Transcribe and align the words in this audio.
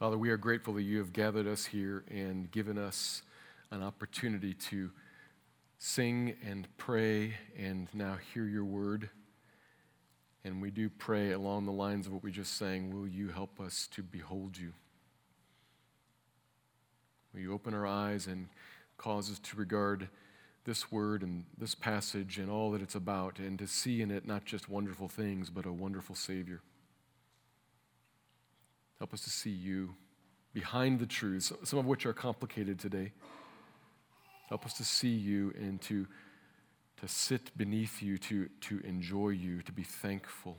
Father, 0.00 0.16
we 0.16 0.30
are 0.30 0.38
grateful 0.38 0.72
that 0.72 0.82
you 0.82 0.96
have 0.96 1.12
gathered 1.12 1.46
us 1.46 1.66
here 1.66 2.04
and 2.10 2.50
given 2.50 2.78
us 2.78 3.20
an 3.70 3.82
opportunity 3.82 4.54
to 4.54 4.90
sing 5.78 6.36
and 6.42 6.66
pray 6.78 7.34
and 7.54 7.86
now 7.92 8.16
hear 8.32 8.46
your 8.46 8.64
word. 8.64 9.10
And 10.42 10.62
we 10.62 10.70
do 10.70 10.88
pray 10.88 11.32
along 11.32 11.66
the 11.66 11.72
lines 11.72 12.06
of 12.06 12.14
what 12.14 12.22
we 12.22 12.32
just 12.32 12.56
sang 12.56 12.94
will 12.94 13.06
you 13.06 13.28
help 13.28 13.60
us 13.60 13.90
to 13.92 14.02
behold 14.02 14.56
you? 14.56 14.72
Will 17.34 17.40
you 17.40 17.52
open 17.52 17.74
our 17.74 17.86
eyes 17.86 18.26
and 18.26 18.48
cause 18.96 19.30
us 19.30 19.38
to 19.40 19.56
regard 19.58 20.08
this 20.64 20.90
word 20.90 21.22
and 21.22 21.44
this 21.58 21.74
passage 21.74 22.38
and 22.38 22.50
all 22.50 22.70
that 22.70 22.80
it's 22.80 22.94
about, 22.94 23.38
and 23.38 23.58
to 23.58 23.66
see 23.66 24.00
in 24.00 24.10
it 24.10 24.26
not 24.26 24.46
just 24.46 24.66
wonderful 24.66 25.08
things, 25.08 25.50
but 25.50 25.66
a 25.66 25.72
wonderful 25.72 26.14
Savior. 26.14 26.62
Help 29.00 29.12
us 29.12 29.22
to 29.22 29.30
see 29.30 29.50
you 29.50 29.96
behind 30.54 31.00
the 31.00 31.06
truths, 31.06 31.52
some 31.64 31.80
of 31.80 31.86
which 31.86 32.06
are 32.06 32.12
complicated 32.12 32.78
today. 32.78 33.10
Help 34.48 34.64
us 34.64 34.74
to 34.74 34.84
see 34.84 35.08
you 35.08 35.52
and 35.58 35.80
to, 35.82 36.06
to 37.00 37.08
sit 37.08 37.50
beneath 37.56 38.00
you, 38.00 38.16
to, 38.18 38.48
to 38.60 38.78
enjoy 38.84 39.30
you, 39.30 39.62
to 39.62 39.72
be 39.72 39.82
thankful 39.82 40.58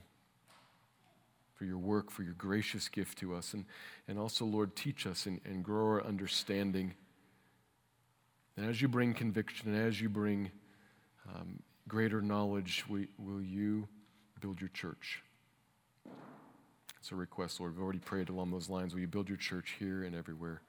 for 1.55 1.63
your 1.63 1.77
work, 1.77 2.11
for 2.11 2.23
your 2.23 2.33
gracious 2.33 2.89
gift 2.89 3.19
to 3.19 3.33
us. 3.33 3.53
And, 3.53 3.63
and 4.09 4.19
also, 4.19 4.43
Lord, 4.43 4.75
teach 4.75 5.07
us 5.07 5.25
and, 5.25 5.39
and 5.45 5.63
grow 5.63 5.85
our 5.85 6.05
understanding 6.05 6.95
and 8.57 8.69
as 8.69 8.81
you 8.81 8.87
bring 8.87 9.13
conviction 9.13 9.73
and 9.73 9.87
as 9.87 10.01
you 10.01 10.09
bring 10.09 10.51
um, 11.33 11.61
greater 11.87 12.21
knowledge, 12.21 12.83
we, 12.89 13.07
will 13.17 13.41
you 13.41 13.87
build 14.39 14.59
your 14.59 14.69
church? 14.69 15.23
It's 17.01 17.11
a 17.11 17.15
request, 17.15 17.59
Lord. 17.59 17.75
We've 17.75 17.83
already 17.83 17.97
prayed 17.97 18.29
along 18.29 18.51
those 18.51 18.69
lines. 18.69 18.93
Will 18.93 19.01
you 19.01 19.07
build 19.07 19.27
your 19.27 19.37
church 19.37 19.75
here 19.79 20.03
and 20.03 20.15
everywhere? 20.15 20.61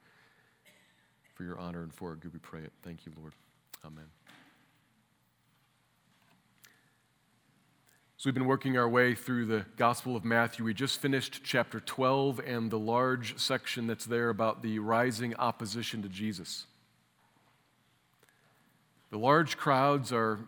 For 1.35 1.45
your 1.45 1.59
honor 1.59 1.83
and 1.83 1.93
for 1.93 2.09
our 2.09 2.15
good, 2.17 2.33
we 2.33 2.39
pray 2.39 2.63
it. 2.63 2.73
Thank 2.83 3.05
you, 3.05 3.13
Lord. 3.19 3.35
Amen. 3.85 4.07
So, 8.17 8.29
we've 8.29 8.35
been 8.35 8.47
working 8.47 8.79
our 8.79 8.89
way 8.89 9.15
through 9.15 9.45
the 9.45 9.67
Gospel 9.77 10.17
of 10.17 10.25
Matthew. 10.25 10.65
We 10.65 10.73
just 10.73 11.03
finished 11.03 11.43
chapter 11.45 11.81
12 11.81 12.41
and 12.47 12.71
the 12.71 12.79
large 12.79 13.39
section 13.39 13.87
that's 13.87 14.07
there 14.07 14.31
about 14.31 14.63
the 14.63 14.79
rising 14.79 15.35
opposition 15.37 16.01
to 16.01 16.09
Jesus. 16.09 16.65
The 19.11 19.19
large 19.19 19.59
crowds 19.59 20.15
are 20.15 20.39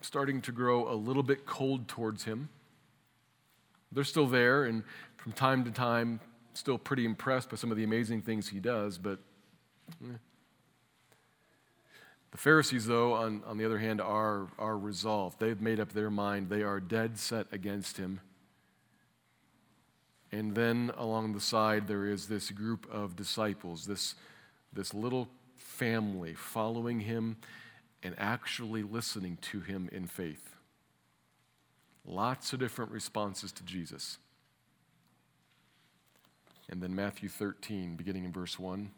starting 0.00 0.40
to 0.42 0.52
grow 0.52 0.90
a 0.90 0.94
little 0.94 1.22
bit 1.22 1.44
cold 1.44 1.86
towards 1.86 2.24
him. 2.24 2.48
They're 3.94 4.04
still 4.04 4.26
there, 4.26 4.64
and 4.64 4.82
from 5.16 5.32
time 5.32 5.64
to 5.64 5.70
time, 5.70 6.20
still 6.52 6.78
pretty 6.78 7.04
impressed 7.04 7.50
by 7.50 7.56
some 7.56 7.70
of 7.70 7.76
the 7.76 7.84
amazing 7.84 8.22
things 8.22 8.48
he 8.48 8.60
does, 8.60 8.98
but. 8.98 9.18
The 12.30 12.38
Pharisees, 12.38 12.86
though, 12.86 13.12
on, 13.12 13.44
on 13.46 13.58
the 13.58 13.64
other 13.64 13.78
hand, 13.78 14.00
are, 14.00 14.48
are 14.58 14.76
resolved. 14.76 15.38
They've 15.38 15.60
made 15.60 15.78
up 15.78 15.92
their 15.92 16.10
mind. 16.10 16.48
They 16.48 16.64
are 16.64 16.80
dead 16.80 17.16
set 17.16 17.46
against 17.52 17.96
him. 17.96 18.18
And 20.32 20.52
then 20.52 20.90
along 20.96 21.34
the 21.34 21.40
side, 21.40 21.86
there 21.86 22.06
is 22.06 22.26
this 22.26 22.50
group 22.50 22.88
of 22.90 23.14
disciples, 23.14 23.86
this, 23.86 24.16
this 24.72 24.92
little 24.92 25.28
family 25.54 26.34
following 26.34 26.98
him 26.98 27.36
and 28.02 28.16
actually 28.18 28.82
listening 28.82 29.38
to 29.52 29.60
him 29.60 29.88
in 29.92 30.08
faith. 30.08 30.53
Lots 32.04 32.52
of 32.52 32.60
different 32.60 32.90
responses 32.90 33.52
to 33.52 33.64
Jesus. 33.64 34.18
And 36.70 36.82
then 36.82 36.94
Matthew 36.94 37.28
13, 37.28 37.96
beginning 37.96 38.24
in 38.24 38.32
verse 38.32 38.58
1. 38.58 38.90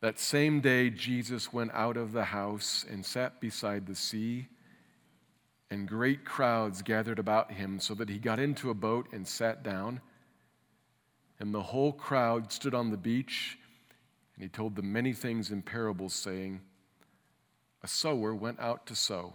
That 0.00 0.18
same 0.18 0.60
day, 0.60 0.90
Jesus 0.90 1.52
went 1.52 1.72
out 1.74 1.96
of 1.96 2.12
the 2.12 2.24
house 2.24 2.84
and 2.88 3.04
sat 3.04 3.40
beside 3.40 3.86
the 3.86 3.94
sea, 3.94 4.48
and 5.70 5.88
great 5.88 6.24
crowds 6.24 6.82
gathered 6.82 7.18
about 7.18 7.52
him, 7.52 7.80
so 7.80 7.94
that 7.94 8.08
he 8.08 8.18
got 8.18 8.38
into 8.38 8.70
a 8.70 8.74
boat 8.74 9.08
and 9.12 9.26
sat 9.26 9.62
down. 9.62 10.00
And 11.40 11.52
the 11.52 11.62
whole 11.62 11.92
crowd 11.92 12.52
stood 12.52 12.74
on 12.74 12.90
the 12.90 12.96
beach, 12.96 13.58
and 14.34 14.42
he 14.42 14.48
told 14.48 14.76
them 14.76 14.92
many 14.92 15.12
things 15.12 15.50
in 15.50 15.62
parables, 15.62 16.14
saying, 16.14 16.60
a 17.82 17.88
sower 17.88 18.34
went 18.34 18.58
out 18.60 18.86
to 18.86 18.94
sow. 18.94 19.34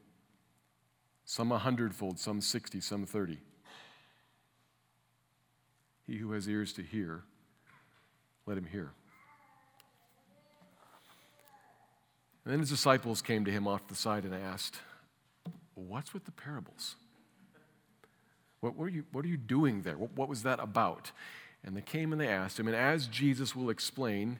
some 1.31 1.53
a 1.53 1.57
hundredfold, 1.57 2.19
some 2.19 2.41
sixty, 2.41 2.81
some 2.81 3.05
thirty. 3.05 3.37
He 6.05 6.17
who 6.17 6.33
has 6.33 6.45
ears 6.45 6.73
to 6.73 6.81
hear, 6.81 7.23
let 8.45 8.57
him 8.57 8.65
hear. 8.65 8.91
And 12.43 12.51
then 12.51 12.59
his 12.59 12.69
disciples 12.69 13.21
came 13.21 13.45
to 13.45 13.51
him 13.51 13.65
off 13.65 13.87
the 13.87 13.95
side 13.95 14.25
and 14.25 14.35
asked, 14.35 14.81
What's 15.73 16.13
with 16.13 16.25
the 16.25 16.33
parables? 16.33 16.97
What, 18.59 18.75
what, 18.75 18.87
are, 18.87 18.89
you, 18.89 19.05
what 19.13 19.23
are 19.23 19.29
you 19.29 19.37
doing 19.37 19.83
there? 19.83 19.97
What, 19.97 20.11
what 20.17 20.27
was 20.27 20.43
that 20.43 20.59
about? 20.59 21.13
And 21.63 21.77
they 21.77 21.81
came 21.81 22.11
and 22.11 22.19
they 22.19 22.27
asked 22.27 22.59
him, 22.59 22.67
and 22.67 22.75
as 22.75 23.07
Jesus 23.07 23.55
will 23.55 23.69
explain, 23.69 24.37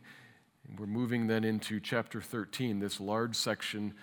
we're 0.78 0.88
moving 0.88 1.28
then 1.28 1.46
into 1.46 1.80
chapter 1.80 2.20
13, 2.20 2.80
this 2.80 3.00
large 3.00 3.36
section 3.36 3.94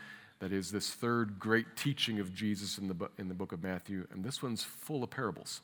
that 0.41 0.53
is 0.53 0.71
this 0.71 0.91
third 0.91 1.38
great 1.38 1.76
teaching 1.76 2.21
of 2.21 2.32
Jesus 2.34 2.78
in 2.78 2.88
the, 2.88 3.10
in 3.19 3.28
the 3.28 3.34
book 3.34 3.53
of 3.53 3.62
Matthew. 3.62 4.06
And 4.12 4.25
this 4.25 4.43
one's 4.43 4.62
full 4.62 5.03
of 5.03 5.10
parables. 5.10 5.60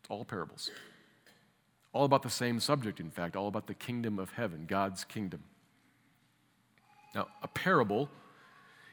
It's 0.00 0.10
all 0.10 0.24
parables. 0.24 0.70
All 1.92 2.04
about 2.04 2.22
the 2.22 2.30
same 2.30 2.60
subject, 2.60 3.00
in 3.00 3.10
fact, 3.10 3.36
all 3.36 3.48
about 3.48 3.66
the 3.66 3.74
kingdom 3.74 4.18
of 4.18 4.32
heaven, 4.32 4.66
God's 4.66 5.04
kingdom. 5.04 5.44
Now, 7.14 7.28
a 7.42 7.48
parable 7.48 8.08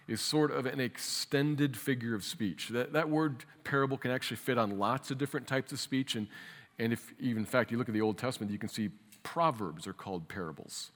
is 0.07 0.21
sort 0.21 0.51
of 0.51 0.65
an 0.65 0.79
extended 0.79 1.75
figure 1.75 2.13
of 2.13 2.23
speech. 2.23 2.69
That, 2.69 2.93
that 2.93 3.09
word 3.09 3.43
parable 3.63 3.97
can 3.97 4.11
actually 4.11 4.37
fit 4.37 4.57
on 4.57 4.77
lots 4.77 5.09
of 5.09 5.17
different 5.17 5.47
types 5.47 5.71
of 5.71 5.79
speech. 5.79 6.15
And, 6.15 6.27
and 6.77 6.93
if, 6.93 7.13
even 7.19 7.39
in 7.39 7.45
fact, 7.45 7.71
you 7.71 7.77
look 7.77 7.89
at 7.89 7.93
the 7.93 8.01
Old 8.01 8.17
Testament, 8.17 8.51
you 8.51 8.59
can 8.59 8.69
see 8.69 8.89
proverbs 9.23 9.87
are 9.87 9.93
called 9.93 10.27
parables. 10.27 10.91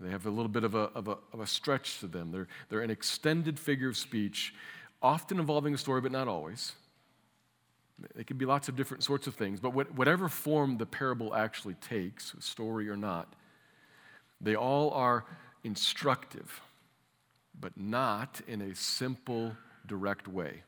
They 0.00 0.10
have 0.10 0.24
a 0.24 0.30
little 0.30 0.48
bit 0.48 0.64
of 0.64 0.74
a, 0.74 0.90
of 0.94 1.08
a, 1.08 1.18
of 1.32 1.40
a 1.40 1.46
stretch 1.46 2.00
to 2.00 2.06
them. 2.06 2.32
They're, 2.32 2.48
they're 2.68 2.80
an 2.80 2.90
extended 2.90 3.58
figure 3.58 3.88
of 3.88 3.96
speech, 3.96 4.54
often 5.02 5.38
involving 5.38 5.74
a 5.74 5.78
story, 5.78 6.00
but 6.00 6.10
not 6.10 6.26
always. 6.26 6.72
It 8.16 8.26
can 8.26 8.38
be 8.38 8.46
lots 8.46 8.68
of 8.68 8.76
different 8.76 9.04
sorts 9.04 9.26
of 9.26 9.34
things, 9.34 9.60
but 9.60 9.70
whatever 9.70 10.28
form 10.28 10.78
the 10.78 10.86
parable 10.86 11.34
actually 11.34 11.74
takes, 11.74 12.34
story 12.38 12.88
or 12.88 12.96
not, 12.96 13.34
they 14.40 14.54
all 14.54 14.90
are 14.92 15.26
instructive, 15.64 16.62
but 17.60 17.76
not 17.76 18.40
in 18.48 18.62
a 18.62 18.74
simple, 18.74 19.54
direct 19.86 20.26
way. 20.28 20.62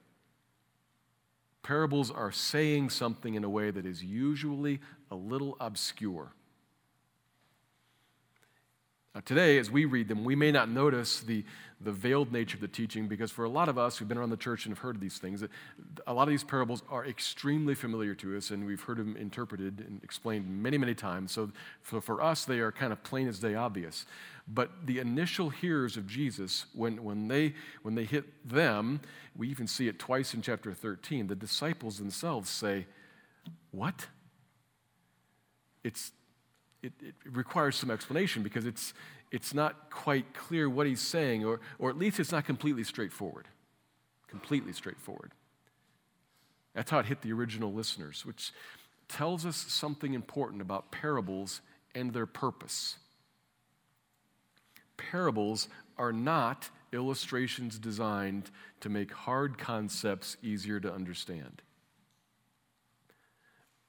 Parables 1.62 2.11
are 2.11 2.32
saying 2.32 2.90
something 2.90 3.34
in 3.34 3.44
a 3.44 3.49
way 3.49 3.70
that 3.70 3.87
is 3.87 4.05
usually 4.05 4.81
a 5.11 5.14
little 5.14 5.56
obscure. 5.58 6.32
Now, 9.14 9.20
today, 9.22 9.58
as 9.58 9.70
we 9.70 9.84
read 9.84 10.08
them, 10.08 10.24
we 10.24 10.34
may 10.34 10.50
not 10.50 10.70
notice 10.70 11.20
the, 11.20 11.44
the 11.82 11.92
veiled 11.92 12.32
nature 12.32 12.56
of 12.56 12.62
the 12.62 12.68
teaching 12.68 13.08
because 13.08 13.30
for 13.30 13.44
a 13.44 13.48
lot 13.48 13.68
of 13.68 13.76
us 13.76 13.98
who've 13.98 14.08
been 14.08 14.16
around 14.16 14.30
the 14.30 14.38
church 14.38 14.64
and 14.64 14.74
have 14.74 14.82
heard 14.82 15.00
these 15.00 15.18
things, 15.18 15.44
a 16.06 16.14
lot 16.14 16.22
of 16.22 16.30
these 16.30 16.44
parables 16.44 16.82
are 16.88 17.04
extremely 17.04 17.74
familiar 17.74 18.14
to 18.14 18.34
us 18.34 18.50
and 18.50 18.64
we've 18.64 18.80
heard 18.80 18.96
them 18.96 19.14
interpreted 19.18 19.84
and 19.86 20.02
explained 20.02 20.48
many, 20.48 20.78
many 20.78 20.94
times. 20.94 21.32
So 21.32 21.50
for, 21.82 22.00
for 22.00 22.22
us, 22.22 22.46
they 22.46 22.60
are 22.60 22.72
kind 22.72 22.90
of 22.90 23.02
plain 23.02 23.28
as 23.28 23.38
day 23.38 23.54
obvious. 23.54 24.06
But 24.48 24.70
the 24.86 24.98
initial 24.98 25.50
hearers 25.50 25.98
of 25.98 26.06
Jesus, 26.06 26.64
when, 26.72 27.04
when, 27.04 27.28
they, 27.28 27.54
when 27.82 27.94
they 27.94 28.04
hit 28.04 28.48
them, 28.48 29.02
we 29.36 29.48
even 29.50 29.66
see 29.66 29.88
it 29.88 29.98
twice 29.98 30.32
in 30.32 30.40
chapter 30.40 30.72
13, 30.72 31.26
the 31.26 31.34
disciples 31.34 31.98
themselves 31.98 32.48
say, 32.48 32.86
What? 33.72 34.06
It's 35.84 36.12
it, 36.82 36.93
it 37.00 37.14
requires 37.31 37.76
some 37.76 37.90
explanation 37.90 38.43
because 38.43 38.67
it's, 38.67 38.93
it's 39.31 39.55
not 39.55 39.90
quite 39.90 40.34
clear 40.34 40.69
what 40.69 40.87
he's 40.87 41.00
saying, 41.00 41.44
or, 41.44 41.61
or 41.79 41.90
at 41.90 41.99
least 41.99 42.20
it's 42.20 42.32
not 42.32 42.44
completely 42.44 42.84
straightforward. 42.84 43.46
Completely 44.29 44.73
straightforward. 44.73 45.32
That's 46.75 46.90
how 46.90 46.99
it 46.99 47.06
hit 47.06 47.23
the 47.23 47.32
original 47.32 47.73
listeners, 47.73 48.25
which 48.25 48.52
tells 49.08 49.44
us 49.44 49.56
something 49.56 50.14
important 50.14 50.62
about 50.62 50.90
parables 50.90 51.61
and 51.94 52.12
their 52.12 52.26
purpose. 52.26 52.96
Parables 54.96 55.69
are 55.99 56.12
not 56.12 56.70
illustrations 56.93 57.79
designed 57.79 58.50
to 58.81 58.88
make 58.88 59.12
hard 59.12 59.58
concepts 59.58 60.37
easier 60.43 60.81
to 60.81 60.93
understand. 60.93 61.62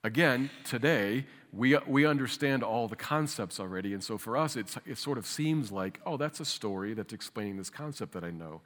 Again, 0.03 0.49
today, 0.65 1.25
we, 1.53 1.77
we 1.87 2.05
understand 2.05 2.63
all 2.63 2.87
the 2.87 2.95
concepts 2.95 3.59
already, 3.59 3.93
and 3.93 4.03
so 4.03 4.17
for 4.17 4.35
us, 4.35 4.55
it's, 4.55 4.77
it 4.85 4.97
sort 4.97 5.17
of 5.17 5.25
seems 5.25 5.71
like, 5.71 5.99
oh, 6.05 6.17
that's 6.17 6.39
a 6.39 6.45
story 6.45 6.93
that's 6.93 7.13
explaining 7.13 7.57
this 7.57 7.69
concept 7.69 8.11
that 8.13 8.23
I 8.23 8.31
know. 8.31 8.61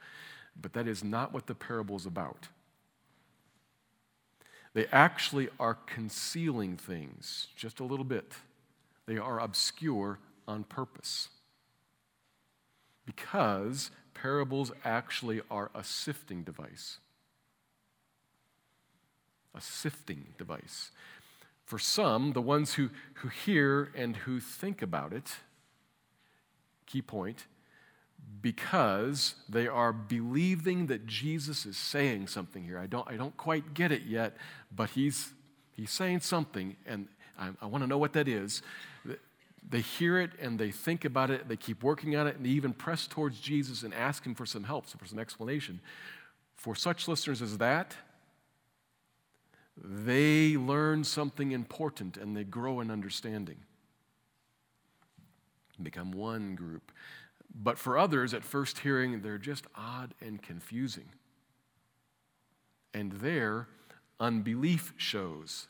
But 0.60 0.72
that 0.72 0.88
is 0.88 1.04
not 1.04 1.32
what 1.32 1.46
the 1.46 1.54
parable 1.54 1.96
is 1.96 2.06
about. 2.06 2.48
They 4.74 4.86
actually 4.86 5.48
are 5.60 5.74
concealing 5.74 6.76
things 6.76 7.48
just 7.56 7.78
a 7.80 7.84
little 7.84 8.04
bit, 8.04 8.32
they 9.06 9.18
are 9.18 9.38
obscure 9.40 10.18
on 10.46 10.64
purpose. 10.64 11.28
Because 13.06 13.90
parables 14.12 14.72
actually 14.84 15.40
are 15.50 15.70
a 15.74 15.82
sifting 15.84 16.42
device. 16.42 16.98
A 19.54 19.60
sifting 19.60 20.26
device. 20.36 20.90
For 21.68 21.78
some, 21.78 22.32
the 22.32 22.40
ones 22.40 22.72
who, 22.72 22.88
who 23.16 23.28
hear 23.28 23.92
and 23.94 24.16
who 24.16 24.40
think 24.40 24.80
about 24.80 25.12
it, 25.12 25.30
key 26.86 27.02
point, 27.02 27.44
because 28.40 29.34
they 29.50 29.68
are 29.68 29.92
believing 29.92 30.86
that 30.86 31.04
Jesus 31.04 31.66
is 31.66 31.76
saying 31.76 32.28
something 32.28 32.64
here. 32.64 32.78
I 32.78 32.86
don't, 32.86 33.06
I 33.06 33.18
don't 33.18 33.36
quite 33.36 33.74
get 33.74 33.92
it 33.92 34.04
yet, 34.04 34.38
but 34.74 34.88
he's, 34.88 35.34
he's 35.72 35.90
saying 35.90 36.20
something, 36.20 36.74
and 36.86 37.06
I, 37.38 37.50
I 37.60 37.66
want 37.66 37.84
to 37.84 37.86
know 37.86 37.98
what 37.98 38.14
that 38.14 38.28
is. 38.28 38.62
They 39.68 39.82
hear 39.82 40.18
it 40.18 40.30
and 40.40 40.58
they 40.58 40.70
think 40.70 41.04
about 41.04 41.30
it, 41.30 41.50
they 41.50 41.56
keep 41.58 41.82
working 41.82 42.16
on 42.16 42.26
it, 42.26 42.36
and 42.36 42.46
they 42.46 42.50
even 42.50 42.72
press 42.72 43.06
towards 43.06 43.40
Jesus 43.40 43.82
and 43.82 43.92
ask 43.92 44.24
him 44.24 44.34
for 44.34 44.46
some 44.46 44.64
help, 44.64 44.86
for 44.86 45.04
some 45.04 45.18
explanation. 45.18 45.82
For 46.56 46.74
such 46.74 47.08
listeners 47.08 47.42
as 47.42 47.58
that, 47.58 47.94
they 49.82 50.56
learn 50.56 51.04
something 51.04 51.52
important 51.52 52.16
and 52.16 52.36
they 52.36 52.44
grow 52.44 52.80
in 52.80 52.90
understanding. 52.90 53.58
Become 55.82 56.12
one 56.12 56.54
group. 56.54 56.92
But 57.54 57.78
for 57.78 57.96
others, 57.96 58.34
at 58.34 58.44
first 58.44 58.80
hearing, 58.80 59.22
they're 59.22 59.38
just 59.38 59.66
odd 59.74 60.14
and 60.20 60.42
confusing. 60.42 61.06
And 62.92 63.12
their 63.12 63.68
unbelief 64.20 64.92
shows 64.96 65.68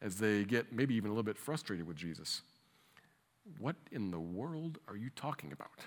as 0.00 0.16
they 0.16 0.44
get 0.44 0.72
maybe 0.72 0.94
even 0.94 1.10
a 1.10 1.12
little 1.12 1.22
bit 1.22 1.38
frustrated 1.38 1.86
with 1.86 1.96
Jesus. 1.96 2.42
What 3.58 3.76
in 3.90 4.10
the 4.10 4.20
world 4.20 4.78
are 4.88 4.96
you 4.96 5.10
talking 5.14 5.52
about? 5.52 5.86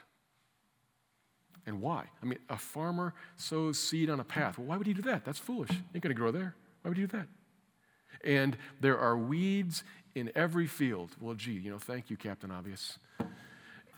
And 1.65 1.81
why? 1.81 2.05
I 2.21 2.25
mean, 2.25 2.39
a 2.49 2.57
farmer 2.57 3.13
sows 3.37 3.79
seed 3.79 4.09
on 4.09 4.19
a 4.19 4.23
path. 4.23 4.57
Well, 4.57 4.67
why 4.67 4.77
would 4.77 4.87
he 4.87 4.93
do 4.93 5.01
that? 5.03 5.25
That's 5.25 5.39
foolish. 5.39 5.71
Ain't 5.71 6.01
going 6.01 6.13
to 6.15 6.19
grow 6.19 6.31
there. 6.31 6.55
Why 6.81 6.89
would 6.89 6.97
he 6.97 7.03
do 7.03 7.17
that? 7.17 7.27
And 8.23 8.57
there 8.81 8.97
are 8.99 9.17
weeds 9.17 9.83
in 10.13 10.31
every 10.35 10.67
field. 10.67 11.15
Well, 11.19 11.35
gee, 11.35 11.53
you 11.53 11.71
know, 11.71 11.79
thank 11.79 12.09
you, 12.09 12.17
Captain 12.17 12.51
Obvious. 12.51 12.99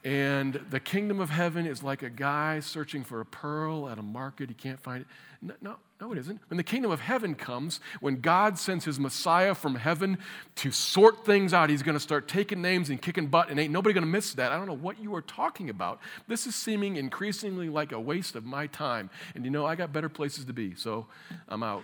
And 0.04 0.62
the 0.69 0.80
kingdom 0.80 1.19
of 1.19 1.30
heaven 1.30 1.66
is 1.66 1.84
like 1.84 2.02
a 2.02 2.10
guy 2.10 2.62
searching 2.62 3.04
for 3.04 3.19
a 3.19 3.25
pearl 3.25 3.90
at 3.90 3.98
a 4.00 4.04
market. 4.04 4.50
He 4.50 4.56
can't 4.56 4.80
find 4.80 5.02
it. 5.02 5.08
No, 5.42 5.54
no, 5.62 5.75
no, 6.00 6.12
it 6.12 6.20
isn't. 6.20 6.40
When 6.50 6.58
the 6.58 6.64
kingdom 6.64 6.92
of 6.92 7.00
heaven 7.00 7.34
comes, 7.34 7.80
when 8.02 8.22
God 8.22 8.60
sends 8.60 8.86
his 8.86 9.00
Messiah 9.00 9.56
from 9.56 9.76
heaven 9.76 10.20
to 10.58 10.72
sort 10.72 11.26
things 11.26 11.56
out, 11.56 11.72
he's 11.72 11.82
going 11.82 11.96
to 11.96 12.00
start 12.00 12.28
taking 12.28 12.62
names 12.62 12.92
and 12.92 13.02
kicking 13.02 13.28
butt, 13.28 13.50
and 13.50 13.60
ain't 13.60 13.74
nobody 13.74 13.94
going 13.94 14.04
to 14.04 14.10
miss 14.10 14.34
that. 14.36 14.52
I 14.52 14.58
don't 14.58 14.68
know 14.68 14.74
what 14.74 15.02
you 15.02 15.16
are 15.16 15.24
talking 15.24 15.72
about. 15.72 16.00
This 16.28 16.46
is 16.46 16.56
seeming 16.56 16.98
increasingly 16.98 17.70
like 17.70 17.92
a 17.92 18.00
waste 18.00 18.36
of 18.36 18.46
my 18.46 18.68
time. 18.68 19.10
And 19.34 19.44
you 19.44 19.50
know, 19.50 19.66
I 19.66 19.76
got 19.76 19.92
better 19.92 20.10
places 20.10 20.46
to 20.46 20.54
be, 20.54 20.76
so 20.76 21.08
I'm 21.50 21.64
out. 21.64 21.84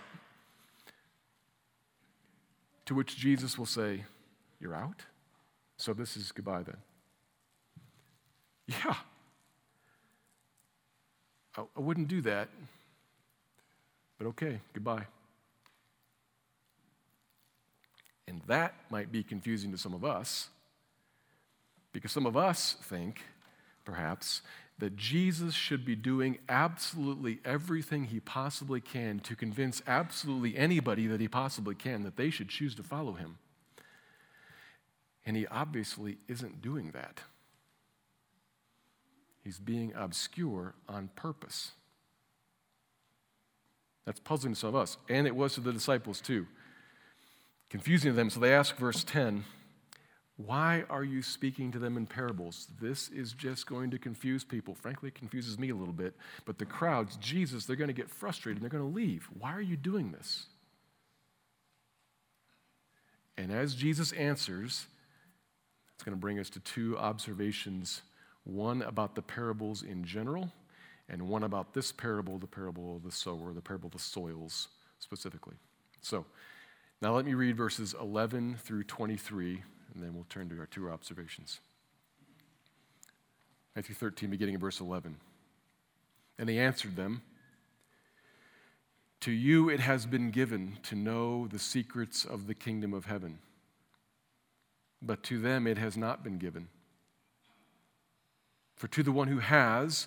To 2.86 2.94
which 2.94 3.16
Jesus 3.16 3.58
will 3.58 3.66
say, 3.66 4.04
You're 4.60 4.76
out? 4.76 5.02
So 5.76 5.92
this 5.92 6.16
is 6.16 6.30
goodbye 6.30 6.62
then. 6.62 6.76
Yeah. 8.66 8.94
I, 11.56 11.80
wouldn't 11.80 12.08
do 12.08 12.20
that. 12.22 12.48
But 14.18 14.26
okay, 14.28 14.60
goodbye. 14.72 15.06
And 18.26 18.40
that 18.46 18.74
might 18.90 19.12
be 19.12 19.22
confusing 19.22 19.70
to 19.72 19.78
some 19.78 19.94
of 19.94 20.04
us 20.04 20.48
because 21.92 22.12
some 22.12 22.26
of 22.26 22.36
us 22.36 22.76
think, 22.82 23.20
perhaps, 23.84 24.42
that 24.78 24.96
Jesus 24.96 25.54
should 25.54 25.84
be 25.84 25.94
doing 25.94 26.38
absolutely 26.48 27.38
everything 27.44 28.04
he 28.04 28.18
possibly 28.18 28.80
can 28.80 29.20
to 29.20 29.36
convince 29.36 29.80
absolutely 29.86 30.56
anybody 30.56 31.06
that 31.06 31.20
he 31.20 31.28
possibly 31.28 31.74
can 31.74 32.02
that 32.02 32.16
they 32.16 32.30
should 32.30 32.48
choose 32.48 32.74
to 32.74 32.82
follow 32.82 33.12
him. 33.12 33.38
And 35.24 35.36
he 35.36 35.46
obviously 35.46 36.18
isn't 36.28 36.60
doing 36.60 36.90
that. 36.90 37.20
He's 39.44 39.58
being 39.58 39.92
obscure 39.94 40.74
on 40.88 41.10
purpose. 41.14 41.72
That's 44.04 44.20
puzzling 44.20 44.54
to 44.54 44.60
some 44.60 44.68
of 44.68 44.76
us. 44.76 44.96
And 45.08 45.26
it 45.26 45.34
was 45.34 45.54
to 45.54 45.60
the 45.60 45.72
disciples 45.72 46.20
too. 46.20 46.46
Confusing 47.70 48.12
to 48.12 48.16
them. 48.16 48.30
So 48.30 48.40
they 48.40 48.52
ask, 48.52 48.76
verse 48.76 49.02
10, 49.04 49.44
Why 50.36 50.84
are 50.90 51.04
you 51.04 51.22
speaking 51.22 51.72
to 51.72 51.78
them 51.78 51.96
in 51.96 52.06
parables? 52.06 52.68
This 52.80 53.08
is 53.08 53.32
just 53.32 53.66
going 53.66 53.90
to 53.90 53.98
confuse 53.98 54.44
people. 54.44 54.74
Frankly, 54.74 55.08
it 55.08 55.14
confuses 55.14 55.58
me 55.58 55.70
a 55.70 55.74
little 55.74 55.94
bit. 55.94 56.14
But 56.44 56.58
the 56.58 56.66
crowds, 56.66 57.16
Jesus, 57.16 57.66
they're 57.66 57.76
going 57.76 57.88
to 57.88 57.94
get 57.94 58.10
frustrated 58.10 58.62
and 58.62 58.70
they're 58.70 58.78
going 58.78 58.92
to 58.92 58.96
leave. 58.96 59.28
Why 59.38 59.52
are 59.52 59.62
you 59.62 59.76
doing 59.76 60.12
this? 60.12 60.46
And 63.36 63.50
as 63.50 63.74
Jesus 63.74 64.12
answers, 64.12 64.86
it's 65.94 66.04
going 66.04 66.16
to 66.16 66.20
bring 66.20 66.38
us 66.38 66.50
to 66.50 66.60
two 66.60 66.96
observations 66.98 68.02
one 68.44 68.82
about 68.82 69.14
the 69.14 69.22
parables 69.22 69.82
in 69.82 70.04
general, 70.04 70.52
and 71.08 71.28
one 71.28 71.42
about 71.42 71.74
this 71.74 71.92
parable, 71.92 72.38
the 72.38 72.46
parable 72.46 72.96
of 72.96 73.02
the 73.02 73.10
sower, 73.10 73.52
the 73.52 73.60
parable 73.60 73.88
of 73.88 73.92
the 73.92 73.98
soils 73.98 74.68
specifically. 74.98 75.56
So, 76.00 76.24
now 77.02 77.14
let 77.14 77.26
me 77.26 77.34
read 77.34 77.56
verses 77.56 77.94
11 78.00 78.56
through 78.62 78.84
23, 78.84 79.62
and 79.92 80.02
then 80.02 80.14
we'll 80.14 80.26
turn 80.30 80.48
to 80.48 80.58
our 80.58 80.66
two 80.66 80.88
observations. 80.88 81.60
Matthew 83.76 83.94
13, 83.94 84.30
beginning 84.30 84.54
in 84.54 84.60
verse 84.60 84.80
11. 84.80 85.16
And 86.38 86.48
he 86.48 86.58
answered 86.58 86.96
them 86.96 87.22
To 89.20 89.32
you 89.32 89.68
it 89.68 89.80
has 89.80 90.06
been 90.06 90.30
given 90.30 90.78
to 90.84 90.94
know 90.94 91.46
the 91.46 91.58
secrets 91.58 92.24
of 92.24 92.46
the 92.46 92.54
kingdom 92.54 92.94
of 92.94 93.06
heaven, 93.06 93.38
but 95.02 95.22
to 95.24 95.38
them 95.38 95.66
it 95.66 95.76
has 95.76 95.96
not 95.96 96.24
been 96.24 96.38
given. 96.38 96.68
For 98.76 98.88
to 98.88 99.02
the 99.02 99.12
one 99.12 99.28
who 99.28 99.38
has, 99.38 100.06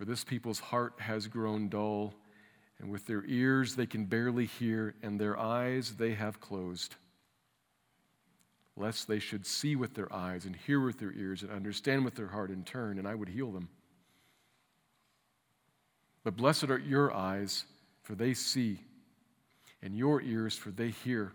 For 0.00 0.06
this 0.06 0.24
people's 0.24 0.60
heart 0.60 0.94
has 0.96 1.26
grown 1.26 1.68
dull, 1.68 2.14
and 2.78 2.90
with 2.90 3.04
their 3.04 3.22
ears 3.26 3.76
they 3.76 3.84
can 3.84 4.06
barely 4.06 4.46
hear, 4.46 4.94
and 5.02 5.20
their 5.20 5.38
eyes 5.38 5.96
they 5.96 6.14
have 6.14 6.40
closed. 6.40 6.94
Lest 8.78 9.08
they 9.08 9.18
should 9.18 9.44
see 9.44 9.76
with 9.76 9.92
their 9.92 10.10
eyes, 10.10 10.46
and 10.46 10.56
hear 10.56 10.80
with 10.80 10.98
their 10.98 11.12
ears, 11.12 11.42
and 11.42 11.52
understand 11.52 12.06
with 12.06 12.14
their 12.14 12.28
heart 12.28 12.50
in 12.50 12.64
turn, 12.64 12.98
and 12.98 13.06
I 13.06 13.14
would 13.14 13.28
heal 13.28 13.52
them. 13.52 13.68
But 16.24 16.34
blessed 16.34 16.70
are 16.70 16.78
your 16.78 17.12
eyes, 17.12 17.66
for 18.02 18.14
they 18.14 18.32
see, 18.32 18.78
and 19.82 19.94
your 19.94 20.22
ears, 20.22 20.56
for 20.56 20.70
they 20.70 20.88
hear. 20.88 21.34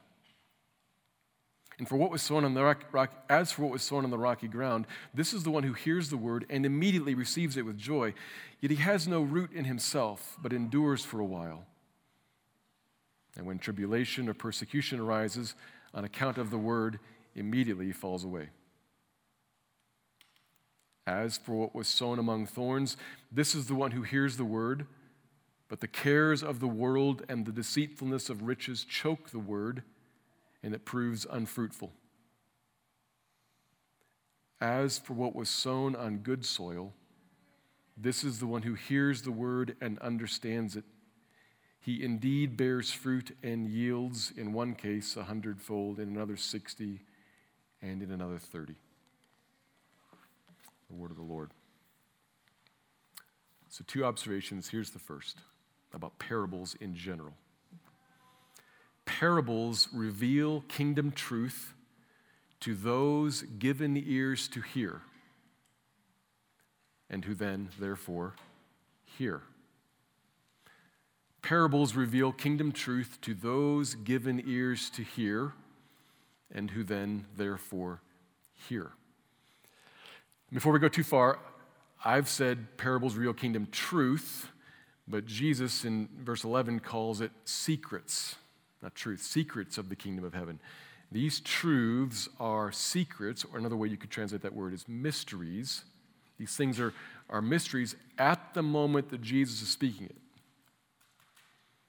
And 1.81 1.89
for 1.89 1.95
what 1.95 2.11
was 2.11 2.21
sown 2.21 2.45
on 2.45 2.53
the 2.53 2.63
rock, 2.63 2.85
rock, 2.91 3.11
as 3.27 3.51
for 3.51 3.63
what 3.63 3.71
was 3.71 3.81
sown 3.81 4.03
on 4.03 4.11
the 4.11 4.17
rocky 4.19 4.47
ground, 4.47 4.85
this 5.15 5.33
is 5.33 5.41
the 5.41 5.49
one 5.49 5.63
who 5.63 5.73
hears 5.73 6.11
the 6.11 6.15
word 6.15 6.45
and 6.47 6.63
immediately 6.63 7.15
receives 7.15 7.57
it 7.57 7.65
with 7.65 7.75
joy. 7.75 8.13
Yet 8.59 8.69
he 8.69 8.77
has 8.77 9.07
no 9.07 9.21
root 9.23 9.51
in 9.51 9.65
himself, 9.65 10.37
but 10.39 10.53
endures 10.53 11.03
for 11.03 11.19
a 11.19 11.25
while. 11.25 11.65
And 13.35 13.47
when 13.47 13.57
tribulation 13.57 14.29
or 14.29 14.35
persecution 14.35 14.99
arises 14.99 15.55
on 15.91 16.05
account 16.05 16.37
of 16.37 16.51
the 16.51 16.57
word, 16.59 16.99
immediately 17.33 17.87
he 17.87 17.93
falls 17.93 18.23
away. 18.23 18.49
As 21.07 21.39
for 21.39 21.53
what 21.53 21.73
was 21.73 21.87
sown 21.87 22.19
among 22.19 22.45
thorns, 22.45 22.95
this 23.31 23.55
is 23.55 23.65
the 23.65 23.73
one 23.73 23.89
who 23.89 24.03
hears 24.03 24.37
the 24.37 24.45
word, 24.45 24.85
but 25.67 25.79
the 25.79 25.87
cares 25.87 26.43
of 26.43 26.59
the 26.59 26.67
world 26.67 27.23
and 27.27 27.43
the 27.43 27.51
deceitfulness 27.51 28.29
of 28.29 28.43
riches 28.43 28.83
choke 28.83 29.31
the 29.31 29.39
word 29.39 29.81
and 30.63 30.73
it 30.73 30.85
proves 30.85 31.25
unfruitful. 31.29 31.91
As 34.59 34.99
for 34.99 35.13
what 35.13 35.35
was 35.35 35.49
sown 35.49 35.95
on 35.95 36.19
good 36.19 36.45
soil, 36.45 36.93
this 37.97 38.23
is 38.23 38.39
the 38.39 38.45
one 38.45 38.61
who 38.61 38.75
hears 38.75 39.23
the 39.23 39.31
word 39.31 39.75
and 39.81 39.97
understands 39.99 40.75
it. 40.75 40.83
He 41.79 42.03
indeed 42.03 42.57
bears 42.57 42.91
fruit 42.91 43.35
and 43.41 43.67
yields, 43.67 44.31
in 44.37 44.53
one 44.53 44.75
case, 44.75 45.17
a 45.17 45.23
hundredfold, 45.23 45.99
in 45.99 46.09
another 46.09 46.37
sixty, 46.37 47.01
and 47.81 48.03
in 48.03 48.11
another 48.11 48.37
thirty. 48.37 48.75
The 50.89 50.95
word 50.95 51.09
of 51.09 51.17
the 51.17 51.23
Lord. 51.23 51.51
So, 53.69 53.83
two 53.87 54.05
observations. 54.05 54.69
Here's 54.69 54.91
the 54.91 54.99
first 54.99 55.39
about 55.93 56.19
parables 56.19 56.75
in 56.79 56.93
general 56.93 57.33
parables 59.19 59.89
reveal 59.91 60.61
kingdom 60.69 61.11
truth 61.11 61.73
to 62.61 62.73
those 62.73 63.41
given 63.41 64.01
ears 64.07 64.47
to 64.47 64.61
hear, 64.61 65.01
and 67.09 67.25
who 67.25 67.35
then, 67.35 67.69
therefore, 67.77 68.35
hear. 69.17 69.41
Parables 71.41 71.93
reveal 71.93 72.31
kingdom 72.31 72.71
truth 72.71 73.17
to 73.21 73.33
those 73.33 73.95
given 73.95 74.41
ears 74.47 74.89
to 74.91 75.03
hear, 75.03 75.51
and 76.53 76.71
who 76.71 76.81
then, 76.81 77.25
therefore, 77.35 78.01
hear. 78.69 78.91
Before 80.53 80.71
we 80.71 80.79
go 80.79 80.87
too 80.87 81.03
far, 81.03 81.39
I've 82.05 82.29
said 82.29 82.77
parables 82.77 83.15
reveal 83.15 83.33
kingdom 83.33 83.67
truth, 83.71 84.47
but 85.05 85.25
Jesus 85.25 85.83
in 85.83 86.07
verse 86.23 86.45
11 86.45 86.79
calls 86.79 87.19
it 87.19 87.31
secrets 87.43 88.37
not 88.81 88.95
truth, 88.95 89.21
secrets 89.21 89.77
of 89.77 89.89
the 89.89 89.95
kingdom 89.95 90.25
of 90.25 90.33
heaven. 90.33 90.59
These 91.11 91.41
truths 91.41 92.29
are 92.39 92.71
secrets, 92.71 93.45
or 93.51 93.59
another 93.59 93.75
way 93.75 93.89
you 93.89 93.97
could 93.97 94.11
translate 94.11 94.41
that 94.43 94.55
word 94.55 94.73
is 94.73 94.87
mysteries. 94.87 95.83
These 96.37 96.55
things 96.55 96.79
are, 96.79 96.93
are 97.29 97.41
mysteries 97.41 97.95
at 98.17 98.53
the 98.53 98.63
moment 98.63 99.09
that 99.09 99.21
Jesus 99.21 99.61
is 99.61 99.69
speaking 99.69 100.05
it. 100.05 100.15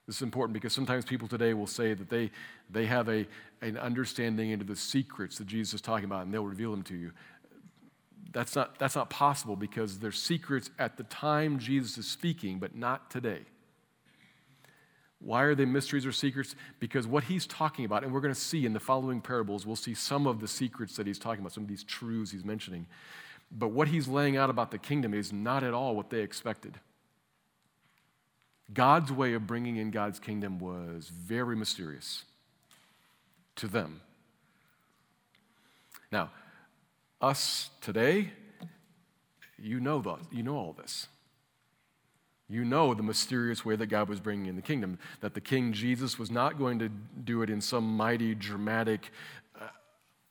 This 0.06 0.16
is 0.16 0.22
important 0.22 0.54
because 0.54 0.72
sometimes 0.72 1.04
people 1.04 1.28
today 1.28 1.54
will 1.54 1.68
say 1.68 1.94
that 1.94 2.10
they, 2.10 2.30
they 2.68 2.86
have 2.86 3.08
a, 3.08 3.26
an 3.60 3.78
understanding 3.78 4.50
into 4.50 4.64
the 4.64 4.74
secrets 4.74 5.38
that 5.38 5.46
Jesus 5.46 5.74
is 5.74 5.80
talking 5.80 6.04
about 6.04 6.24
and 6.24 6.34
they'll 6.34 6.44
reveal 6.44 6.72
them 6.72 6.82
to 6.82 6.96
you. 6.96 7.12
That's 8.32 8.56
not, 8.56 8.78
that's 8.78 8.96
not 8.96 9.10
possible 9.10 9.54
because 9.54 10.00
they're 10.00 10.10
secrets 10.10 10.70
at 10.78 10.96
the 10.96 11.04
time 11.04 11.58
Jesus 11.58 11.98
is 11.98 12.08
speaking, 12.08 12.58
but 12.58 12.74
not 12.74 13.10
today. 13.10 13.42
Why 15.24 15.42
are 15.42 15.54
they 15.54 15.64
mysteries 15.64 16.04
or 16.04 16.12
secrets? 16.12 16.56
Because 16.80 17.06
what 17.06 17.24
he's 17.24 17.46
talking 17.46 17.84
about, 17.84 18.02
and 18.02 18.12
we're 18.12 18.20
going 18.20 18.34
to 18.34 18.40
see 18.40 18.66
in 18.66 18.72
the 18.72 18.80
following 18.80 19.20
parables, 19.20 19.64
we'll 19.64 19.76
see 19.76 19.94
some 19.94 20.26
of 20.26 20.40
the 20.40 20.48
secrets 20.48 20.96
that 20.96 21.06
he's 21.06 21.18
talking 21.18 21.40
about, 21.40 21.52
some 21.52 21.62
of 21.62 21.68
these 21.68 21.84
truths 21.84 22.32
he's 22.32 22.44
mentioning. 22.44 22.86
But 23.50 23.68
what 23.68 23.88
he's 23.88 24.08
laying 24.08 24.36
out 24.36 24.50
about 24.50 24.70
the 24.72 24.78
kingdom 24.78 25.14
is 25.14 25.32
not 25.32 25.62
at 25.62 25.74
all 25.74 25.94
what 25.94 26.10
they 26.10 26.20
expected. 26.20 26.80
God's 28.72 29.12
way 29.12 29.34
of 29.34 29.46
bringing 29.46 29.76
in 29.76 29.90
God's 29.90 30.18
kingdom 30.18 30.58
was 30.58 31.08
very 31.08 31.54
mysterious 31.54 32.24
to 33.56 33.68
them. 33.68 34.00
Now, 36.10 36.30
us 37.20 37.70
today, 37.80 38.32
you 39.58 39.78
know, 39.78 40.00
the, 40.00 40.16
you 40.30 40.42
know 40.42 40.56
all 40.56 40.72
this. 40.72 41.06
You 42.52 42.66
know 42.66 42.92
the 42.92 43.02
mysterious 43.02 43.64
way 43.64 43.76
that 43.76 43.86
God 43.86 44.10
was 44.10 44.20
bringing 44.20 44.44
in 44.44 44.56
the 44.56 44.62
kingdom, 44.62 44.98
that 45.22 45.32
the 45.32 45.40
King 45.40 45.72
Jesus 45.72 46.18
was 46.18 46.30
not 46.30 46.58
going 46.58 46.78
to 46.80 46.90
do 46.90 47.40
it 47.40 47.48
in 47.48 47.62
some 47.62 47.96
mighty, 47.96 48.34
dramatic, 48.34 49.10
uh, 49.58 49.68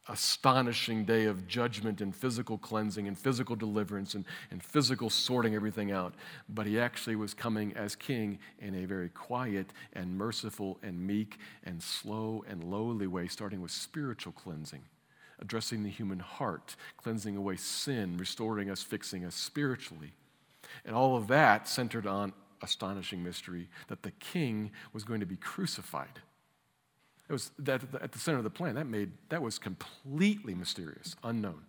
astonishing 0.08 1.04
day 1.04 1.26
of 1.26 1.48
judgment 1.48 2.00
and 2.00 2.16
physical 2.16 2.60
cleansing 2.60 3.08
and 3.08 3.18
physical 3.18 3.56
deliverance 3.56 4.14
and, 4.14 4.26
and 4.52 4.62
physical 4.62 5.10
sorting 5.10 5.56
everything 5.56 5.92
out, 5.92 6.14
but 6.48 6.68
he 6.68 6.80
actually 6.80 7.16
was 7.16 7.34
coming 7.34 7.74
as 7.74 7.96
king 7.96 8.38
in 8.60 8.76
a 8.76 8.86
very 8.86 9.10
quiet 9.10 9.74
and 9.94 10.16
merciful 10.16 10.78
and 10.84 11.00
meek 11.00 11.40
and 11.64 11.82
slow 11.82 12.46
and 12.48 12.64
lowly 12.64 13.08
way, 13.08 13.28
starting 13.28 13.62
with 13.62 13.72
spiritual 13.72 14.32
cleansing 14.32 14.84
addressing 15.44 15.82
the 15.82 15.90
human 15.90 16.20
heart, 16.20 16.76
cleansing 16.98 17.36
away 17.36 17.56
sin, 17.56 18.16
restoring 18.16 18.70
us, 18.70 18.84
fixing 18.84 19.26
us 19.26 19.34
spiritually. 19.34 20.14
And 20.86 20.96
all 20.96 21.16
of 21.16 21.28
that 21.28 21.68
centered 21.68 22.08
on 22.08 22.34
astonishing 22.62 23.24
mystery 23.24 23.70
that 23.88 24.04
the 24.04 24.12
king 24.12 24.72
was 24.94 25.04
going 25.04 25.20
to 25.20 25.26
be 25.26 25.36
crucified. 25.36 26.20
It 27.30 27.34
was 27.34 27.52
that 27.60 27.82
at 28.02 28.12
the 28.12 28.20
center 28.20 28.38
of 28.38 28.44
the 28.44 28.50
plan. 28.50 28.76
That 28.76 28.88
made 28.88 29.12
that 29.30 29.42
was 29.42 29.58
completely 29.58 30.54
mysterious, 30.54 31.16
unknown. 31.24 31.62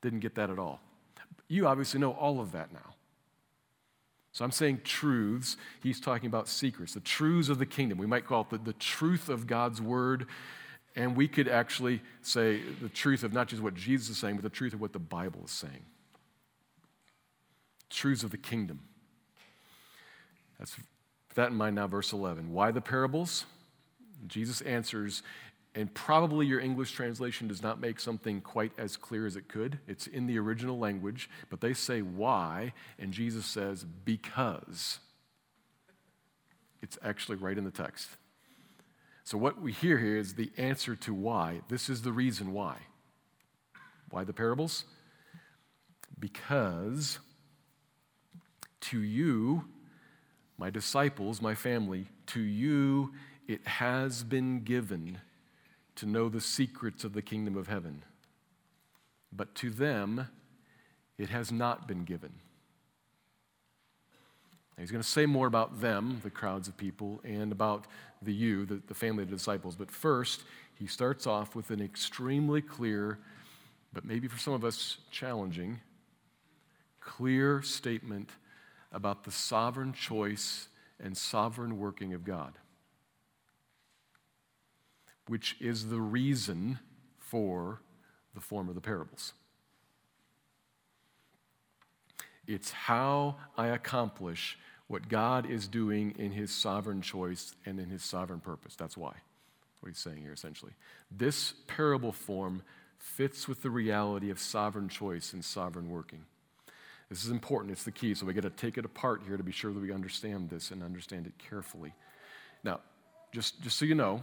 Didn't 0.00 0.20
get 0.20 0.36
that 0.36 0.50
at 0.50 0.58
all. 0.58 0.80
You 1.48 1.66
obviously 1.66 2.00
know 2.00 2.12
all 2.12 2.40
of 2.40 2.52
that 2.52 2.72
now. 2.72 2.94
So 4.32 4.44
I'm 4.44 4.50
saying 4.50 4.80
truths. 4.84 5.56
He's 5.82 6.00
talking 6.00 6.26
about 6.26 6.48
secrets, 6.48 6.94
the 6.94 7.00
truths 7.00 7.48
of 7.48 7.58
the 7.58 7.66
kingdom. 7.66 7.98
We 7.98 8.06
might 8.06 8.26
call 8.26 8.42
it 8.42 8.50
the, 8.50 8.58
the 8.58 8.72
truth 8.74 9.28
of 9.28 9.46
God's 9.46 9.80
word. 9.80 10.26
And 10.96 11.16
we 11.16 11.26
could 11.26 11.48
actually 11.48 12.00
say 12.22 12.60
the 12.80 12.88
truth 12.88 13.24
of 13.24 13.32
not 13.32 13.48
just 13.48 13.62
what 13.62 13.74
Jesus 13.74 14.08
is 14.10 14.18
saying, 14.18 14.36
but 14.36 14.42
the 14.42 14.50
truth 14.50 14.72
of 14.72 14.80
what 14.80 14.92
the 14.92 14.98
Bible 15.00 15.42
is 15.44 15.50
saying 15.50 15.84
truths 17.94 18.22
of 18.22 18.30
the 18.30 18.38
kingdom. 18.38 18.80
That's 20.58 20.76
that 21.34 21.50
in 21.50 21.56
mind 21.56 21.76
now, 21.76 21.86
verse 21.86 22.12
11. 22.12 22.52
Why 22.52 22.70
the 22.70 22.80
parables? 22.80 23.44
Jesus 24.26 24.60
answers, 24.60 25.22
and 25.74 25.92
probably 25.92 26.46
your 26.46 26.60
English 26.60 26.92
translation 26.92 27.48
does 27.48 27.62
not 27.62 27.80
make 27.80 27.98
something 27.98 28.40
quite 28.40 28.72
as 28.78 28.96
clear 28.96 29.26
as 29.26 29.34
it 29.34 29.48
could. 29.48 29.80
It's 29.88 30.06
in 30.06 30.26
the 30.26 30.38
original 30.38 30.78
language, 30.78 31.28
but 31.50 31.60
they 31.60 31.74
say 31.74 32.00
why, 32.00 32.72
and 32.98 33.12
Jesus 33.12 33.44
says 33.44 33.84
because. 33.84 35.00
It's 36.80 36.98
actually 37.02 37.36
right 37.36 37.58
in 37.58 37.64
the 37.64 37.70
text. 37.70 38.08
So, 39.24 39.38
what 39.38 39.60
we 39.60 39.72
hear 39.72 39.98
here 39.98 40.18
is 40.18 40.34
the 40.34 40.52
answer 40.56 40.94
to 40.96 41.14
why. 41.14 41.62
This 41.68 41.88
is 41.88 42.02
the 42.02 42.12
reason 42.12 42.52
why. 42.52 42.76
Why 44.10 44.22
the 44.22 44.34
parables? 44.34 44.84
Because 46.18 47.18
to 48.84 49.00
you, 49.00 49.64
my 50.58 50.70
disciples, 50.70 51.42
my 51.42 51.54
family, 51.54 52.06
to 52.26 52.40
you 52.40 53.12
it 53.46 53.66
has 53.66 54.22
been 54.22 54.60
given 54.60 55.18
to 55.96 56.06
know 56.06 56.28
the 56.28 56.40
secrets 56.40 57.04
of 57.04 57.12
the 57.12 57.22
kingdom 57.22 57.56
of 57.56 57.68
heaven. 57.68 58.02
But 59.32 59.54
to 59.56 59.70
them 59.70 60.28
it 61.18 61.28
has 61.28 61.52
not 61.52 61.86
been 61.86 62.04
given. 62.04 62.32
he's 64.78 64.90
going 64.90 65.02
to 65.02 65.08
say 65.08 65.26
more 65.26 65.46
about 65.46 65.80
them, 65.80 66.20
the 66.24 66.30
crowds 66.30 66.66
of 66.66 66.76
people, 66.76 67.20
and 67.24 67.52
about 67.52 67.86
the 68.22 68.32
you, 68.32 68.66
the, 68.66 68.82
the 68.88 68.94
family 68.94 69.22
of 69.22 69.30
the 69.30 69.36
disciples. 69.36 69.76
But 69.76 69.90
first, 69.90 70.42
he 70.76 70.86
starts 70.86 71.26
off 71.26 71.54
with 71.54 71.70
an 71.70 71.80
extremely 71.80 72.60
clear, 72.60 73.18
but 73.92 74.04
maybe 74.04 74.26
for 74.26 74.38
some 74.38 74.54
of 74.54 74.64
us 74.64 74.98
challenging, 75.10 75.80
clear 77.00 77.62
statement 77.62 78.30
about 78.94 79.24
the 79.24 79.30
sovereign 79.30 79.92
choice 79.92 80.68
and 80.98 81.16
sovereign 81.16 81.78
working 81.78 82.14
of 82.14 82.24
God, 82.24 82.54
which 85.26 85.56
is 85.60 85.88
the 85.88 86.00
reason 86.00 86.78
for 87.18 87.82
the 88.34 88.40
form 88.40 88.68
of 88.68 88.74
the 88.74 88.80
parables. 88.80 89.32
It's 92.46 92.70
how 92.70 93.36
I 93.56 93.68
accomplish 93.68 94.58
what 94.86 95.08
God 95.08 95.50
is 95.50 95.66
doing 95.66 96.14
in 96.18 96.30
his 96.30 96.52
sovereign 96.52 97.02
choice 97.02 97.54
and 97.64 97.80
in 97.80 97.88
his 97.88 98.04
sovereign 98.04 98.40
purpose. 98.40 98.76
That's 98.76 98.96
why. 98.96 99.14
What 99.80 99.88
he's 99.88 99.98
saying 99.98 100.18
here, 100.18 100.32
essentially. 100.32 100.72
This 101.10 101.54
parable 101.66 102.12
form 102.12 102.62
fits 102.98 103.48
with 103.48 103.62
the 103.62 103.70
reality 103.70 104.30
of 104.30 104.38
sovereign 104.38 104.88
choice 104.88 105.32
and 105.32 105.44
sovereign 105.44 105.90
working. 105.90 106.24
This 107.10 107.24
is 107.24 107.30
important, 107.30 107.72
it's 107.72 107.84
the 107.84 107.92
key. 107.92 108.14
So 108.14 108.26
we 108.26 108.32
got 108.32 108.42
to 108.42 108.50
take 108.50 108.78
it 108.78 108.84
apart 108.84 109.22
here 109.26 109.36
to 109.36 109.42
be 109.42 109.52
sure 109.52 109.72
that 109.72 109.80
we 109.80 109.92
understand 109.92 110.50
this 110.50 110.70
and 110.70 110.82
understand 110.82 111.26
it 111.26 111.34
carefully. 111.38 111.92
Now, 112.62 112.80
just, 113.32 113.60
just 113.62 113.78
so 113.78 113.84
you 113.84 113.94
know, 113.94 114.22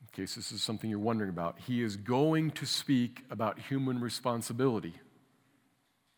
in 0.00 0.06
case 0.12 0.34
this 0.34 0.52
is 0.52 0.62
something 0.62 0.90
you're 0.90 0.98
wondering 0.98 1.30
about, 1.30 1.58
he 1.66 1.82
is 1.82 1.96
going 1.96 2.50
to 2.52 2.66
speak 2.66 3.24
about 3.30 3.58
human 3.58 4.00
responsibility 4.00 4.94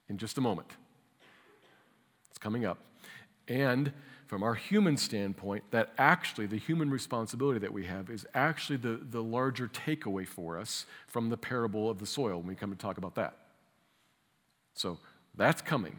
in 0.08 0.18
just 0.18 0.38
a 0.38 0.40
moment. 0.40 0.68
It's 2.30 2.38
coming 2.38 2.64
up. 2.64 2.78
And 3.46 3.92
from 4.26 4.42
our 4.42 4.54
human 4.54 4.96
standpoint, 4.96 5.64
that 5.70 5.92
actually, 5.96 6.46
the 6.46 6.58
human 6.58 6.90
responsibility 6.90 7.58
that 7.60 7.72
we 7.72 7.86
have 7.86 8.10
is 8.10 8.26
actually 8.34 8.76
the, 8.76 9.00
the 9.10 9.22
larger 9.22 9.68
takeaway 9.68 10.26
for 10.26 10.58
us 10.58 10.84
from 11.06 11.30
the 11.30 11.36
parable 11.36 11.88
of 11.88 11.98
the 11.98 12.06
soil 12.06 12.38
when 12.38 12.46
we 12.46 12.54
come 12.54 12.70
to 12.70 12.76
talk 12.76 12.98
about 12.98 13.14
that. 13.14 13.36
So 14.74 14.98
that's 15.38 15.62
coming. 15.62 15.98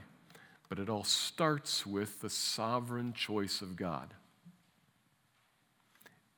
But 0.68 0.78
it 0.78 0.90
all 0.90 1.04
starts 1.04 1.86
with 1.86 2.22
the 2.22 2.30
sovereign 2.30 3.14
choice 3.14 3.62
of 3.62 3.76
God. 3.76 4.14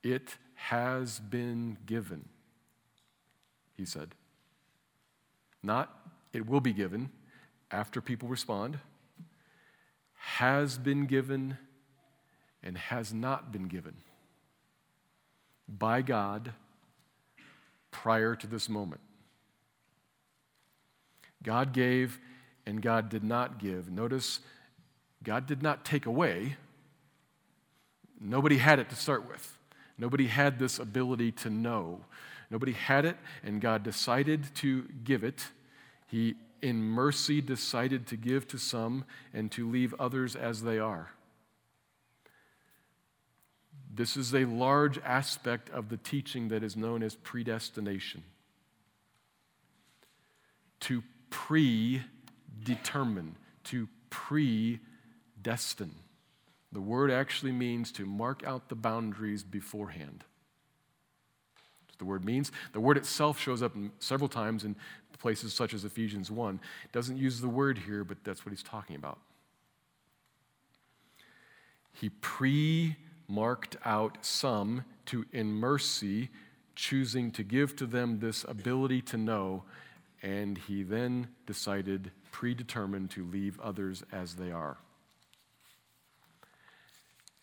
It 0.02 0.36
has 0.54 1.20
been 1.20 1.76
given, 1.84 2.28
he 3.76 3.84
said. 3.84 4.14
Not, 5.62 5.94
it 6.32 6.48
will 6.48 6.60
be 6.60 6.72
given 6.72 7.10
after 7.70 8.00
people 8.00 8.28
respond, 8.28 8.78
has 10.14 10.78
been 10.78 11.06
given 11.06 11.58
and 12.62 12.78
has 12.78 13.12
not 13.12 13.52
been 13.52 13.68
given 13.68 13.96
by 15.68 16.02
God 16.02 16.52
prior 17.90 18.34
to 18.36 18.46
this 18.46 18.68
moment. 18.68 19.00
God 21.42 21.72
gave 21.72 22.18
and 22.66 22.80
God 22.80 23.08
did 23.08 23.24
not 23.24 23.58
give. 23.58 23.90
Notice, 23.90 24.40
God 25.22 25.46
did 25.46 25.62
not 25.62 25.84
take 25.84 26.06
away. 26.06 26.56
Nobody 28.20 28.58
had 28.58 28.78
it 28.78 28.88
to 28.90 28.96
start 28.96 29.28
with. 29.28 29.58
Nobody 29.98 30.26
had 30.26 30.58
this 30.58 30.78
ability 30.78 31.32
to 31.32 31.50
know. 31.50 32.00
Nobody 32.50 32.72
had 32.72 33.04
it, 33.04 33.16
and 33.42 33.60
God 33.60 33.82
decided 33.82 34.54
to 34.56 34.84
give 35.04 35.24
it. 35.24 35.46
He, 36.06 36.34
in 36.60 36.82
mercy, 36.82 37.40
decided 37.40 38.06
to 38.08 38.16
give 38.16 38.46
to 38.48 38.58
some 38.58 39.04
and 39.32 39.50
to 39.52 39.68
leave 39.68 39.94
others 39.98 40.36
as 40.36 40.62
they 40.62 40.78
are. 40.78 41.12
This 43.94 44.16
is 44.16 44.34
a 44.34 44.44
large 44.44 44.98
aspect 44.98 45.68
of 45.70 45.88
the 45.88 45.98
teaching 45.98 46.48
that 46.48 46.62
is 46.62 46.76
known 46.76 47.02
as 47.02 47.14
predestination. 47.14 48.22
To 50.80 51.02
predetermine, 52.64 53.36
to 53.64 53.88
predestine. 54.10 55.94
The 56.72 56.80
word 56.80 57.10
actually 57.10 57.52
means 57.52 57.92
to 57.92 58.06
mark 58.06 58.44
out 58.44 58.68
the 58.68 58.74
boundaries 58.74 59.42
beforehand. 59.42 60.24
What 61.88 61.98
the 61.98 62.04
word 62.04 62.24
means. 62.24 62.50
The 62.72 62.80
word 62.80 62.96
itself 62.96 63.38
shows 63.38 63.62
up 63.62 63.72
several 63.98 64.28
times 64.28 64.64
in 64.64 64.76
places 65.18 65.52
such 65.54 65.74
as 65.74 65.84
Ephesians 65.84 66.30
1. 66.30 66.60
It 66.84 66.92
doesn't 66.92 67.16
use 67.16 67.40
the 67.40 67.48
word 67.48 67.78
here, 67.78 68.04
but 68.04 68.24
that's 68.24 68.44
what 68.44 68.50
he's 68.50 68.62
talking 68.62 68.96
about. 68.96 69.18
He 71.92 72.08
pre 72.08 72.96
marked 73.28 73.76
out 73.84 74.18
some 74.22 74.84
to, 75.06 75.24
in 75.32 75.52
mercy, 75.52 76.30
choosing 76.74 77.30
to 77.30 77.42
give 77.42 77.76
to 77.76 77.86
them 77.86 78.18
this 78.18 78.44
ability 78.48 79.02
to 79.02 79.16
know, 79.16 79.62
and 80.22 80.58
he 80.58 80.82
then 80.82 81.28
decided, 81.46 82.10
predetermined, 82.32 83.10
to 83.12 83.24
leave 83.24 83.60
others 83.60 84.02
as 84.10 84.34
they 84.34 84.50
are. 84.50 84.78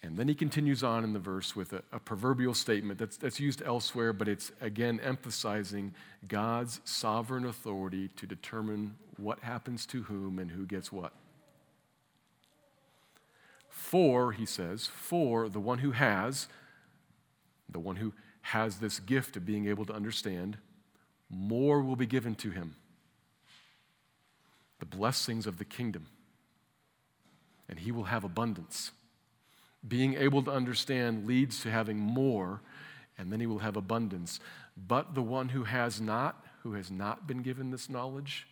And 0.01 0.17
then 0.17 0.27
he 0.29 0.35
continues 0.35 0.81
on 0.81 1.03
in 1.03 1.13
the 1.13 1.19
verse 1.19 1.55
with 1.55 1.73
a, 1.73 1.83
a, 1.91 1.99
proverbial 1.99 2.53
statement 2.53 2.99
that's, 2.99 3.17
that's 3.17 3.39
used 3.39 3.61
elsewhere, 3.65 4.13
but 4.13 4.29
it's 4.29 4.51
again 4.61 4.99
emphasizing 5.03 5.93
God's 6.27 6.79
sovereign 6.85 7.45
authority 7.45 8.09
to 8.15 8.25
determine 8.25 8.95
what 9.17 9.39
happens 9.39 9.85
to 9.87 10.03
whom 10.03 10.39
and 10.39 10.51
who 10.51 10.65
gets 10.65 10.91
what. 10.91 11.11
For, 13.67 14.31
he 14.31 14.45
says, 14.45 14.87
for 14.87 15.49
the 15.49 15.59
one 15.59 15.79
who 15.79 15.91
has, 15.91 16.47
the 17.67 17.79
one 17.79 17.97
who 17.97 18.13
has 18.41 18.77
this 18.77 18.99
gift 18.99 19.35
of 19.35 19.45
being 19.45 19.67
able 19.67 19.85
to 19.85 19.93
understand, 19.93 20.57
more 21.29 21.81
will 21.81 21.95
be 21.95 22.05
given 22.05 22.35
to 22.35 22.51
him. 22.51 22.75
The 24.79 24.85
blessings 24.85 25.45
of 25.45 25.57
the 25.57 25.65
kingdom. 25.65 26.07
And 27.67 27.79
he 27.79 27.91
will 27.91 28.05
have 28.05 28.23
abundance. 28.23 28.91
Being 29.87 30.15
able 30.15 30.43
to 30.43 30.51
understand 30.51 31.27
leads 31.27 31.61
to 31.61 31.71
having 31.71 31.97
more, 31.97 32.61
and 33.17 33.31
then 33.31 33.39
he 33.39 33.45
will 33.45 33.59
have 33.59 33.77
abundance. 33.77 34.39
But 34.75 35.15
the 35.15 35.21
one 35.21 35.49
who 35.49 35.63
has 35.63 36.01
not, 36.01 36.43
who 36.63 36.73
has 36.73 36.89
not 36.89 37.27
been 37.27 37.41
given 37.41 37.71
this 37.71 37.89
knowledge, 37.89 38.47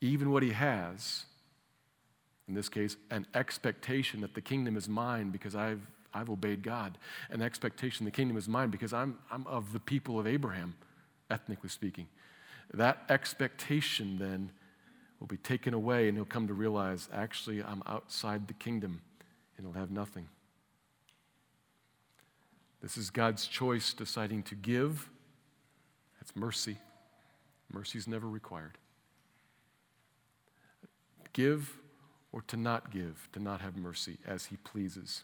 even 0.00 0.30
what 0.30 0.42
he 0.42 0.50
has, 0.50 1.24
in 2.46 2.54
this 2.54 2.68
case, 2.68 2.96
an 3.10 3.26
expectation 3.34 4.20
that 4.20 4.34
the 4.34 4.40
kingdom 4.40 4.76
is 4.76 4.88
mine 4.88 5.30
because 5.30 5.54
I've, 5.54 5.80
I've 6.12 6.28
obeyed 6.28 6.62
God, 6.62 6.98
an 7.30 7.42
expectation 7.42 8.04
the 8.04 8.10
kingdom 8.10 8.36
is 8.36 8.48
mine 8.48 8.70
because 8.70 8.92
I'm, 8.92 9.18
I'm 9.30 9.46
of 9.46 9.72
the 9.72 9.80
people 9.80 10.18
of 10.20 10.26
Abraham, 10.26 10.74
ethnically 11.30 11.70
speaking. 11.70 12.06
That 12.72 12.98
expectation 13.08 14.18
then 14.18 14.50
will 15.20 15.26
be 15.26 15.36
taken 15.36 15.74
away, 15.74 16.08
and 16.08 16.16
he'll 16.16 16.24
come 16.24 16.46
to 16.48 16.54
realize 16.54 17.08
actually, 17.12 17.62
I'm 17.62 17.82
outside 17.86 18.48
the 18.48 18.54
kingdom 18.54 19.00
and 19.56 19.66
he'll 19.66 19.80
have 19.80 19.90
nothing. 19.90 20.28
This 22.82 22.98
is 22.98 23.10
God's 23.10 23.46
choice 23.46 23.94
deciding 23.94 24.42
to 24.44 24.54
give. 24.54 25.08
That's 26.20 26.36
mercy. 26.36 26.76
Mercy 27.72 27.98
is 27.98 28.06
never 28.06 28.28
required. 28.28 28.76
Give 31.32 31.76
or 32.32 32.42
to 32.48 32.56
not 32.56 32.90
give, 32.90 33.28
to 33.32 33.40
not 33.40 33.60
have 33.60 33.76
mercy 33.76 34.18
as 34.26 34.46
he 34.46 34.56
pleases. 34.56 35.22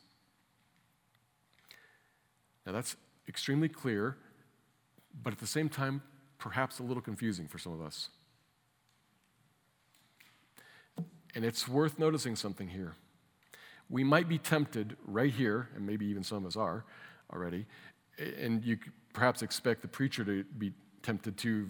Now 2.64 2.72
that's 2.72 2.96
extremely 3.28 3.68
clear, 3.68 4.16
but 5.22 5.32
at 5.32 5.38
the 5.38 5.46
same 5.46 5.68
time, 5.68 6.02
perhaps 6.38 6.78
a 6.78 6.82
little 6.82 7.02
confusing 7.02 7.46
for 7.46 7.58
some 7.58 7.72
of 7.72 7.80
us. 7.80 8.08
And 11.34 11.44
it's 11.44 11.68
worth 11.68 11.98
noticing 11.98 12.36
something 12.36 12.68
here 12.68 12.94
we 13.90 14.04
might 14.04 14.28
be 14.28 14.38
tempted 14.38 14.96
right 15.04 15.32
here, 15.32 15.68
and 15.74 15.84
maybe 15.84 16.06
even 16.06 16.22
some 16.22 16.38
of 16.38 16.46
us 16.46 16.56
are 16.56 16.84
already, 17.32 17.66
and 18.38 18.64
you 18.64 18.78
perhaps 19.12 19.42
expect 19.42 19.82
the 19.82 19.88
preacher 19.88 20.24
to 20.24 20.44
be 20.44 20.72
tempted 21.02 21.36
to 21.38 21.68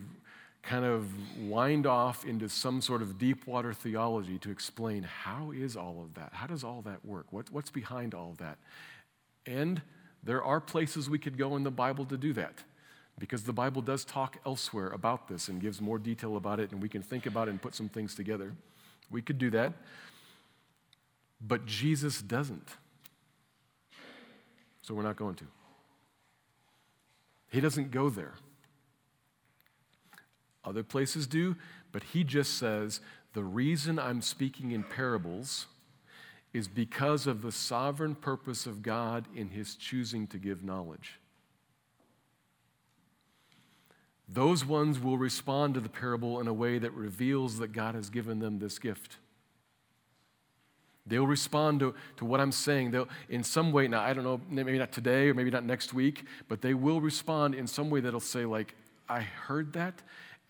kind 0.62 0.84
of 0.84 1.08
wind 1.38 1.86
off 1.86 2.26
into 2.26 2.46
some 2.46 2.82
sort 2.82 3.00
of 3.00 3.16
deep 3.16 3.46
water 3.46 3.72
theology 3.72 4.38
to 4.38 4.50
explain 4.50 5.02
how 5.02 5.50
is 5.52 5.74
all 5.74 6.02
of 6.02 6.12
that? 6.14 6.30
How 6.34 6.46
does 6.46 6.62
all 6.62 6.82
that 6.82 7.02
work? 7.04 7.26
What, 7.30 7.50
what's 7.50 7.70
behind 7.70 8.14
all 8.14 8.32
of 8.32 8.38
that? 8.38 8.58
And 9.46 9.80
there 10.22 10.44
are 10.44 10.60
places 10.60 11.08
we 11.08 11.18
could 11.18 11.38
go 11.38 11.56
in 11.56 11.62
the 11.62 11.70
Bible 11.70 12.04
to 12.06 12.18
do 12.18 12.34
that 12.34 12.62
because 13.18 13.44
the 13.44 13.54
Bible 13.54 13.80
does 13.80 14.04
talk 14.04 14.36
elsewhere 14.44 14.88
about 14.88 15.28
this 15.28 15.48
and 15.48 15.62
gives 15.62 15.80
more 15.80 15.98
detail 15.98 16.36
about 16.36 16.60
it, 16.60 16.72
and 16.72 16.82
we 16.82 16.90
can 16.90 17.00
think 17.00 17.24
about 17.24 17.48
it 17.48 17.52
and 17.52 17.62
put 17.62 17.74
some 17.74 17.88
things 17.88 18.14
together. 18.14 18.52
We 19.10 19.22
could 19.22 19.38
do 19.38 19.50
that. 19.50 19.72
But 21.40 21.66
Jesus 21.66 22.20
doesn't. 22.20 22.68
So 24.82 24.94
we're 24.94 25.02
not 25.02 25.16
going 25.16 25.34
to. 25.36 25.44
He 27.50 27.60
doesn't 27.60 27.90
go 27.90 28.10
there. 28.10 28.34
Other 30.64 30.82
places 30.82 31.26
do, 31.26 31.56
but 31.90 32.02
he 32.02 32.22
just 32.22 32.58
says, 32.58 33.00
the 33.32 33.42
reason 33.42 33.98
I'm 33.98 34.20
speaking 34.20 34.72
in 34.72 34.82
parables 34.82 35.66
is 36.52 36.68
because 36.68 37.26
of 37.26 37.42
the 37.42 37.52
sovereign 37.52 38.14
purpose 38.14 38.66
of 38.66 38.82
God 38.82 39.26
in 39.34 39.48
his 39.50 39.76
choosing 39.76 40.26
to 40.28 40.38
give 40.38 40.64
knowledge. 40.64 41.19
Those 44.32 44.64
ones 44.64 45.00
will 45.00 45.18
respond 45.18 45.74
to 45.74 45.80
the 45.80 45.88
parable 45.88 46.40
in 46.40 46.46
a 46.46 46.52
way 46.52 46.78
that 46.78 46.92
reveals 46.92 47.58
that 47.58 47.72
God 47.72 47.94
has 47.96 48.10
given 48.10 48.38
them 48.38 48.58
this 48.58 48.78
gift. 48.78 49.16
They'll 51.06 51.26
respond 51.26 51.80
to, 51.80 51.94
to 52.18 52.24
what 52.24 52.40
I'm 52.40 52.52
saying. 52.52 52.92
They'll, 52.92 53.08
in 53.28 53.42
some 53.42 53.72
way, 53.72 53.88
now 53.88 54.02
I 54.02 54.12
don't 54.12 54.22
know, 54.22 54.40
maybe 54.48 54.78
not 54.78 54.92
today 54.92 55.28
or 55.28 55.34
maybe 55.34 55.50
not 55.50 55.64
next 55.64 55.92
week, 55.92 56.24
but 56.48 56.62
they 56.62 56.74
will 56.74 57.00
respond 57.00 57.56
in 57.56 57.66
some 57.66 57.90
way 57.90 58.00
that'll 58.00 58.20
say, 58.20 58.44
like, 58.44 58.76
I 59.08 59.20
heard 59.20 59.72
that 59.72 60.00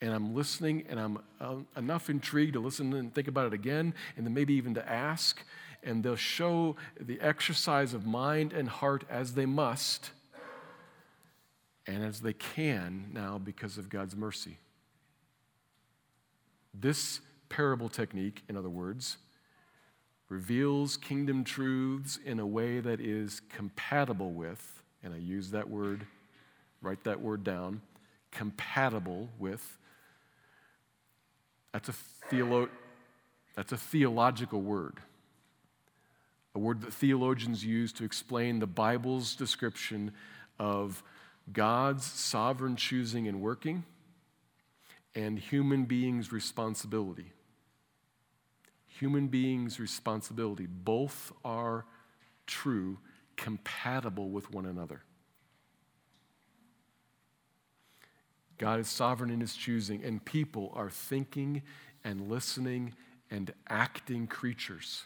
and 0.03 0.13
I'm 0.13 0.35
listening 0.35 0.85
and 0.91 1.01
I'm 1.01 1.19
uh, 1.41 1.57
enough 1.77 2.11
intrigued 2.11 2.55
to 2.55 2.61
listen 2.61 2.93
and 2.93 3.15
think 3.15 3.29
about 3.29 3.47
it 3.47 3.55
again 3.55 3.95
and 4.17 4.27
then 4.27 4.35
maybe 4.35 4.53
even 4.55 4.75
to 4.75 4.87
ask. 4.87 5.43
And 5.83 6.03
they'll 6.03 6.17
show 6.17 6.77
the 7.01 7.19
exercise 7.23 7.95
of 7.95 8.05
mind 8.05 8.53
and 8.53 8.69
heart 8.69 9.05
as 9.09 9.33
they 9.33 9.47
must 9.47 10.11
and 11.91 12.05
as 12.05 12.21
they 12.21 12.33
can 12.33 13.11
now 13.13 13.39
because 13.39 13.77
of 13.77 13.89
God's 13.89 14.17
mercy. 14.17 14.59
This 16.73 17.21
parable 17.49 17.89
technique, 17.89 18.43
in 18.49 18.57
other 18.57 18.69
words, 18.69 19.17
reveals 20.29 20.97
kingdom 20.97 21.43
truths 21.43 22.19
in 22.25 22.39
a 22.39 22.47
way 22.47 22.79
that 22.79 23.01
is 23.01 23.43
compatible 23.49 24.31
with, 24.31 24.83
and 25.03 25.13
I 25.13 25.17
use 25.17 25.51
that 25.51 25.69
word, 25.69 26.07
write 26.81 27.03
that 27.05 27.21
word 27.21 27.43
down, 27.43 27.83
compatible 28.31 29.29
with. 29.39 29.79
That's 31.73 31.89
a, 31.89 31.95
theolo- 32.31 32.69
that's 33.57 33.73
a 33.73 33.77
theological 33.77 34.61
word, 34.61 34.99
a 36.55 36.61
word 36.61 36.83
that 36.83 36.95
theologians 36.95 37.65
use 37.65 37.93
to 37.95 38.05
explain 38.05 38.61
the 38.61 38.69
Bible's 38.69 39.35
description 39.35 40.13
of 40.61 41.03
God's 41.53 42.05
sovereign 42.05 42.77
choosing 42.77 43.29
and 43.29 43.41
working 43.41 43.85
and 45.15 45.39
human 45.39 45.85
beings' 45.85 46.33
responsibility 46.33 47.33
human 49.01 49.29
beings' 49.29 49.81
responsibility. 49.81 50.67
Both 50.67 51.33
are 51.43 51.87
true, 52.47 52.99
compatible 53.37 54.29
with 54.29 54.53
one 54.53 54.67
another. 54.67 55.01
God 58.59 58.79
is 58.79 58.89
sovereign 58.89 59.31
in 59.31 59.41
his 59.41 59.57
choosing, 59.57 60.05
and 60.05 60.23
people 60.23 60.71
are 60.75 60.91
thinking 60.91 61.63
and 62.05 62.29
listening 62.29 62.93
and 63.31 63.55
acting 63.71 64.27
creatures. 64.27 65.05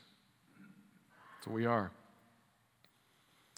That's 1.37 1.46
what 1.46 1.54
we 1.54 1.66
are. 1.66 1.92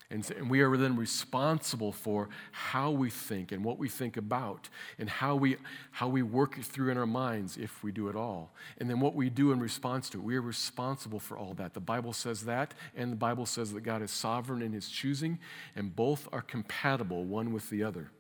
And, 0.09 0.29
and 0.37 0.49
we 0.49 0.61
are 0.61 0.77
then 0.77 0.97
responsible 0.97 1.91
for 1.91 2.29
how 2.53 2.93
we 2.93 3.11
think 3.11 3.51
and 3.51 3.65
what 3.65 3.77
we 3.77 3.89
think 3.89 4.17
about 4.17 4.69
and 4.99 5.11
how 5.11 5.35
we, 5.35 5.57
how 5.91 6.07
we 6.07 6.23
work 6.23 6.59
it 6.59 6.65
through 6.65 6.91
in 6.91 6.99
our 6.99 7.07
minds 7.07 7.57
if 7.57 7.83
we 7.83 7.91
do 7.91 8.09
it 8.09 8.15
all. 8.15 8.53
And 8.79 8.89
then 8.89 9.01
what 9.01 9.17
we 9.17 9.31
do 9.31 9.51
in 9.51 9.59
response 9.59 10.09
to 10.11 10.19
it. 10.19 10.25
We 10.25 10.37
are 10.37 10.43
responsible 10.43 11.19
for 11.19 11.37
all 11.37 11.55
that. 11.55 11.75
The 11.75 11.81
Bible 11.81 12.13
says 12.13 12.45
that, 12.45 12.73
and 12.95 13.11
the 13.11 13.17
Bible 13.17 13.47
says 13.47 13.73
that 13.73 13.81
God 13.81 14.01
is 14.01 14.13
sovereign 14.13 14.63
in 14.63 14.73
his 14.73 14.89
choosing, 14.89 15.41
and 15.75 15.95
both 15.95 16.29
are 16.33 16.43
compatible 16.43 17.25
one 17.25 17.53
with 17.53 17.69
the 17.69 17.83
other. 17.83 18.13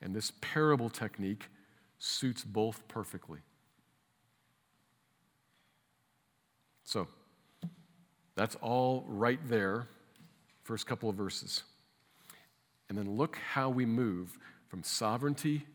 And 0.00 0.14
this 0.14 0.32
parable 0.40 0.88
technique 0.88 1.48
suits 1.98 2.44
both 2.44 2.86
perfectly. 2.86 3.40
So, 6.84 7.08
that's 8.36 8.56
all 8.62 9.04
right 9.08 9.40
there 9.48 9.88
first 10.70 10.86
couple 10.86 11.10
of 11.10 11.16
verses. 11.16 11.64
And 12.88 12.96
then 12.96 13.16
look 13.16 13.36
how 13.54 13.70
we 13.70 13.84
move 13.84 14.38
from 14.68 14.84
sovereignty 14.84 15.66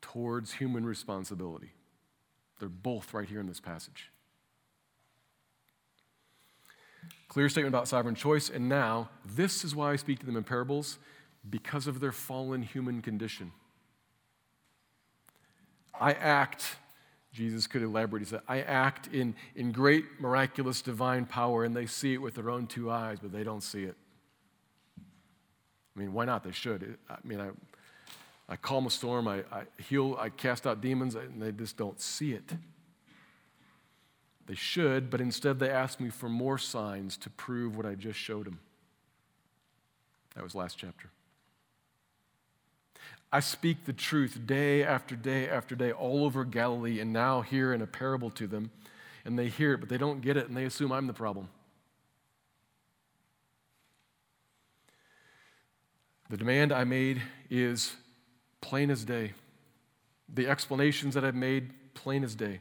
towards 0.00 0.54
human 0.54 0.86
responsibility. 0.86 1.72
They're 2.58 2.70
both 2.70 3.12
right 3.12 3.28
here 3.28 3.40
in 3.40 3.46
this 3.46 3.60
passage. 3.60 4.10
Clear 7.28 7.50
statement 7.50 7.74
about 7.74 7.88
sovereign 7.88 8.14
choice, 8.14 8.48
and 8.48 8.70
now 8.70 9.10
this 9.22 9.64
is 9.64 9.76
why 9.76 9.92
I 9.92 9.96
speak 9.96 10.20
to 10.20 10.24
them 10.24 10.38
in 10.38 10.44
parables 10.44 10.98
because 11.50 11.86
of 11.86 12.00
their 12.00 12.10
fallen 12.10 12.62
human 12.62 13.02
condition. 13.02 13.52
I 16.00 16.14
act, 16.14 16.76
Jesus 17.34 17.66
could 17.66 17.82
elaborate, 17.82 18.20
he 18.20 18.26
said, 18.30 18.40
I 18.48 18.62
act 18.62 19.08
in, 19.12 19.34
in 19.54 19.72
great 19.72 20.06
miraculous 20.18 20.80
divine 20.80 21.26
power, 21.26 21.64
and 21.64 21.76
they 21.76 21.84
see 21.84 22.14
it 22.14 22.22
with 22.22 22.34
their 22.34 22.48
own 22.48 22.66
two 22.66 22.90
eyes, 22.90 23.18
but 23.20 23.30
they 23.30 23.44
don't 23.44 23.62
see 23.62 23.82
it. 23.82 23.94
I 25.94 26.00
mean, 26.00 26.12
why 26.12 26.24
not? 26.24 26.44
They 26.44 26.52
should. 26.52 26.98
I 27.08 27.16
mean, 27.24 27.40
I, 27.40 27.50
I 28.48 28.56
calm 28.56 28.86
a 28.86 28.90
storm, 28.90 29.28
I, 29.28 29.44
I 29.52 29.62
heal, 29.88 30.16
I 30.18 30.28
cast 30.28 30.66
out 30.66 30.80
demons, 30.80 31.14
and 31.14 31.40
they 31.40 31.52
just 31.52 31.76
don't 31.76 32.00
see 32.00 32.32
it. 32.32 32.52
They 34.46 34.54
should, 34.54 35.10
but 35.10 35.20
instead 35.20 35.58
they 35.58 35.70
ask 35.70 36.00
me 36.00 36.10
for 36.10 36.28
more 36.28 36.58
signs 36.58 37.16
to 37.18 37.30
prove 37.30 37.76
what 37.76 37.86
I 37.86 37.94
just 37.94 38.18
showed 38.18 38.46
them. 38.46 38.58
That 40.34 40.42
was 40.42 40.54
last 40.54 40.78
chapter. 40.78 41.10
I 43.32 43.40
speak 43.40 43.84
the 43.86 43.92
truth 43.92 44.40
day 44.46 44.84
after 44.84 45.16
day 45.16 45.48
after 45.48 45.74
day 45.74 45.92
all 45.92 46.24
over 46.24 46.44
Galilee 46.44 47.00
and 47.00 47.12
now 47.12 47.40
here 47.40 47.72
in 47.72 47.80
a 47.80 47.86
parable 47.86 48.30
to 48.30 48.46
them, 48.46 48.70
and 49.24 49.38
they 49.38 49.48
hear 49.48 49.74
it, 49.74 49.78
but 49.78 49.88
they 49.88 49.96
don't 49.96 50.20
get 50.20 50.36
it, 50.36 50.48
and 50.48 50.56
they 50.56 50.64
assume 50.64 50.92
I'm 50.92 51.06
the 51.06 51.14
problem. 51.14 51.48
The 56.32 56.38
demand 56.38 56.72
I 56.72 56.84
made 56.84 57.20
is 57.50 57.94
plain 58.62 58.90
as 58.90 59.04
day. 59.04 59.34
The 60.32 60.48
explanations 60.48 61.12
that 61.12 61.26
I've 61.26 61.34
made, 61.34 61.72
plain 61.92 62.24
as 62.24 62.34
day. 62.34 62.60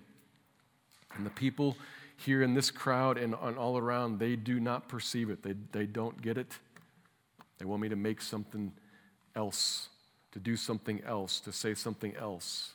And 1.16 1.26
the 1.26 1.30
people 1.30 1.78
here 2.18 2.44
in 2.44 2.54
this 2.54 2.70
crowd 2.70 3.18
and, 3.18 3.34
all 3.34 3.78
around, 3.78 4.20
they 4.20 4.36
do 4.36 4.60
not 4.60 4.90
perceive 4.90 5.30
it. 5.30 5.42
They, 5.42 5.56
they 5.72 5.86
don't 5.86 6.22
get 6.22 6.38
it. 6.38 6.52
They 7.60 7.66
want 7.66 7.82
me 7.82 7.88
to 7.88 7.96
make 7.96 8.20
something 8.20 8.74
else, 9.38 9.88
to 10.34 10.40
do 10.40 10.58
something 10.58 11.02
else, 11.06 11.40
to 11.40 11.54
say 11.54 11.74
something 11.74 12.14
else. 12.18 12.72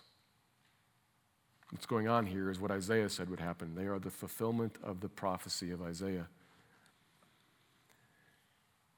What's 1.73 1.85
going 1.85 2.09
on 2.09 2.25
here 2.25 2.51
is 2.51 2.59
what 2.59 2.71
Isaiah 2.71 3.11
said 3.11 3.29
would 3.29 3.41
happen. 3.41 3.75
They 3.75 3.85
are 3.85 3.99
the 3.99 4.09
fulfillment 4.09 4.77
of 4.83 5.03
the 5.03 5.11
prophecy 5.11 5.71
of 5.73 5.83
Isaiah. 5.83 6.29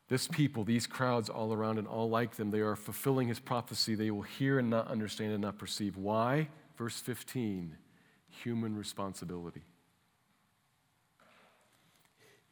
This 0.08 0.26
people, 0.26 0.64
these 0.64 0.86
crowds 0.86 1.28
all 1.28 1.52
around 1.52 1.78
and 1.78 1.86
all 1.86 2.08
like 2.08 2.36
them, 2.36 2.50
they 2.50 2.60
are 2.60 2.76
fulfilling 2.76 3.28
his 3.28 3.38
prophecy. 3.38 3.94
They 3.94 4.10
will 4.10 4.22
hear 4.22 4.58
and 4.58 4.70
not 4.70 4.88
understand 4.88 5.32
and 5.32 5.42
not 5.42 5.58
perceive. 5.58 5.96
Why? 5.96 6.48
Verse 6.76 6.98
15 7.00 7.76
human 8.42 8.76
responsibility. 8.76 9.62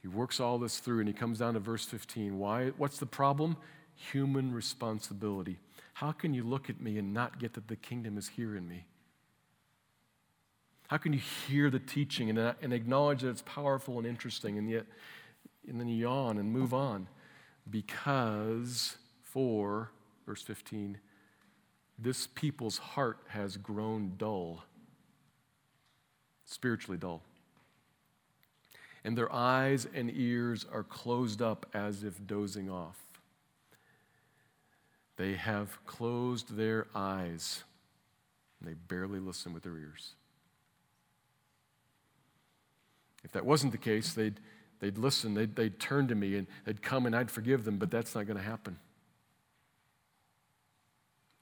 He 0.01 0.09
works 0.09 0.39
all 0.41 0.59
this 0.59 0.79
through 0.79 1.01
and 1.01 1.09
he 1.09 1.15
comes 1.15 1.39
down 1.39 1.55
to 1.55 1.61
verse 1.61 1.85
15. 1.85 2.39
Why? 2.39 2.69
What's 2.77 2.99
the 2.99 3.07
problem? 3.07 3.57
Human 3.95 4.53
responsibility. 4.53 5.59
How 5.95 6.13
can 6.13 6.35
you 6.35 6.45
look 6.45 6.69
at 6.69 6.81
me 6.81 6.99
and 6.99 7.15
not 7.15 7.39
get 7.39 7.55
that 7.55 7.69
the 7.69 7.77
kingdom 7.77 8.19
is 8.19 8.29
here 8.29 8.57
in 8.57 8.69
me? 8.69 8.85
How 10.89 10.99
can 10.99 11.13
you 11.13 11.21
hear 11.49 11.71
the 11.71 11.79
teaching 11.79 12.31
and, 12.31 12.39
uh, 12.39 12.55
and 12.63 12.73
acknowledge 12.73 13.23
that 13.23 13.31
it's 13.31 13.43
powerful 13.43 13.99
and 13.99 14.07
interesting 14.07 14.59
and 14.59 14.71
yet 14.71 14.87
and 15.67 15.81
then 15.81 15.89
yawn 15.89 16.39
and 16.39 16.53
move 16.53 16.75
on? 16.75 17.09
Because 17.69 18.97
for, 19.23 19.91
verse 20.27 20.43
15, 20.43 20.99
this 21.99 22.27
people's 22.27 22.79
heart 22.79 23.19
has 23.29 23.57
grown 23.57 24.13
dull, 24.17 24.65
spiritually 26.45 26.99
dull. 26.99 27.23
And 29.05 29.17
their 29.17 29.33
eyes 29.33 29.87
and 29.95 30.11
ears 30.15 30.67
are 30.71 30.83
closed 30.83 31.41
up 31.41 31.67
as 31.73 32.03
if 32.03 32.27
dozing 32.27 32.71
off. 32.71 33.01
They 35.17 35.35
have 35.35 35.85
closed 35.87 36.57
their 36.57 36.87
eyes, 36.95 37.65
and 38.61 38.69
they 38.69 38.75
barely 38.75 39.21
listen 39.21 39.53
with 39.55 39.63
their 39.63 39.79
ears. 39.79 40.13
If 43.25 43.33
that 43.33 43.47
wasn't 43.47 43.73
the 43.73 43.79
case, 43.79 44.13
they'd 44.13 44.39
They'd 44.81 44.99
listen, 44.99 45.35
they'd, 45.35 45.57
they'd 45.57 45.79
turn 45.81 46.09
to 46.09 46.15
me, 46.15 46.37
and 46.37 46.47
they'd 46.65 46.83
come 46.83 47.07
and 47.07 47.17
I'd 47.17 47.31
forgive 47.31 47.65
them, 47.65 47.79
but 47.79 47.91
that's 47.91 48.15
not 48.15 48.27
going 48.27 48.37
to 48.37 48.43
happen. 48.43 48.79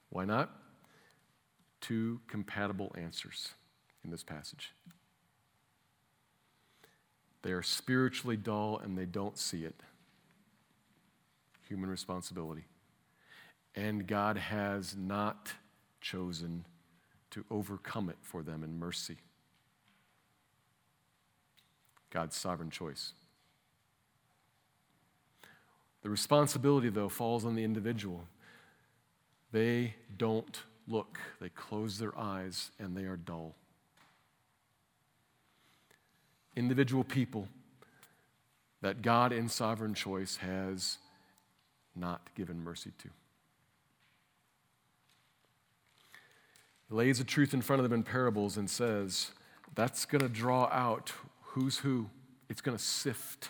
Why 0.09 0.23
not? 0.23 0.49
Two 1.81 2.21
compatible 2.27 2.95
answers 2.97 3.49
in 4.03 4.11
this 4.11 4.23
passage. 4.23 4.73
They 7.41 7.51
are 7.51 7.61
spiritually 7.61 8.37
dull 8.37 8.79
and 8.83 8.97
they 8.97 9.05
don't 9.05 9.37
see 9.37 9.65
it. 9.65 9.75
Human 11.67 11.89
responsibility. 11.89 12.63
And 13.75 14.07
God 14.07 14.37
has 14.37 14.95
not 14.97 15.51
chosen 15.99 16.65
to 17.31 17.43
overcome 17.51 18.09
it 18.09 18.17
for 18.21 18.41
them 18.41 18.63
in 18.63 18.79
mercy. 18.79 19.17
God's 22.09 22.37
sovereign 22.37 22.69
choice. 22.69 23.11
The 26.05 26.11
responsibility, 26.11 26.89
though, 26.89 27.09
falls 27.09 27.45
on 27.45 27.55
the 27.55 27.63
individual. 27.63 28.27
They 29.51 29.95
don't 30.19 30.61
look, 30.87 31.17
they 31.41 31.49
close 31.49 31.97
their 31.97 32.15
eyes, 32.15 32.69
and 32.77 32.95
they 32.95 33.05
are 33.05 33.17
dull. 33.17 33.55
Individual 36.55 37.03
people 37.03 37.47
that 38.83 39.01
God 39.01 39.33
in 39.33 39.49
sovereign 39.49 39.95
choice 39.95 40.35
has 40.35 40.99
not 41.95 42.21
given 42.35 42.63
mercy 42.63 42.91
to. 42.99 43.09
He 46.87 46.95
lays 46.95 47.17
the 47.17 47.23
truth 47.23 47.51
in 47.51 47.63
front 47.63 47.79
of 47.79 47.89
them 47.89 47.97
in 47.97 48.03
parables 48.03 48.57
and 48.57 48.69
says, 48.69 49.31
that's 49.73 50.05
going 50.05 50.21
to 50.21 50.29
draw 50.29 50.65
out 50.65 51.13
who's 51.41 51.79
who. 51.79 52.11
It's 52.47 52.61
going 52.61 52.77
to 52.77 52.83
sift. 52.83 53.49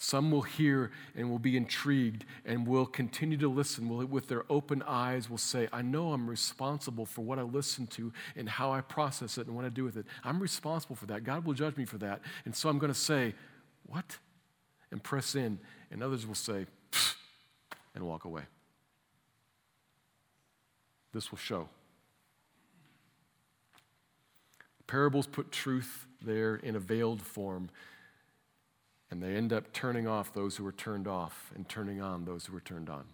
Some 0.00 0.30
will 0.30 0.42
hear 0.42 0.92
and 1.16 1.28
will 1.28 1.40
be 1.40 1.56
intrigued 1.56 2.24
and 2.44 2.68
will 2.68 2.86
continue 2.86 3.36
to 3.38 3.48
listen. 3.48 3.88
Will, 3.88 4.06
with 4.06 4.28
their 4.28 4.44
open 4.48 4.80
eyes, 4.86 5.28
will 5.28 5.38
say, 5.38 5.68
I 5.72 5.82
know 5.82 6.12
I'm 6.12 6.30
responsible 6.30 7.04
for 7.04 7.22
what 7.22 7.40
I 7.40 7.42
listen 7.42 7.88
to 7.88 8.12
and 8.36 8.48
how 8.48 8.70
I 8.70 8.80
process 8.80 9.38
it 9.38 9.48
and 9.48 9.56
what 9.56 9.64
I 9.64 9.70
do 9.70 9.82
with 9.82 9.96
it. 9.96 10.06
I'm 10.22 10.40
responsible 10.40 10.94
for 10.94 11.06
that. 11.06 11.24
God 11.24 11.44
will 11.44 11.54
judge 11.54 11.76
me 11.76 11.84
for 11.84 11.98
that. 11.98 12.20
And 12.44 12.54
so 12.54 12.68
I'm 12.68 12.78
going 12.78 12.92
to 12.92 12.98
say, 12.98 13.34
What? 13.86 14.18
And 14.92 15.02
press 15.02 15.34
in. 15.34 15.58
And 15.90 16.02
others 16.02 16.26
will 16.26 16.34
say, 16.34 16.66
and 17.94 18.04
walk 18.04 18.24
away. 18.24 18.42
This 21.12 21.32
will 21.32 21.38
show. 21.38 21.68
Parables 24.86 25.26
put 25.26 25.50
truth 25.50 26.06
there 26.22 26.56
in 26.56 26.76
a 26.76 26.78
veiled 26.78 27.20
form, 27.20 27.70
and 29.10 29.22
they 29.22 29.34
end 29.34 29.52
up 29.52 29.72
turning 29.72 30.06
off 30.06 30.32
those 30.32 30.56
who 30.56 30.64
were 30.64 30.72
turned 30.72 31.08
off 31.08 31.50
and 31.54 31.68
turning 31.68 32.00
on 32.00 32.24
those 32.24 32.46
who 32.46 32.52
were 32.52 32.60
turned 32.60 32.90
on. 32.90 33.04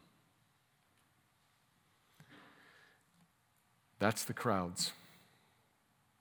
That's 3.98 4.24
the 4.24 4.34
crowds. 4.34 4.92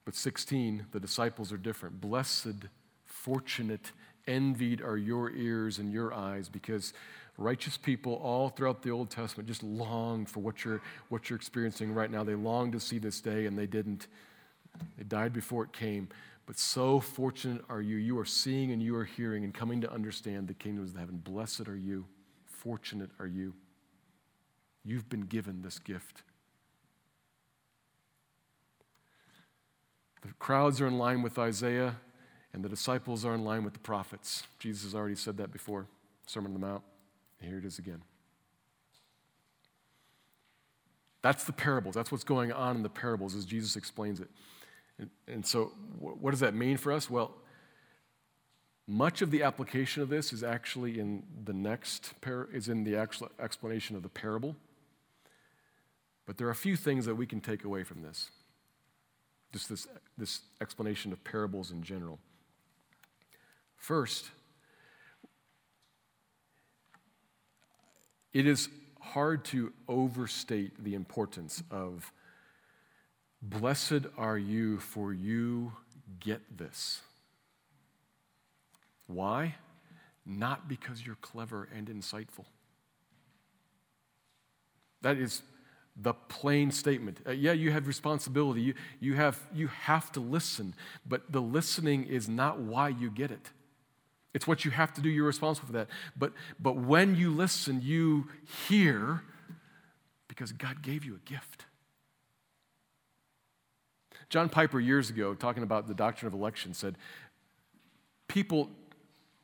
But 0.05 0.15
16, 0.15 0.87
the 0.91 0.99
disciples 0.99 1.51
are 1.51 1.57
different. 1.57 2.01
Blessed, 2.01 2.67
fortunate, 3.05 3.91
envied 4.27 4.81
are 4.81 4.97
your 4.97 5.31
ears 5.31 5.79
and 5.79 5.91
your 5.91 6.13
eyes 6.13 6.49
because 6.49 6.93
righteous 7.37 7.77
people 7.77 8.15
all 8.15 8.49
throughout 8.49 8.83
the 8.83 8.91
Old 8.91 9.09
Testament 9.09 9.47
just 9.47 9.63
long 9.63 10.25
for 10.25 10.39
what 10.39 10.63
you're, 10.63 10.81
what 11.09 11.29
you're 11.29 11.37
experiencing 11.37 11.93
right 11.93 12.11
now. 12.11 12.23
They 12.23 12.35
long 12.35 12.71
to 12.73 12.79
see 12.79 12.99
this 12.99 13.21
day 13.21 13.45
and 13.45 13.57
they 13.57 13.67
didn't. 13.67 14.07
They 14.97 15.03
died 15.03 15.33
before 15.33 15.63
it 15.63 15.73
came. 15.73 16.09
But 16.45 16.59
so 16.59 16.99
fortunate 16.99 17.63
are 17.69 17.81
you. 17.81 17.95
You 17.95 18.19
are 18.19 18.25
seeing 18.25 18.71
and 18.71 18.81
you 18.81 18.95
are 18.95 19.05
hearing 19.05 19.43
and 19.43 19.53
coming 19.53 19.81
to 19.81 19.91
understand 19.91 20.47
the 20.47 20.53
kingdoms 20.53 20.91
of 20.91 20.99
heaven. 20.99 21.17
Blessed 21.17 21.67
are 21.67 21.77
you. 21.77 22.05
Fortunate 22.45 23.11
are 23.19 23.27
you. 23.27 23.53
You've 24.83 25.07
been 25.07 25.21
given 25.21 25.61
this 25.61 25.79
gift. 25.79 26.23
The 30.21 30.33
crowds 30.39 30.79
are 30.81 30.87
in 30.87 30.97
line 30.97 31.21
with 31.21 31.37
Isaiah, 31.37 31.97
and 32.53 32.63
the 32.63 32.69
disciples 32.69 33.25
are 33.25 33.33
in 33.33 33.43
line 33.43 33.63
with 33.63 33.73
the 33.73 33.79
prophets. 33.79 34.43
Jesus 34.59 34.83
has 34.83 34.95
already 34.95 35.15
said 35.15 35.37
that 35.37 35.51
before, 35.51 35.87
Sermon 36.27 36.53
on 36.53 36.59
the 36.59 36.65
Mount. 36.65 36.83
Here 37.41 37.57
it 37.57 37.65
is 37.65 37.79
again. 37.79 38.01
That's 41.21 41.43
the 41.45 41.53
parables. 41.53 41.95
That's 41.95 42.11
what's 42.11 42.23
going 42.23 42.51
on 42.51 42.75
in 42.75 42.83
the 42.83 42.89
parables 42.89 43.35
as 43.35 43.45
Jesus 43.45 43.75
explains 43.75 44.19
it. 44.19 44.29
And, 44.99 45.09
and 45.27 45.45
so, 45.45 45.71
what 46.03 46.31
does 46.31 46.41
that 46.41 46.53
mean 46.53 46.77
for 46.77 46.91
us? 46.91 47.09
Well, 47.09 47.33
much 48.85 49.21
of 49.21 49.31
the 49.31 49.43
application 49.43 50.01
of 50.01 50.09
this 50.09 50.33
is 50.33 50.43
actually 50.43 50.99
in 50.99 51.23
the 51.45 51.53
next 51.53 52.19
par- 52.21 52.49
is 52.51 52.67
in 52.67 52.83
the 52.83 52.97
actual 52.97 53.29
explanation 53.39 53.95
of 53.95 54.03
the 54.03 54.09
parable. 54.09 54.55
But 56.25 56.37
there 56.37 56.47
are 56.47 56.51
a 56.51 56.55
few 56.55 56.75
things 56.75 57.05
that 57.05 57.15
we 57.15 57.25
can 57.25 57.39
take 57.39 57.63
away 57.63 57.83
from 57.83 58.01
this. 58.01 58.29
Just 59.53 59.69
this, 59.69 59.87
this 60.17 60.41
explanation 60.61 61.13
of 61.13 61.23
parables 61.23 61.71
in 61.71 61.83
general. 61.83 62.19
First, 63.77 64.31
it 68.33 68.47
is 68.47 68.69
hard 68.99 69.45
to 69.45 69.71
overstate 69.87 70.83
the 70.83 70.95
importance 70.95 71.63
of 71.69 72.11
Blessed 73.45 74.05
are 74.17 74.37
you, 74.37 74.79
for 74.79 75.13
you 75.13 75.73
get 76.19 76.57
this. 76.57 77.01
Why? 79.07 79.55
Not 80.25 80.67
because 80.67 81.05
you're 81.05 81.15
clever 81.15 81.67
and 81.75 81.87
insightful. 81.87 82.45
That 85.01 85.17
is 85.17 85.41
the 85.95 86.13
plain 86.13 86.71
statement. 86.71 87.19
Uh, 87.27 87.31
yeah, 87.31 87.51
you 87.51 87.71
have 87.71 87.87
responsibility. 87.87 88.61
You, 88.61 88.73
you, 88.99 89.13
have, 89.15 89.39
you 89.53 89.67
have 89.67 90.11
to 90.13 90.19
listen, 90.19 90.73
but 91.05 91.31
the 91.31 91.41
listening 91.41 92.05
is 92.05 92.27
not 92.27 92.59
why 92.59 92.89
you 92.89 93.11
get 93.11 93.29
it. 93.29 93.51
It's 94.33 94.47
what 94.47 94.65
you 94.65 94.71
have 94.71 94.93
to 94.93 95.01
do. 95.01 95.09
You're 95.09 95.27
responsible 95.27 95.67
for 95.67 95.73
that. 95.73 95.89
But, 96.17 96.33
but 96.59 96.75
when 96.75 97.15
you 97.15 97.31
listen, 97.31 97.81
you 97.83 98.27
hear 98.67 99.21
because 100.27 100.51
God 100.51 100.81
gave 100.81 101.05
you 101.05 101.15
a 101.15 101.29
gift. 101.29 101.65
John 104.33 104.49
Piper, 104.49 104.79
years 104.79 105.11
ago, 105.11 105.35
talking 105.35 105.61
about 105.61 105.87
the 105.87 105.93
doctrine 105.93 106.25
of 106.25 106.33
election, 106.33 106.73
said 106.73 106.97
people 108.27 108.71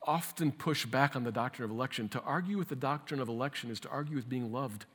often 0.02 0.50
push 0.50 0.84
back 0.84 1.14
on 1.14 1.22
the 1.22 1.30
doctrine 1.30 1.64
of 1.64 1.70
election. 1.70 2.08
To 2.08 2.20
argue 2.22 2.58
with 2.58 2.66
the 2.66 2.74
doctrine 2.74 3.20
of 3.20 3.28
election 3.28 3.70
is 3.70 3.78
to 3.80 3.88
argue 3.88 4.16
with 4.16 4.28
being 4.28 4.50
loved. 4.50 4.86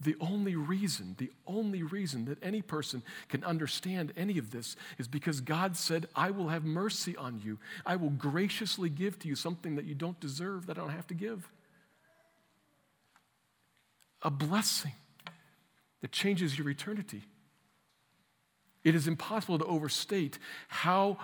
The 0.00 0.16
only 0.18 0.56
reason, 0.56 1.14
the 1.18 1.30
only 1.46 1.82
reason 1.82 2.24
that 2.24 2.42
any 2.42 2.62
person 2.62 3.02
can 3.28 3.44
understand 3.44 4.14
any 4.16 4.38
of 4.38 4.50
this 4.50 4.74
is 4.96 5.06
because 5.06 5.42
God 5.42 5.76
said, 5.76 6.08
I 6.16 6.30
will 6.30 6.48
have 6.48 6.64
mercy 6.64 7.14
on 7.18 7.38
you. 7.44 7.58
I 7.84 7.96
will 7.96 8.08
graciously 8.08 8.88
give 8.88 9.18
to 9.18 9.28
you 9.28 9.34
something 9.34 9.76
that 9.76 9.84
you 9.84 9.94
don't 9.94 10.18
deserve, 10.20 10.68
that 10.68 10.78
I 10.78 10.80
don't 10.80 10.88
have 10.88 11.08
to 11.08 11.14
give. 11.14 11.50
A 14.22 14.30
blessing 14.30 14.92
that 16.04 16.12
changes 16.12 16.58
your 16.58 16.68
eternity. 16.68 17.22
It 18.84 18.94
is 18.94 19.08
impossible 19.08 19.58
to 19.58 19.64
overstate 19.64 20.38
how 20.68 21.16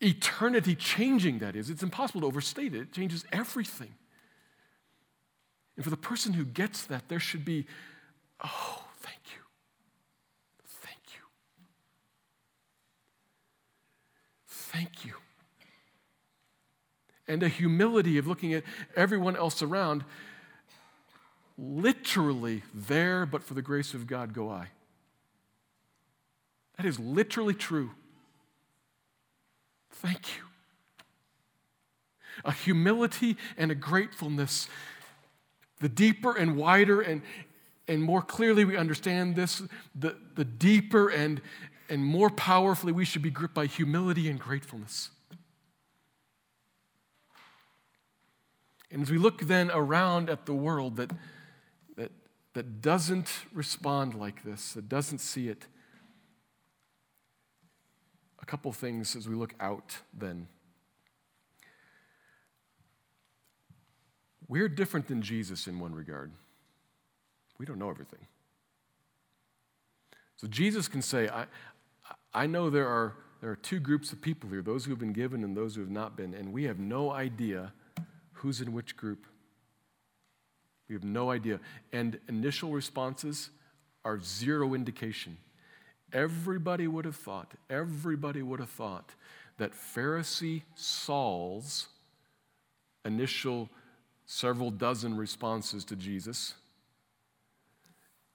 eternity 0.00 0.74
changing 0.74 1.38
that 1.38 1.54
is. 1.54 1.70
It's 1.70 1.84
impossible 1.84 2.22
to 2.22 2.26
overstate 2.26 2.74
it. 2.74 2.80
It 2.80 2.92
changes 2.92 3.24
everything. 3.32 3.94
And 5.76 5.84
for 5.84 5.90
the 5.90 5.96
person 5.96 6.32
who 6.32 6.44
gets 6.44 6.82
that, 6.86 7.08
there 7.08 7.20
should 7.20 7.44
be, 7.44 7.64
oh, 8.44 8.82
thank 9.02 9.20
you. 9.26 9.42
Thank 10.66 10.98
you. 11.14 11.22
Thank 14.48 15.04
you. 15.04 15.14
And 17.28 17.44
a 17.44 17.48
humility 17.48 18.18
of 18.18 18.26
looking 18.26 18.52
at 18.52 18.64
everyone 18.96 19.36
else 19.36 19.62
around 19.62 20.02
literally 21.58 22.62
there, 22.72 23.26
but 23.26 23.42
for 23.42 23.54
the 23.54 23.62
grace 23.62 23.92
of 23.92 24.06
God 24.06 24.32
go 24.32 24.48
I. 24.48 24.68
That 26.76 26.86
is 26.86 27.00
literally 27.00 27.54
true. 27.54 27.90
Thank 29.90 30.36
you. 30.36 30.44
A 32.44 32.52
humility 32.52 33.36
and 33.56 33.72
a 33.72 33.74
gratefulness. 33.74 34.68
The 35.80 35.88
deeper 35.88 36.36
and 36.36 36.56
wider 36.56 37.00
and, 37.00 37.22
and 37.88 38.00
more 38.00 38.22
clearly 38.22 38.64
we 38.64 38.76
understand 38.76 39.34
this, 39.34 39.60
the, 39.96 40.16
the 40.36 40.44
deeper 40.44 41.08
and, 41.08 41.40
and 41.88 42.04
more 42.04 42.30
powerfully 42.30 42.92
we 42.92 43.04
should 43.04 43.22
be 43.22 43.30
gripped 43.30 43.54
by 43.54 43.66
humility 43.66 44.30
and 44.30 44.38
gratefulness. 44.38 45.10
And 48.92 49.02
as 49.02 49.10
we 49.10 49.18
look 49.18 49.40
then 49.40 49.70
around 49.72 50.30
at 50.30 50.46
the 50.46 50.54
world 50.54 50.96
that 50.96 51.10
that 52.54 52.80
doesn't 52.80 53.28
respond 53.52 54.14
like 54.14 54.42
this, 54.44 54.72
that 54.72 54.88
doesn't 54.88 55.18
see 55.18 55.48
it. 55.48 55.66
A 58.40 58.46
couple 58.46 58.72
things 58.72 59.14
as 59.14 59.28
we 59.28 59.34
look 59.34 59.54
out 59.60 59.98
then. 60.16 60.48
We're 64.48 64.68
different 64.68 65.08
than 65.08 65.20
Jesus 65.20 65.66
in 65.66 65.78
one 65.78 65.94
regard. 65.94 66.32
We 67.58 67.66
don't 67.66 67.78
know 67.78 67.90
everything. 67.90 68.26
So 70.36 70.46
Jesus 70.46 70.88
can 70.88 71.02
say, 71.02 71.28
I, 71.28 71.46
I 72.32 72.46
know 72.46 72.70
there 72.70 72.86
are, 72.86 73.16
there 73.40 73.50
are 73.50 73.56
two 73.56 73.80
groups 73.80 74.12
of 74.12 74.22
people 74.22 74.48
here 74.48 74.62
those 74.62 74.84
who 74.84 74.90
have 74.90 74.98
been 74.98 75.12
given 75.12 75.44
and 75.44 75.56
those 75.56 75.74
who 75.74 75.80
have 75.82 75.90
not 75.90 76.16
been, 76.16 76.32
and 76.32 76.52
we 76.52 76.64
have 76.64 76.78
no 76.78 77.10
idea 77.10 77.72
who's 78.32 78.60
in 78.60 78.72
which 78.72 78.96
group. 78.96 79.26
We 80.88 80.94
have 80.94 81.04
no 81.04 81.30
idea. 81.30 81.60
And 81.92 82.18
initial 82.28 82.70
responses 82.72 83.50
are 84.04 84.20
zero 84.20 84.74
indication. 84.74 85.36
Everybody 86.12 86.86
would 86.86 87.04
have 87.04 87.16
thought, 87.16 87.52
everybody 87.68 88.42
would 88.42 88.60
have 88.60 88.70
thought 88.70 89.14
that 89.58 89.72
Pharisee 89.72 90.62
Saul's 90.74 91.88
initial 93.04 93.68
several 94.24 94.70
dozen 94.70 95.16
responses 95.16 95.84
to 95.84 95.96
Jesus 95.96 96.54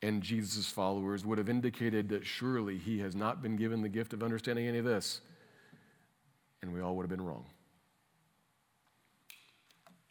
and 0.04 0.22
Jesus' 0.22 0.68
followers 0.68 1.26
would 1.26 1.38
have 1.38 1.50
indicated 1.50 2.10
that 2.10 2.26
surely 2.26 2.78
he 2.78 3.00
has 3.00 3.16
not 3.16 3.42
been 3.42 3.56
given 3.56 3.82
the 3.82 3.90
gift 3.90 4.12
of 4.12 4.22
understanding 4.22 4.68
any 4.68 4.80
of 4.80 4.86
this. 4.86 5.22
And 6.62 6.74
we 6.74 6.82
all 6.82 6.96
would 6.98 7.04
have 7.04 7.10
been 7.10 7.26
wrong. 7.26 7.46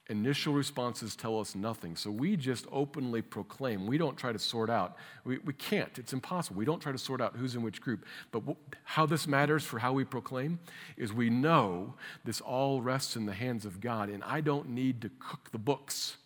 Initial 0.09 0.53
responses 0.53 1.15
tell 1.15 1.39
us 1.39 1.55
nothing. 1.55 1.95
So 1.95 2.11
we 2.11 2.37
just 2.37 2.67
openly 2.73 3.23
proclaim. 3.23 3.87
We 3.87 3.99
don't 3.99 4.17
try 4.17 4.33
to 4.33 4.39
sort 4.39 4.69
out. 4.69 4.97
We, 5.25 5.39
we 5.39 5.53
can't. 5.53 5.97
It's 5.97 6.13
impossible. 6.13 6.59
We 6.59 6.65
don't 6.65 6.81
try 6.81 6.91
to 6.91 6.99
sort 6.99 7.21
out 7.21 7.37
who's 7.37 7.55
in 7.55 7.63
which 7.63 7.81
group. 7.81 8.05
But 8.33 8.41
w- 8.41 8.57
how 8.83 9.07
this 9.07 9.29
matters 9.29 9.63
for 9.63 9.79
how 9.79 9.93
we 9.93 10.05
proclaim 10.05 10.59
is 10.97 11.13
we 11.13 11.31
know 11.31 11.95
this 12.25 12.41
all 12.41 12.83
rests 12.83 13.15
in 13.15 13.27
the 13.27 13.33
hands 13.33 13.65
of 13.65 13.81
God, 13.81 14.09
and 14.09 14.25
I 14.25 14.41
don't 14.41 14.71
need 14.71 15.03
to 15.03 15.11
cook 15.21 15.53
the 15.53 15.59
books. 15.59 16.17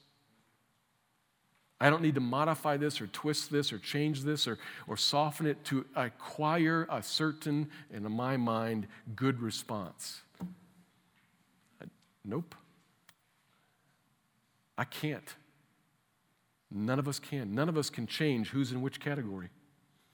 I 1.78 1.90
don't 1.90 2.00
need 2.00 2.14
to 2.14 2.20
modify 2.22 2.78
this 2.78 3.02
or 3.02 3.06
twist 3.08 3.50
this 3.50 3.74
or 3.74 3.78
change 3.78 4.22
this 4.22 4.48
or, 4.48 4.58
or 4.88 4.96
soften 4.96 5.46
it 5.46 5.62
to 5.66 5.84
acquire 5.94 6.86
a 6.90 7.02
certain, 7.02 7.68
in 7.92 8.10
my 8.10 8.38
mind, 8.38 8.86
good 9.14 9.42
response. 9.42 10.22
Nope. 12.24 12.54
I 14.78 14.84
can't. 14.84 15.34
None 16.70 16.98
of 16.98 17.08
us 17.08 17.18
can. 17.18 17.54
None 17.54 17.68
of 17.68 17.76
us 17.76 17.90
can 17.90 18.06
change 18.06 18.50
who's 18.50 18.72
in 18.72 18.82
which 18.82 19.00
category. 19.00 19.50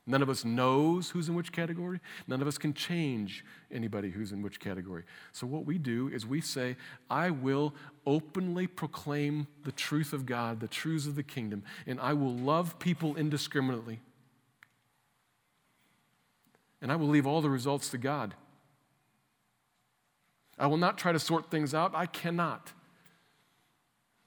None 0.05 0.21
of 0.21 0.29
us 0.29 0.45
knows 0.45 1.11
who's 1.11 1.29
in 1.29 1.37
which 1.37 1.53
category. 1.53 2.01
None 2.27 2.43
of 2.43 2.49
us 2.49 2.59
can 2.59 2.75
change 2.75 3.45
anybody 3.71 4.11
who's 4.11 4.33
in 4.33 4.43
which 4.43 4.59
category. 4.59 5.05
So, 5.31 5.47
what 5.47 5.65
we 5.65 5.79
do 5.79 6.09
is 6.09 6.27
we 6.27 6.41
say, 6.41 6.77
I 7.09 7.31
will 7.31 7.73
openly 8.05 8.67
proclaim 8.67 9.47
the 9.63 9.71
truth 9.71 10.13
of 10.13 10.27
God, 10.27 10.59
the 10.59 10.67
truths 10.67 11.07
of 11.07 11.15
the 11.15 11.23
kingdom, 11.23 11.63
and 11.87 12.01
I 12.01 12.15
will 12.15 12.35
love 12.35 12.81
people 12.81 13.15
indiscriminately. 13.15 14.01
And 16.81 16.91
I 16.91 16.97
will 16.97 17.09
leave 17.09 17.27
all 17.27 17.41
the 17.41 17.51
results 17.51 17.89
to 17.91 17.99
God. 17.99 18.35
I 20.59 20.67
will 20.67 20.77
not 20.77 20.99
try 20.99 21.13
to 21.13 21.21
sort 21.21 21.49
things 21.49 21.75
out. 21.75 21.93
I 21.95 22.07
cannot. 22.07 22.73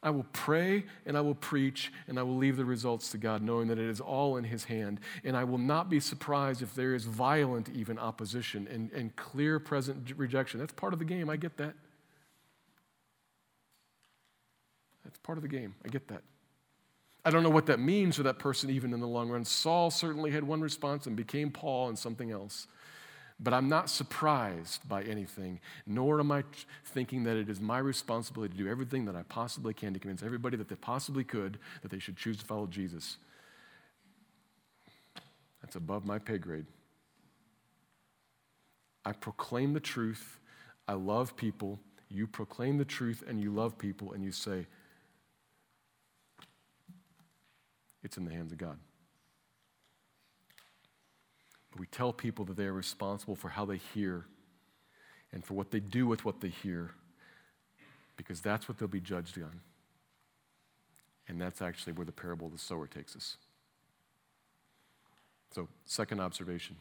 I 0.06 0.12
will 0.12 0.28
pray 0.34 0.86
and 1.08 1.18
I 1.18 1.22
will 1.22 1.34
preach 1.34 1.92
and 2.08 2.20
I 2.20 2.24
will 2.24 2.38
leave 2.38 2.58
the 2.58 2.64
results 2.64 3.10
to 3.10 3.18
God, 3.18 3.42
knowing 3.42 3.68
that 3.70 3.80
it 3.80 3.90
is 3.90 4.00
all 4.00 4.38
in 4.38 4.44
His 4.44 4.66
hand. 4.66 5.00
And 5.24 5.36
I 5.36 5.44
will 5.44 5.58
not 5.58 5.90
be 5.90 6.00
surprised 6.00 6.62
if 6.62 6.76
there 6.76 6.94
is 6.94 7.06
violent, 7.06 7.70
even 7.70 7.98
opposition 7.98 8.68
and, 8.72 8.92
and 8.92 9.16
clear 9.16 9.58
present 9.60 10.14
rejection. 10.16 10.60
That's 10.60 10.74
part 10.74 10.94
of 10.94 11.00
the 11.00 11.06
game. 11.06 11.28
I 11.28 11.38
get 11.38 11.58
that. 11.58 11.74
That's 15.04 15.18
part 15.18 15.40
of 15.40 15.42
the 15.42 15.48
game. 15.48 15.74
I 15.84 15.88
get 15.88 16.08
that. 16.10 16.22
I 17.26 17.32
don't 17.32 17.42
know 17.42 17.50
what 17.50 17.66
that 17.66 17.80
means 17.80 18.18
for 18.18 18.24
that 18.24 18.38
person, 18.38 18.70
even 18.70 18.94
in 18.94 19.00
the 19.00 19.08
long 19.08 19.30
run. 19.30 19.44
Saul 19.44 19.90
certainly 19.90 20.30
had 20.30 20.44
one 20.44 20.62
response 20.62 21.08
and 21.08 21.16
became 21.16 21.50
Paul 21.50 21.90
and 21.90 21.98
something 21.98 22.30
else. 22.30 22.68
But 23.40 23.54
I'm 23.54 23.68
not 23.68 23.90
surprised 23.90 24.88
by 24.88 25.04
anything, 25.04 25.60
nor 25.86 26.20
am 26.20 26.32
I 26.32 26.44
thinking 26.86 27.24
that 27.26 27.36
it 27.36 27.50
is 27.50 27.60
my 27.60 27.80
responsibility 27.80 28.54
to 28.58 28.64
do 28.64 28.70
everything 28.70 29.06
that 29.06 29.16
I 29.16 29.24
possibly 29.24 29.74
can 29.74 29.94
to 29.94 30.00
convince 30.00 30.24
everybody 30.24 30.56
that 30.56 30.70
they 30.70 30.76
possibly 30.76 31.26
could 31.26 31.60
that 31.82 31.92
they 31.92 32.00
should 32.00 32.16
choose 32.16 32.38
to 32.38 32.46
follow 32.46 32.66
Jesus. 32.66 33.18
That's 35.62 35.76
above 35.76 36.06
my 36.06 36.18
pay 36.18 36.38
grade. 36.38 36.66
I 39.04 39.12
proclaim 39.12 39.74
the 39.74 39.80
truth. 39.80 40.40
I 40.88 40.94
love 40.94 41.36
people. 41.36 41.80
You 42.10 42.28
proclaim 42.28 42.78
the 42.78 42.86
truth 42.86 43.24
and 43.28 43.42
you 43.42 43.52
love 43.52 43.78
people, 43.78 44.14
and 44.14 44.24
you 44.24 44.32
say, 44.32 44.68
it's 48.04 48.18
in 48.18 48.26
the 48.26 48.32
hands 48.32 48.52
of 48.52 48.58
God. 48.60 48.78
We 51.78 51.88
tell 51.88 52.14
people 52.14 52.46
that 52.46 52.58
they 52.58 52.66
are 52.66 52.74
responsible 52.74 53.36
for 53.36 53.50
how 53.50 53.66
they 53.66 53.78
hear 53.78 54.26
and 55.34 55.44
for 55.44 55.54
what 55.54 55.72
they 55.72 55.80
do 55.80 56.08
with 56.08 56.24
what 56.24 56.40
they 56.42 56.50
hear 56.50 56.92
because 58.18 58.40
that's 58.40 58.70
what 58.70 58.78
they'll 58.78 58.88
be 58.88 59.02
judged 59.02 59.38
on. 59.38 59.60
And 61.28 61.42
that's 61.42 61.62
actually 61.62 61.94
where 61.94 62.06
the 62.06 62.12
parable 62.12 62.48
of 62.48 62.54
the 62.54 62.60
sower 62.60 62.88
takes 62.88 63.16
us. 63.16 63.38
So, 65.52 65.68
second 65.86 66.20
observation 66.20 66.76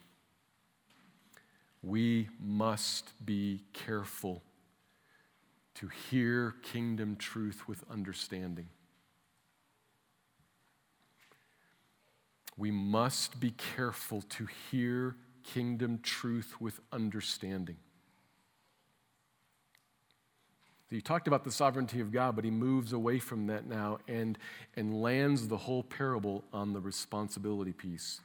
we 1.84 2.28
must 2.40 3.12
be 3.26 3.62
careful 3.74 4.42
to 5.74 5.88
hear 5.88 6.54
kingdom 6.62 7.16
truth 7.16 7.68
with 7.68 7.84
understanding. 7.90 8.68
We 12.56 12.70
must 12.70 13.40
be 13.40 13.50
careful 13.50 14.22
to 14.22 14.46
hear 14.70 15.16
kingdom 15.42 15.98
truth 16.02 16.60
with 16.60 16.80
understanding. 16.92 17.76
He 20.90 21.00
talked 21.00 21.26
about 21.26 21.42
the 21.42 21.50
sovereignty 21.50 22.00
of 22.00 22.12
God, 22.12 22.36
but 22.36 22.44
he 22.44 22.52
moves 22.52 22.92
away 22.92 23.18
from 23.18 23.48
that 23.48 23.66
now 23.66 23.98
and, 24.06 24.38
and 24.76 25.02
lands 25.02 25.48
the 25.48 25.56
whole 25.56 25.82
parable 25.82 26.44
on 26.52 26.72
the 26.72 26.80
responsibility 26.80 27.72
piece. 27.72 28.20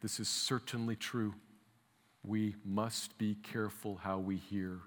This 0.00 0.18
is 0.18 0.28
certainly 0.28 0.96
true. 0.96 1.34
We 2.24 2.56
must 2.64 3.16
be 3.16 3.36
careful 3.36 3.96
how 3.96 4.18
we 4.18 4.36
hear. 4.36 4.80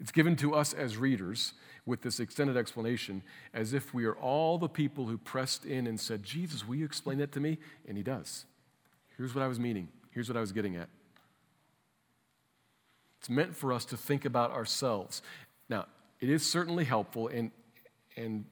It's 0.00 0.12
given 0.12 0.34
to 0.36 0.54
us 0.54 0.72
as 0.72 0.96
readers 0.96 1.52
with 1.84 2.00
this 2.02 2.20
extended 2.20 2.56
explanation 2.56 3.22
as 3.52 3.74
if 3.74 3.92
we 3.92 4.06
are 4.06 4.16
all 4.16 4.56
the 4.56 4.68
people 4.68 5.06
who 5.06 5.18
pressed 5.18 5.66
in 5.66 5.86
and 5.86 6.00
said, 6.00 6.22
Jesus, 6.22 6.66
will 6.66 6.76
you 6.76 6.84
explain 6.84 7.18
that 7.18 7.32
to 7.32 7.40
me? 7.40 7.58
And 7.86 7.96
he 7.96 8.02
does. 8.02 8.46
Here's 9.16 9.34
what 9.34 9.44
I 9.44 9.46
was 9.46 9.60
meaning. 9.60 9.88
Here's 10.10 10.28
what 10.28 10.36
I 10.36 10.40
was 10.40 10.52
getting 10.52 10.76
at. 10.76 10.88
It's 13.18 13.28
meant 13.28 13.54
for 13.54 13.72
us 13.72 13.84
to 13.86 13.96
think 13.98 14.24
about 14.24 14.50
ourselves. 14.52 15.20
Now, 15.68 15.86
it 16.20 16.30
is 16.30 16.48
certainly 16.50 16.84
helpful, 16.84 17.28
and, 17.28 17.50
and 18.16 18.46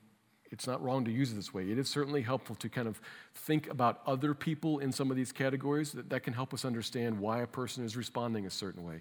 it's 0.51 0.67
not 0.67 0.83
wrong 0.83 1.07
to 1.07 1.11
use 1.11 1.33
it 1.33 1.37
this 1.37 1.55
way. 1.55 1.71
It 1.71 1.79
is 1.79 1.89
certainly 1.89 2.21
helpful 2.21 2.55
to 2.57 2.69
kind 2.69 2.87
of 2.87 3.01
think 3.35 3.71
about 3.71 4.03
other 4.07 4.35
people 4.35 4.79
in 4.81 4.93
some 4.93 5.11
of 5.11 5.17
these 5.17 5.33
categories. 5.33 5.93
That, 5.93 6.11
that 6.11 6.23
can 6.23 6.35
help 6.35 6.53
us 6.53 6.67
understand 6.67 7.19
why 7.19 7.41
a 7.41 7.47
person 7.47 7.83
is 7.83 7.97
responding 7.97 8.45
a 8.45 8.51
certain 8.51 8.85
way. 8.85 9.01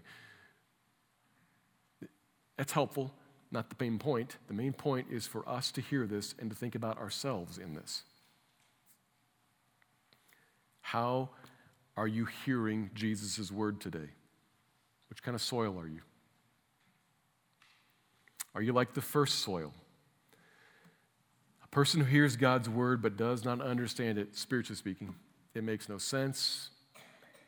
That's 2.58 2.74
helpful 2.74 3.14
not 3.52 3.70
the 3.70 3.76
main 3.80 3.98
point. 3.98 4.38
The 4.48 4.54
main 4.54 4.74
point 4.74 5.08
is 5.10 5.26
for 5.26 5.48
us 5.48 5.72
to 5.74 5.82
hear 5.82 6.06
this 6.06 6.36
and 6.40 6.50
to 6.50 6.56
think 6.56 6.76
about 6.76 6.98
ourselves 6.98 7.58
in 7.58 7.74
this. 7.74 8.04
How 10.82 11.30
are 11.96 12.08
you 12.08 12.26
hearing 12.46 12.90
Jesus' 12.94 13.52
word 13.52 13.80
today? 13.80 14.10
Which 15.10 15.24
kind 15.24 15.36
of 15.36 15.42
soil 15.42 15.80
are 15.80 15.88
you? 15.88 16.02
Are 18.54 18.62
you 18.62 18.74
like 18.74 18.94
the 18.94 19.02
first 19.02 19.40
soil? 19.40 19.74
A 21.64 21.68
person 21.68 22.02
who 22.02 22.06
hears 22.06 22.36
God's 22.36 22.70
word 22.70 23.02
but 23.02 23.18
does 23.18 23.46
not 23.46 23.62
understand 23.62 24.18
it, 24.18 24.36
spiritually 24.36 24.78
speaking, 24.78 25.16
it 25.54 25.64
makes 25.64 25.90
no 25.90 25.98
sense. 25.98 26.70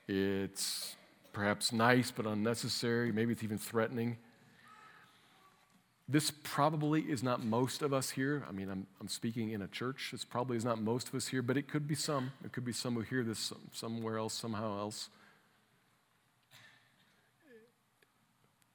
It's 0.08 0.96
perhaps 1.34 1.72
nice 1.72 2.12
but 2.12 2.26
unnecessary. 2.26 3.12
Maybe 3.12 3.34
it's 3.34 3.44
even 3.44 3.58
threatening. 3.58 4.18
This 6.12 6.32
probably 6.32 7.02
is 7.02 7.22
not 7.22 7.46
most 7.46 7.84
of 7.84 7.94
us 7.94 8.10
here. 8.10 8.44
I 8.50 8.52
mean, 8.52 8.68
I'm, 8.68 8.88
I'm 9.00 9.08
speaking 9.08 9.52
in 9.52 9.62
a 9.62 9.68
church. 9.68 10.10
This 10.12 10.26
probably 10.26 10.58
is 10.58 10.66
not 10.66 10.82
most 10.82 11.08
of 11.08 11.14
us 11.14 11.28
here, 11.28 11.44
but 11.44 11.56
it 11.56 11.68
could 11.68 11.88
be 11.88 11.94
some. 11.94 12.32
It 12.44 12.52
could 12.52 12.66
be 12.66 12.74
some 12.74 12.96
who 12.96 13.02
hear 13.02 13.24
this 13.24 13.54
somewhere 13.74 14.18
else, 14.18 14.34
somehow 14.34 14.80
else. 14.80 15.10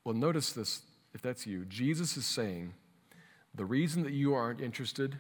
Well, 0.05 0.15
notice 0.15 0.53
this, 0.53 0.83
if 1.13 1.23
that's 1.23 1.45
you. 1.45 1.65
Jesus 1.65 2.17
is 2.17 2.25
saying 2.25 2.75
the 3.53 3.65
reason 3.65 4.05
that 4.05 4.13
you 4.13 4.33
aren't 4.33 4.61
interested, 4.61 5.19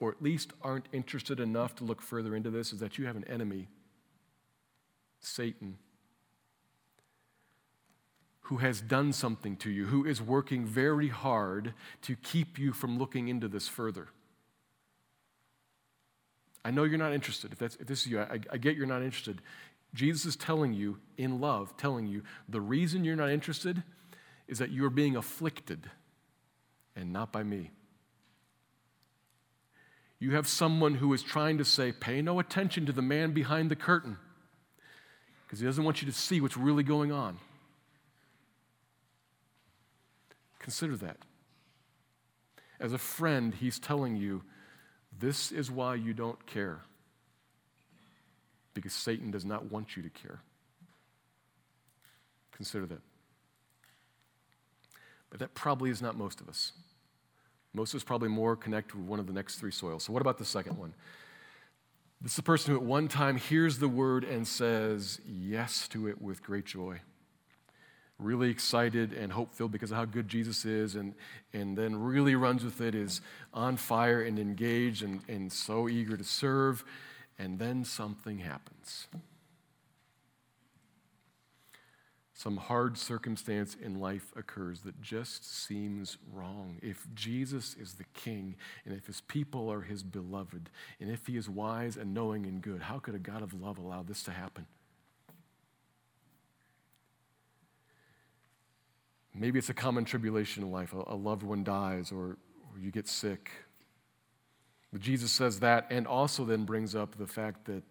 or 0.00 0.12
at 0.12 0.22
least 0.22 0.54
aren't 0.62 0.86
interested 0.90 1.38
enough 1.38 1.74
to 1.76 1.84
look 1.84 2.00
further 2.00 2.34
into 2.34 2.48
this, 2.48 2.72
is 2.72 2.80
that 2.80 2.96
you 2.96 3.04
have 3.04 3.16
an 3.16 3.24
enemy, 3.24 3.68
Satan 5.20 5.76
who 8.46 8.58
has 8.58 8.80
done 8.80 9.12
something 9.12 9.56
to 9.56 9.70
you, 9.70 9.86
who 9.86 10.04
is 10.04 10.22
working 10.22 10.64
very 10.64 11.08
hard 11.08 11.74
to 12.00 12.14
keep 12.14 12.60
you 12.60 12.72
from 12.72 12.96
looking 12.96 13.26
into 13.26 13.48
this 13.48 13.66
further. 13.66 14.06
I 16.64 16.70
know 16.70 16.84
you're 16.84 16.96
not 16.96 17.12
interested. 17.12 17.52
If, 17.52 17.58
that's, 17.58 17.74
if 17.76 17.88
this 17.88 18.02
is 18.02 18.06
you, 18.06 18.20
I, 18.20 18.38
I 18.52 18.56
get 18.58 18.76
you're 18.76 18.86
not 18.86 19.02
interested. 19.02 19.42
Jesus 19.94 20.26
is 20.26 20.36
telling 20.36 20.74
you, 20.74 20.98
in 21.18 21.40
love, 21.40 21.76
telling 21.76 22.06
you, 22.06 22.22
the 22.48 22.60
reason 22.60 23.04
you're 23.04 23.16
not 23.16 23.30
interested 23.30 23.82
is 24.46 24.58
that 24.58 24.70
you're 24.70 24.90
being 24.90 25.16
afflicted 25.16 25.90
and 26.94 27.12
not 27.12 27.32
by 27.32 27.42
me. 27.42 27.72
You 30.20 30.36
have 30.36 30.46
someone 30.46 30.94
who 30.94 31.12
is 31.12 31.22
trying 31.24 31.58
to 31.58 31.64
say, 31.64 31.90
pay 31.90 32.22
no 32.22 32.38
attention 32.38 32.86
to 32.86 32.92
the 32.92 33.02
man 33.02 33.32
behind 33.32 33.72
the 33.72 33.76
curtain 33.76 34.18
because 35.44 35.58
he 35.58 35.66
doesn't 35.66 35.82
want 35.82 36.00
you 36.00 36.06
to 36.06 36.16
see 36.16 36.40
what's 36.40 36.56
really 36.56 36.84
going 36.84 37.10
on. 37.10 37.38
Consider 40.66 40.96
that. 40.96 41.18
As 42.80 42.92
a 42.92 42.98
friend, 42.98 43.54
he's 43.54 43.78
telling 43.78 44.16
you, 44.16 44.42
this 45.16 45.52
is 45.52 45.70
why 45.70 45.94
you 45.94 46.12
don't 46.12 46.44
care. 46.44 46.80
Because 48.74 48.92
Satan 48.92 49.30
does 49.30 49.44
not 49.44 49.70
want 49.70 49.96
you 49.96 50.02
to 50.02 50.10
care. 50.10 50.40
Consider 52.50 52.84
that. 52.86 52.98
But 55.30 55.38
that 55.38 55.54
probably 55.54 55.90
is 55.90 56.02
not 56.02 56.16
most 56.16 56.40
of 56.40 56.48
us. 56.48 56.72
Most 57.72 57.94
of 57.94 57.98
us 57.98 58.02
probably 58.02 58.28
more 58.28 58.56
connect 58.56 58.92
with 58.92 59.04
one 59.04 59.20
of 59.20 59.28
the 59.28 59.32
next 59.32 59.60
three 59.60 59.70
soils. 59.70 60.02
So, 60.02 60.12
what 60.12 60.20
about 60.20 60.36
the 60.36 60.44
second 60.44 60.78
one? 60.78 60.94
This 62.20 62.32
is 62.32 62.36
the 62.38 62.42
person 62.42 62.72
who 62.72 62.80
at 62.80 62.84
one 62.84 63.06
time 63.06 63.36
hears 63.36 63.78
the 63.78 63.88
word 63.88 64.24
and 64.24 64.48
says 64.48 65.20
yes 65.24 65.86
to 65.90 66.08
it 66.08 66.20
with 66.20 66.42
great 66.42 66.64
joy. 66.64 67.02
Really 68.18 68.50
excited 68.50 69.12
and 69.12 69.32
hope 69.32 69.52
filled 69.54 69.72
because 69.72 69.90
of 69.90 69.98
how 69.98 70.04
good 70.06 70.28
Jesus 70.28 70.64
is, 70.64 70.94
and, 70.94 71.14
and 71.52 71.76
then 71.76 71.96
really 71.96 72.34
runs 72.34 72.64
with 72.64 72.80
it, 72.80 72.94
is 72.94 73.20
on 73.52 73.76
fire 73.76 74.22
and 74.22 74.38
engaged 74.38 75.02
and, 75.02 75.20
and 75.28 75.52
so 75.52 75.88
eager 75.88 76.16
to 76.16 76.24
serve. 76.24 76.84
And 77.38 77.58
then 77.58 77.84
something 77.84 78.38
happens. 78.38 79.06
some 82.36 82.58
hard 82.58 82.98
circumstance 82.98 83.76
in 83.82 83.98
life 83.98 84.30
occurs 84.36 84.82
that 84.82 85.00
just 85.00 85.66
seems 85.66 86.18
wrong. 86.34 86.76
If 86.82 87.06
Jesus 87.14 87.74
is 87.80 87.94
the 87.94 88.04
king, 88.12 88.56
and 88.84 88.94
if 88.94 89.06
his 89.06 89.22
people 89.22 89.72
are 89.72 89.80
his 89.80 90.02
beloved, 90.02 90.68
and 91.00 91.10
if 91.10 91.26
he 91.26 91.38
is 91.38 91.48
wise 91.48 91.96
and 91.96 92.12
knowing 92.12 92.44
and 92.44 92.60
good, 92.60 92.82
how 92.82 92.98
could 92.98 93.14
a 93.14 93.18
God 93.18 93.42
of 93.42 93.54
love 93.54 93.78
allow 93.78 94.02
this 94.02 94.22
to 94.24 94.32
happen? 94.32 94.66
Maybe 99.38 99.58
it's 99.58 99.68
a 99.68 99.74
common 99.74 100.04
tribulation 100.04 100.62
in 100.62 100.70
life. 100.70 100.94
A, 100.94 101.14
loved 101.14 101.42
one 101.42 101.62
dies 101.62 102.10
or, 102.10 102.36
or 102.72 102.78
you 102.80 102.90
get 102.90 103.06
sick. 103.06 103.50
But 104.92 105.02
Jesus 105.02 105.30
says 105.30 105.60
that 105.60 105.86
and 105.90 106.06
also 106.06 106.44
then 106.44 106.64
brings 106.64 106.94
up 106.94 107.16
the 107.16 107.26
fact 107.26 107.66
that 107.66 107.82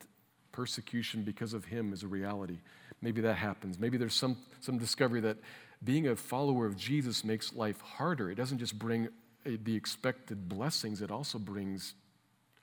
persecution 0.51 1.23
because 1.23 1.53
of 1.53 1.65
him 1.65 1.93
is 1.93 2.03
a 2.03 2.07
reality 2.07 2.59
maybe 3.05 3.21
that 3.21 3.35
happens. 3.35 3.79
Maybe 3.79 3.97
there's 3.97 4.15
some, 4.15 4.37
some 4.61 4.79
discovery 4.79 5.21
that 5.21 5.37
being 5.83 6.07
a 6.07 6.15
follower 6.15 6.65
of 6.65 6.75
Jesus 6.75 7.23
makes 7.23 7.53
life 7.53 7.79
harder. 7.81 8.31
It 8.31 8.35
doesn't 8.35 8.57
just 8.57 8.79
bring 8.79 9.09
a, 9.45 9.57
the 9.57 9.75
expected 9.75 10.49
blessings, 10.49 11.01
it 11.01 11.11
also 11.11 11.37
brings 11.37 11.93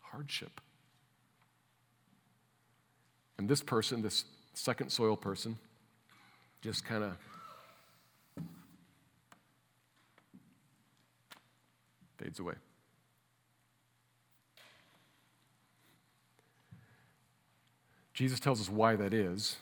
hardship. 0.02 0.60
And 3.38 3.48
this 3.48 3.62
person, 3.62 4.02
this 4.02 4.24
second 4.54 4.90
soil 4.90 5.16
person, 5.16 5.58
just 6.60 6.84
kind 6.84 7.04
of 7.04 7.16
fades 12.22 12.38
away. 12.38 12.54
Jesus 18.14 18.38
tells 18.38 18.60
us 18.60 18.68
why 18.68 18.94
that 18.96 19.14
is. 19.14 19.56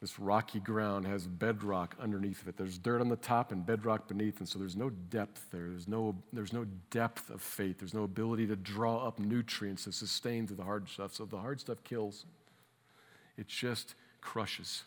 This 0.00 0.18
rocky 0.18 0.58
ground 0.58 1.06
has 1.06 1.28
bedrock 1.28 1.94
underneath 2.00 2.42
of 2.42 2.48
it. 2.48 2.56
There's 2.56 2.76
dirt 2.76 3.00
on 3.00 3.08
the 3.08 3.16
top 3.16 3.52
and 3.52 3.64
bedrock 3.64 4.08
beneath, 4.08 4.40
and 4.40 4.48
so 4.48 4.58
there's 4.58 4.74
no 4.74 4.90
depth 4.90 5.46
there. 5.52 5.68
There's 5.68 5.86
no, 5.86 6.16
there's 6.32 6.52
no 6.52 6.66
depth 6.90 7.30
of 7.30 7.40
faith. 7.40 7.78
There's 7.78 7.94
no 7.94 8.02
ability 8.02 8.48
to 8.48 8.56
draw 8.56 9.06
up 9.06 9.20
nutrients 9.20 9.84
to 9.84 9.92
sustain 9.92 10.48
through 10.48 10.56
the 10.56 10.64
hard 10.64 10.88
stuff. 10.88 11.14
So 11.14 11.24
the 11.24 11.38
hard 11.38 11.60
stuff 11.60 11.84
kills, 11.84 12.24
it 13.36 13.46
just 13.46 13.94
crushes. 14.20 14.82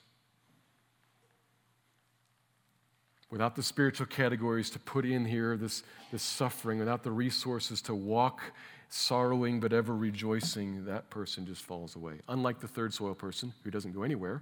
Without 3.35 3.57
the 3.57 3.63
spiritual 3.63 4.05
categories 4.05 4.69
to 4.69 4.79
put 4.79 5.05
in 5.05 5.25
here, 5.25 5.57
this, 5.57 5.83
this 6.09 6.23
suffering, 6.23 6.79
without 6.79 7.03
the 7.03 7.11
resources 7.11 7.81
to 7.81 7.93
walk 7.93 8.39
sorrowing 8.87 9.59
but 9.59 9.73
ever 9.73 9.93
rejoicing, 9.93 10.85
that 10.85 11.09
person 11.09 11.45
just 11.45 11.61
falls 11.61 11.97
away. 11.97 12.21
Unlike 12.29 12.61
the 12.61 12.69
third 12.69 12.93
soil 12.93 13.13
person 13.13 13.51
who 13.65 13.71
doesn't 13.71 13.91
go 13.91 14.03
anywhere, 14.03 14.41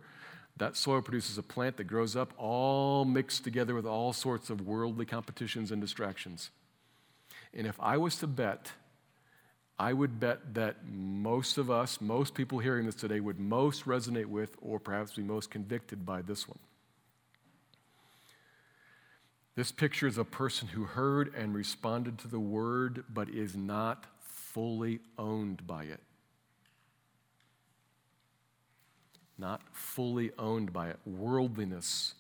that 0.58 0.78
soil 0.78 1.02
produces 1.02 1.40
a 1.40 1.42
plant 1.42 1.78
that 1.78 1.86
grows 1.86 2.16
up 2.16 2.34
all 2.38 3.04
mixed 3.04 3.44
together 3.44 3.74
with 3.74 3.88
all 3.88 4.14
sorts 4.14 4.52
of 4.52 4.62
worldly 4.62 5.08
competitions 5.08 5.72
and 5.72 5.82
distractions. 5.82 6.52
And 7.52 7.66
if 7.66 7.80
I 7.80 7.98
was 7.98 8.18
to 8.18 8.28
bet, 8.28 8.74
I 9.80 9.94
would 9.94 10.20
bet 10.20 10.54
that 10.54 10.86
most 10.86 11.58
of 11.58 11.72
us, 11.72 12.00
most 12.00 12.36
people 12.36 12.60
hearing 12.60 12.86
this 12.86 12.94
today, 12.94 13.22
would 13.22 13.40
most 13.40 13.86
resonate 13.86 14.28
with 14.28 14.56
or 14.62 14.80
perhaps 14.80 15.14
be 15.14 15.24
most 15.24 15.50
convicted 15.50 16.06
by 16.06 16.22
this 16.22 16.48
one. 16.48 16.60
This 19.56 19.72
picture 19.72 20.08
is 20.08 20.18
a 20.18 20.26
person 20.26 20.70
who 20.70 20.84
heard 20.86 21.34
and 21.36 21.54
responded 21.54 22.18
to 22.20 22.28
the 22.28 22.40
word 22.40 23.04
but 23.14 23.30
is 23.30 23.56
not 23.56 24.06
fully 24.20 25.00
owned 25.18 25.68
by 25.68 25.84
it. 25.84 26.00
not 29.38 29.62
fully 29.72 30.32
owned 30.38 30.72
by 30.72 30.90
it. 30.90 31.00
Worldliness, 31.06 32.16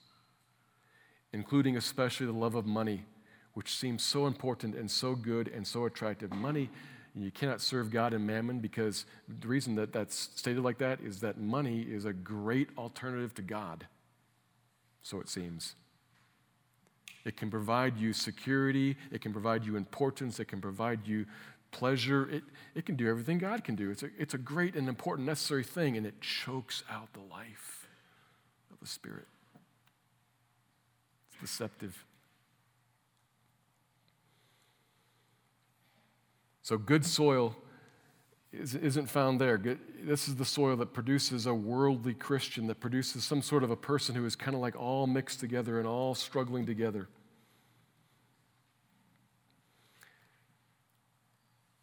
including 1.32 1.78
especially 1.78 2.26
the 2.26 2.34
love 2.34 2.56
of 2.56 2.66
money, 2.66 3.06
which 3.54 3.76
seems 3.76 4.04
so 4.04 4.28
important 4.28 4.76
and 4.76 4.90
so 4.90 5.16
good 5.16 5.48
and 5.48 5.66
so 5.66 5.86
attractive. 5.86 6.32
Money, 6.32 6.70
you 7.16 7.32
cannot 7.32 7.62
serve 7.62 7.92
God 7.92 8.14
and 8.14 8.26
mammon 8.26 8.60
because 8.60 9.06
the 9.28 9.48
reason 9.48 9.76
that 9.76 9.94
that's 9.94 10.32
stated 10.36 10.64
like 10.64 10.80
that 10.80 11.00
is 11.02 11.20
that 11.20 11.40
money 11.40 11.82
is 11.82 12.06
a 12.06 12.14
great 12.14 12.70
alternative 12.78 13.34
to 13.36 13.42
God. 13.42 13.86
So 15.04 15.20
it 15.20 15.30
seems. 15.30 15.76
It 17.26 17.38
can 17.38 17.50
provide 17.50 17.98
you 17.98 18.12
security, 18.12 18.98
it 19.12 19.22
can 19.22 19.32
provide 19.32 19.66
you 19.66 19.78
importance, 19.78 20.40
it 20.40 20.46
can 20.46 20.60
provide 20.60 21.08
you 21.08 21.26
pleasure. 21.74 22.30
It, 22.30 22.44
it 22.76 22.86
can 22.86 22.96
do 22.96 23.10
everything 23.10 23.40
God 23.40 23.64
can 23.64 23.76
do. 23.76 23.90
It's 23.92 24.04
a, 24.04 24.10
it's 24.18 24.34
a 24.34 24.38
great 24.38 24.76
and 24.76 24.88
important, 24.88 25.28
necessary 25.28 25.64
thing, 25.64 25.98
and 25.98 26.06
it 26.06 26.22
chokes 26.22 26.84
out 26.90 27.12
the 27.14 27.20
life 27.20 27.88
of 28.72 28.80
the 28.80 28.88
Spirit. 28.88 29.28
It's 31.32 31.42
deceptive. 31.42 32.06
So, 36.62 36.78
good 36.78 37.06
soil 37.06 37.58
isn't 38.54 39.08
found 39.08 39.42
there. 39.42 39.58
This 40.06 40.28
is 40.28 40.36
the 40.36 40.44
soil 40.44 40.76
that 40.78 40.94
produces 40.94 41.46
a 41.46 41.54
worldly 41.54 42.14
Christian, 42.14 42.68
that 42.68 42.82
produces 42.82 43.24
some 43.24 43.42
sort 43.42 43.64
of 43.64 43.72
a 43.72 43.76
person 43.78 44.16
who 44.16 44.26
is 44.26 44.36
kind 44.36 44.54
of 44.54 44.60
like 44.60 44.76
all 44.76 45.08
mixed 45.08 45.40
together 45.40 45.80
and 45.80 45.88
all 45.88 46.14
struggling 46.14 46.66
together. 46.66 47.08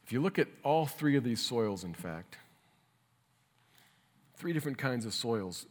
If 0.05 0.13
you 0.13 0.21
look 0.21 0.39
at 0.39 0.49
all 0.63 0.85
three 0.85 1.17
of 1.17 1.25
these 1.25 1.41
soils, 1.41 1.83
in 1.83 1.95
fact, 1.95 2.37
three 4.37 4.53
different 4.53 4.77
kinds 4.77 5.07
of 5.07 5.15
soils, 5.15 5.65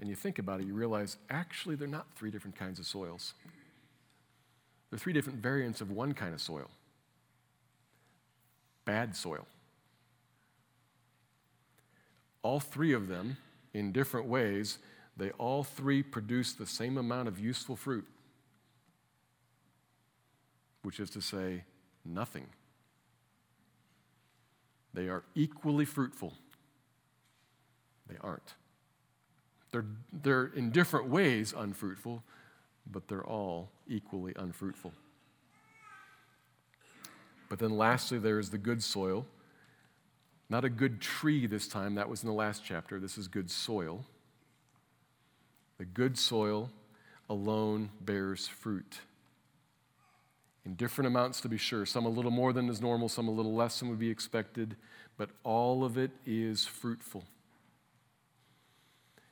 and 0.00 0.08
you 0.08 0.16
think 0.16 0.40
about 0.40 0.60
it, 0.60 0.66
you 0.66 0.74
realize 0.74 1.18
actually 1.28 1.76
they're 1.76 1.86
not 1.86 2.06
three 2.16 2.32
different 2.32 2.56
kinds 2.56 2.80
of 2.80 2.86
soils. 2.86 3.34
They're 4.88 4.98
three 4.98 5.12
different 5.12 5.38
variants 5.38 5.80
of 5.80 5.92
one 5.92 6.14
kind 6.14 6.34
of 6.34 6.40
soil 6.40 6.68
bad 8.86 9.14
soil. 9.14 9.46
All 12.42 12.60
three 12.60 12.92
of 12.92 13.08
them, 13.08 13.36
in 13.74 13.92
different 13.92 14.26
ways, 14.26 14.78
they 15.16 15.30
all 15.32 15.62
three 15.62 16.02
produce 16.02 16.52
the 16.52 16.66
same 16.66 16.96
amount 16.96 17.28
of 17.28 17.38
useful 17.38 17.76
fruit, 17.76 18.06
which 20.82 20.98
is 20.98 21.10
to 21.10 21.20
say, 21.20 21.64
nothing. 22.04 22.46
They 24.94 25.08
are 25.08 25.22
equally 25.34 25.84
fruitful. 25.84 26.34
They 28.08 28.16
aren't. 28.20 28.54
They're, 29.70 29.84
they're 30.12 30.46
in 30.46 30.70
different 30.70 31.08
ways 31.08 31.54
unfruitful, 31.56 32.22
but 32.90 33.06
they're 33.06 33.24
all 33.24 33.70
equally 33.86 34.32
unfruitful. 34.36 34.92
But 37.48 37.58
then 37.58 37.76
lastly, 37.76 38.18
there 38.18 38.38
is 38.38 38.50
the 38.50 38.58
good 38.58 38.82
soil. 38.82 39.26
Not 40.50 40.64
a 40.64 40.68
good 40.68 41.00
tree 41.00 41.46
this 41.46 41.68
time, 41.68 41.94
that 41.94 42.08
was 42.08 42.22
in 42.22 42.28
the 42.28 42.34
last 42.34 42.62
chapter. 42.64 42.98
This 42.98 43.16
is 43.16 43.28
good 43.28 43.50
soil. 43.50 44.04
The 45.78 45.84
good 45.84 46.18
soil 46.18 46.70
alone 47.30 47.90
bears 48.00 48.48
fruit 48.48 48.98
in 50.66 50.74
different 50.74 51.06
amounts 51.06 51.40
to 51.42 51.48
be 51.48 51.56
sure. 51.56 51.86
Some 51.86 52.04
a 52.04 52.08
little 52.08 52.32
more 52.32 52.52
than 52.52 52.68
is 52.68 52.80
normal, 52.80 53.08
some 53.08 53.28
a 53.28 53.30
little 53.30 53.54
less 53.54 53.78
than 53.78 53.88
would 53.88 53.98
be 53.98 54.10
expected, 54.10 54.76
but 55.16 55.30
all 55.44 55.84
of 55.84 55.96
it 55.96 56.10
is 56.26 56.66
fruitful. 56.66 57.24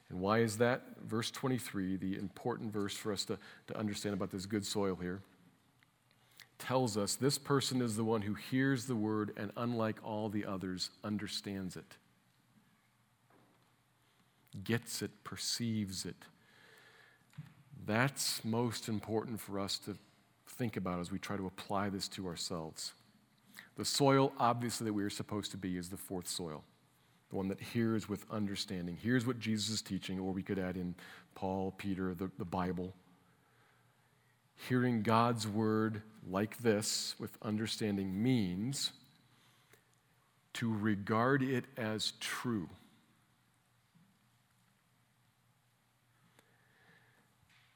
And 0.09 0.21
why 0.21 0.39
is 0.39 0.57
that? 0.59 0.83
Verse 1.05 1.31
23, 1.31 1.97
the 1.97 2.17
important 2.17 2.73
verse 2.73 2.95
for 2.95 3.13
us 3.13 3.25
to, 3.27 3.39
to 3.67 3.77
understand 3.77 4.15
about 4.15 4.31
this 4.31 4.47
good 4.47 4.65
soil 4.65 4.97
here. 5.01 5.21
Tells 6.59 6.97
us 6.97 7.15
this 7.15 7.39
person 7.39 7.81
is 7.81 7.97
the 7.97 8.05
one 8.05 8.23
who 8.23 8.35
hears 8.35 8.87
the 8.87 8.97
word 8.97 9.33
and, 9.37 9.53
unlike 9.57 9.97
all 10.03 10.29
the 10.29 10.45
others, 10.45 10.91
understands 11.05 11.77
it, 11.77 11.97
gets 14.65 15.03
it, 15.03 15.11
perceives 15.25 16.05
it. 16.05 16.17
That's 17.87 18.45
most 18.45 18.89
important 18.89 19.41
for 19.41 19.59
us 19.59 19.79
to 19.81 19.97
think 20.47 20.77
about 20.77 21.01
as 21.01 21.11
we 21.11 21.19
try 21.19 21.37
to 21.37 21.47
apply 21.47 21.89
this 21.89 22.09
to 22.09 22.27
ourselves. 22.27 22.93
The 23.77 23.85
soil, 23.85 24.33
obviously, 24.39 24.87
that 24.87 24.93
we 24.93 25.05
are 25.05 25.11
supposed 25.11 25.53
to 25.53 25.57
be 25.57 25.77
is 25.77 25.89
the 25.89 25.97
fourth 25.97 26.27
soil, 26.27 26.65
the 27.31 27.37
one 27.37 27.49
that 27.49 27.61
hears 27.61 28.09
with 28.09 28.27
understanding, 28.31 28.97
hears 28.97 29.27
what 29.27 29.39
Jesus 29.39 29.71
is 29.71 29.83
teaching, 29.83 30.19
or 30.19 30.33
we 30.33 30.43
could 30.43 30.59
add 30.59 30.77
in 30.77 30.97
Paul, 31.35 31.73
Peter, 31.79 32.15
the, 32.15 32.31
the 32.39 32.45
Bible. 32.45 32.93
Hearing 34.67 35.03
God's 35.03 35.47
word 35.47 36.03
like 36.29 36.59
this 36.59 37.15
with 37.19 37.39
understanding 37.43 38.23
means 38.23 38.93
to 40.55 40.75
regard 40.75 41.43
it 41.43 41.65
as 41.77 42.13
true. 42.21 42.69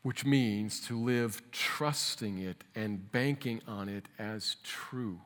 Which 0.03 0.25
means 0.25 0.81
to 0.89 0.99
live 0.99 1.41
trusting 1.53 2.39
it 2.39 2.65
and 2.75 3.11
banking 3.13 3.63
on 3.69 3.89
it 3.89 4.09
as 4.19 4.57
true. 4.65 5.21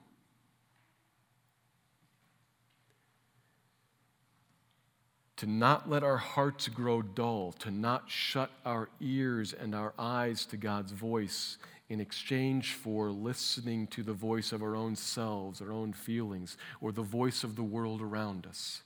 To 5.37 5.47
not 5.47 5.89
let 5.89 6.03
our 6.03 6.16
hearts 6.16 6.68
grow 6.68 7.03
dull, 7.03 7.53
to 7.59 7.70
not 7.70 8.05
shut 8.11 8.51
our 8.64 8.89
ears 9.01 9.53
and 9.53 9.74
our 9.74 9.93
eyes 9.99 10.47
to 10.47 10.57
God's 10.57 10.93
voice 10.93 11.59
in 11.89 12.01
exchange 12.01 12.72
for 12.72 13.11
listening 13.11 13.87
to 13.89 14.03
the 14.03 14.12
voice 14.12 14.53
of 14.53 14.62
our 14.62 14.74
own 14.74 14.97
selves, 14.97 15.61
our 15.61 15.72
own 15.72 15.93
feelings, 15.93 16.57
or 16.80 16.91
the 16.91 17.03
voice 17.03 17.45
of 17.45 17.55
the 17.55 17.62
world 17.62 18.01
around 18.01 18.47
us. 18.47 18.82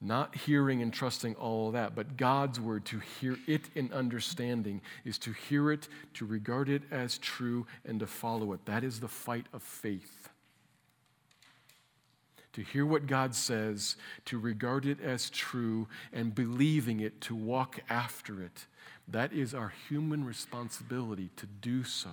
Not 0.00 0.36
hearing 0.36 0.80
and 0.80 0.92
trusting 0.92 1.34
all 1.34 1.72
that, 1.72 1.96
but 1.96 2.16
God's 2.16 2.60
word, 2.60 2.84
to 2.86 3.00
hear 3.00 3.36
it 3.48 3.62
in 3.74 3.92
understanding, 3.92 4.80
is 5.04 5.18
to 5.18 5.32
hear 5.32 5.72
it, 5.72 5.88
to 6.14 6.24
regard 6.24 6.68
it 6.68 6.82
as 6.92 7.18
true, 7.18 7.66
and 7.84 7.98
to 7.98 8.06
follow 8.06 8.52
it. 8.52 8.64
That 8.64 8.84
is 8.84 9.00
the 9.00 9.08
fight 9.08 9.46
of 9.52 9.62
faith 9.62 10.27
to 12.58 12.64
hear 12.64 12.84
what 12.84 13.06
God 13.06 13.36
says, 13.36 13.94
to 14.24 14.36
regard 14.36 14.84
it 14.84 15.00
as 15.00 15.30
true, 15.30 15.86
and 16.12 16.34
believing 16.34 16.98
it, 16.98 17.20
to 17.20 17.32
walk 17.32 17.78
after 17.88 18.42
it. 18.42 18.66
That 19.06 19.32
is 19.32 19.54
our 19.54 19.72
human 19.88 20.24
responsibility 20.24 21.30
to 21.36 21.46
do 21.46 21.84
so. 21.84 22.10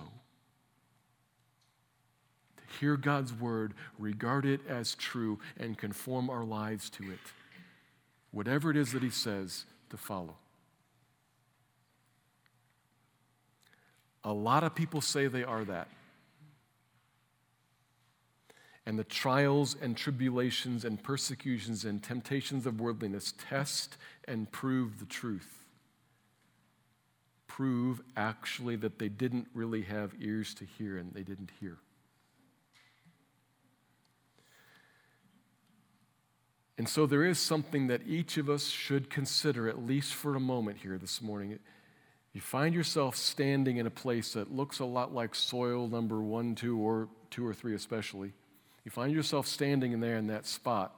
To 2.58 2.78
hear 2.78 2.96
God's 2.96 3.32
word, 3.32 3.74
regard 3.98 4.46
it 4.46 4.60
as 4.68 4.94
true, 4.94 5.40
and 5.58 5.76
conform 5.76 6.30
our 6.30 6.44
lives 6.44 6.90
to 6.90 7.10
it. 7.10 7.18
Whatever 8.30 8.70
it 8.70 8.76
is 8.76 8.92
that 8.92 9.02
He 9.02 9.10
says, 9.10 9.64
to 9.90 9.96
follow. 9.96 10.36
A 14.22 14.32
lot 14.32 14.62
of 14.62 14.76
people 14.76 15.00
say 15.00 15.26
they 15.26 15.42
are 15.42 15.64
that 15.64 15.88
and 18.86 18.96
the 18.96 19.04
trials 19.04 19.76
and 19.82 19.96
tribulations 19.96 20.84
and 20.84 21.02
persecutions 21.02 21.84
and 21.84 22.02
temptations 22.02 22.66
of 22.66 22.80
worldliness 22.80 23.34
test 23.36 23.96
and 24.26 24.50
prove 24.52 25.00
the 25.00 25.04
truth. 25.04 25.64
Prove 27.48 28.00
actually 28.16 28.76
that 28.76 29.00
they 29.00 29.08
didn't 29.08 29.48
really 29.54 29.82
have 29.82 30.14
ears 30.20 30.54
to 30.54 30.64
hear 30.64 30.96
and 30.96 31.12
they 31.12 31.24
didn't 31.24 31.50
hear. 31.58 31.78
And 36.78 36.88
so 36.88 37.06
there 37.06 37.24
is 37.24 37.38
something 37.38 37.86
that 37.88 38.02
each 38.06 38.36
of 38.36 38.50
us 38.50 38.66
should 38.66 39.08
consider, 39.08 39.66
at 39.66 39.84
least 39.84 40.14
for 40.14 40.36
a 40.36 40.40
moment 40.40 40.76
here 40.82 40.98
this 40.98 41.22
morning. 41.22 41.58
You 42.34 42.42
find 42.42 42.74
yourself 42.74 43.16
standing 43.16 43.78
in 43.78 43.86
a 43.86 43.90
place 43.90 44.34
that 44.34 44.54
looks 44.54 44.78
a 44.78 44.84
lot 44.84 45.12
like 45.14 45.34
soil 45.34 45.88
number 45.88 46.20
one, 46.20 46.54
two, 46.54 46.78
or 46.78 47.08
two 47.30 47.46
or 47.46 47.54
three, 47.54 47.74
especially 47.74 48.34
you 48.86 48.90
find 48.90 49.12
yourself 49.12 49.48
standing 49.48 49.90
in 49.90 49.98
there 49.98 50.16
in 50.16 50.28
that 50.28 50.46
spot, 50.46 50.94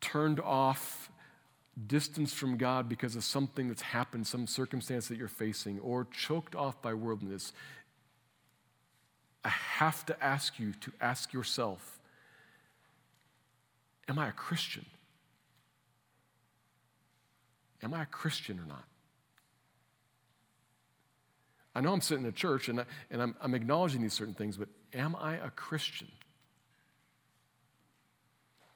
turned 0.00 0.40
off, 0.40 1.10
distanced 1.86 2.34
from 2.34 2.56
God 2.56 2.88
because 2.88 3.14
of 3.14 3.24
something 3.24 3.68
that's 3.68 3.82
happened, 3.82 4.26
some 4.26 4.46
circumstance 4.46 5.06
that 5.08 5.18
you're 5.18 5.28
facing, 5.28 5.78
or 5.80 6.06
choked 6.10 6.56
off 6.56 6.80
by 6.80 6.94
worldliness. 6.94 7.52
I 9.44 9.50
have 9.50 10.06
to 10.06 10.24
ask 10.24 10.58
you 10.58 10.72
to 10.80 10.92
ask 10.98 11.32
yourself 11.34 12.00
Am 14.08 14.18
I 14.18 14.28
a 14.28 14.32
Christian? 14.32 14.86
Am 17.82 17.92
I 17.92 18.04
a 18.04 18.06
Christian 18.06 18.58
or 18.58 18.64
not? 18.66 18.84
I 21.74 21.82
know 21.82 21.92
I'm 21.92 22.00
sitting 22.00 22.24
in 22.24 22.30
a 22.30 22.32
church 22.32 22.70
and, 22.70 22.80
I, 22.80 22.84
and 23.10 23.20
I'm, 23.20 23.36
I'm 23.42 23.54
acknowledging 23.54 24.00
these 24.00 24.14
certain 24.14 24.32
things, 24.32 24.56
but 24.56 24.68
am 24.94 25.14
I 25.14 25.34
a 25.34 25.50
Christian? 25.50 26.08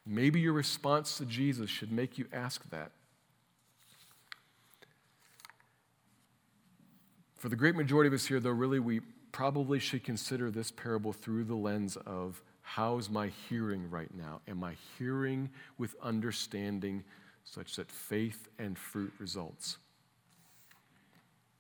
Maybe 0.05 0.41
your 0.41 0.53
response 0.53 1.19
to 1.19 1.25
Jesus 1.25 1.71
should 1.71 1.93
make 1.93 2.19
you 2.19 2.27
ask 2.33 2.69
that. 2.71 2.93
For 7.37 7.49
the 7.49 7.57
great 7.57 7.75
majority 7.75 8.09
of 8.09 8.15
us 8.15 8.27
here, 8.27 8.41
though, 8.41 8.51
really, 8.51 8.79
we 8.79 9.01
probably 9.33 9.79
should 9.79 10.05
consider 10.05 10.51
this 10.51 10.71
parable 10.71 11.13
through 11.13 11.45
the 11.45 11.55
lens 11.55 11.97
of 11.97 12.43
how's 12.61 13.09
my 13.09 13.33
hearing 13.49 13.91
right 13.91 14.13
now? 14.15 14.41
Am 14.47 14.63
I 14.63 14.75
hearing 14.99 15.51
with 15.79 15.95
understanding 16.03 17.03
such 17.45 17.77
that 17.77 17.91
faith 17.91 18.49
and 18.59 18.79
fruit 18.79 19.13
results? 19.19 19.79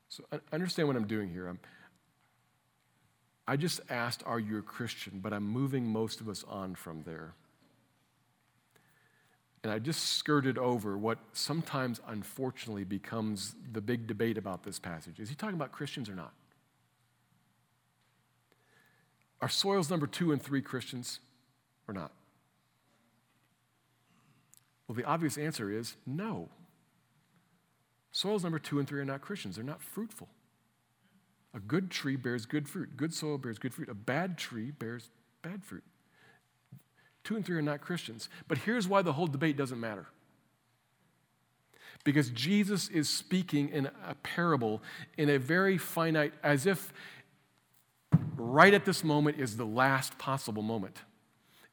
So 0.08 0.24
understand 0.52 0.88
what 0.88 0.96
I'm 0.96 1.06
doing 1.06 1.30
here. 1.30 1.48
I'm, 1.48 1.58
I 3.48 3.56
just 3.56 3.80
asked, 3.88 4.22
Are 4.26 4.38
you 4.38 4.58
a 4.58 4.62
Christian? 4.62 5.20
But 5.20 5.32
I'm 5.32 5.44
moving 5.44 5.86
most 5.86 6.20
of 6.20 6.28
us 6.28 6.44
on 6.46 6.74
from 6.74 7.02
there. 7.04 7.34
And 9.62 9.72
I 9.72 9.78
just 9.78 10.14
skirted 10.14 10.58
over 10.58 10.98
what 10.98 11.18
sometimes, 11.32 12.00
unfortunately, 12.08 12.84
becomes 12.84 13.54
the 13.72 13.80
big 13.80 14.06
debate 14.06 14.36
about 14.36 14.64
this 14.64 14.78
passage. 14.78 15.20
Is 15.20 15.28
he 15.28 15.34
talking 15.36 15.54
about 15.54 15.70
Christians 15.70 16.08
or 16.08 16.14
not? 16.14 16.32
Are 19.40 19.48
soils 19.48 19.90
number 19.90 20.06
two 20.06 20.32
and 20.32 20.42
three 20.42 20.62
Christians 20.62 21.20
or 21.86 21.94
not? 21.94 22.12
Well, 24.86 24.96
the 24.96 25.04
obvious 25.04 25.38
answer 25.38 25.70
is 25.70 25.96
no. 26.06 26.48
Soils 28.10 28.42
number 28.42 28.58
two 28.58 28.78
and 28.78 28.88
three 28.88 29.00
are 29.00 29.04
not 29.04 29.20
Christians, 29.20 29.56
they're 29.56 29.64
not 29.64 29.82
fruitful. 29.82 30.28
A 31.54 31.60
good 31.60 31.90
tree 31.90 32.16
bears 32.16 32.46
good 32.46 32.68
fruit, 32.68 32.96
good 32.96 33.14
soil 33.14 33.38
bears 33.38 33.58
good 33.58 33.74
fruit, 33.74 33.88
a 33.88 33.94
bad 33.94 34.38
tree 34.38 34.70
bears 34.70 35.10
bad 35.42 35.64
fruit. 35.64 35.84
Two 37.24 37.36
and 37.36 37.44
three 37.44 37.56
are 37.56 37.62
not 37.62 37.80
Christians. 37.80 38.28
But 38.48 38.58
here's 38.58 38.88
why 38.88 39.02
the 39.02 39.12
whole 39.12 39.26
debate 39.26 39.56
doesn't 39.56 39.78
matter. 39.78 40.06
Because 42.04 42.30
Jesus 42.30 42.88
is 42.88 43.08
speaking 43.08 43.68
in 43.68 43.88
a 44.06 44.14
parable 44.16 44.82
in 45.16 45.30
a 45.30 45.38
very 45.38 45.78
finite, 45.78 46.34
as 46.42 46.66
if 46.66 46.92
right 48.36 48.74
at 48.74 48.84
this 48.84 49.04
moment 49.04 49.38
is 49.38 49.56
the 49.56 49.64
last 49.64 50.18
possible 50.18 50.62
moment. 50.62 51.02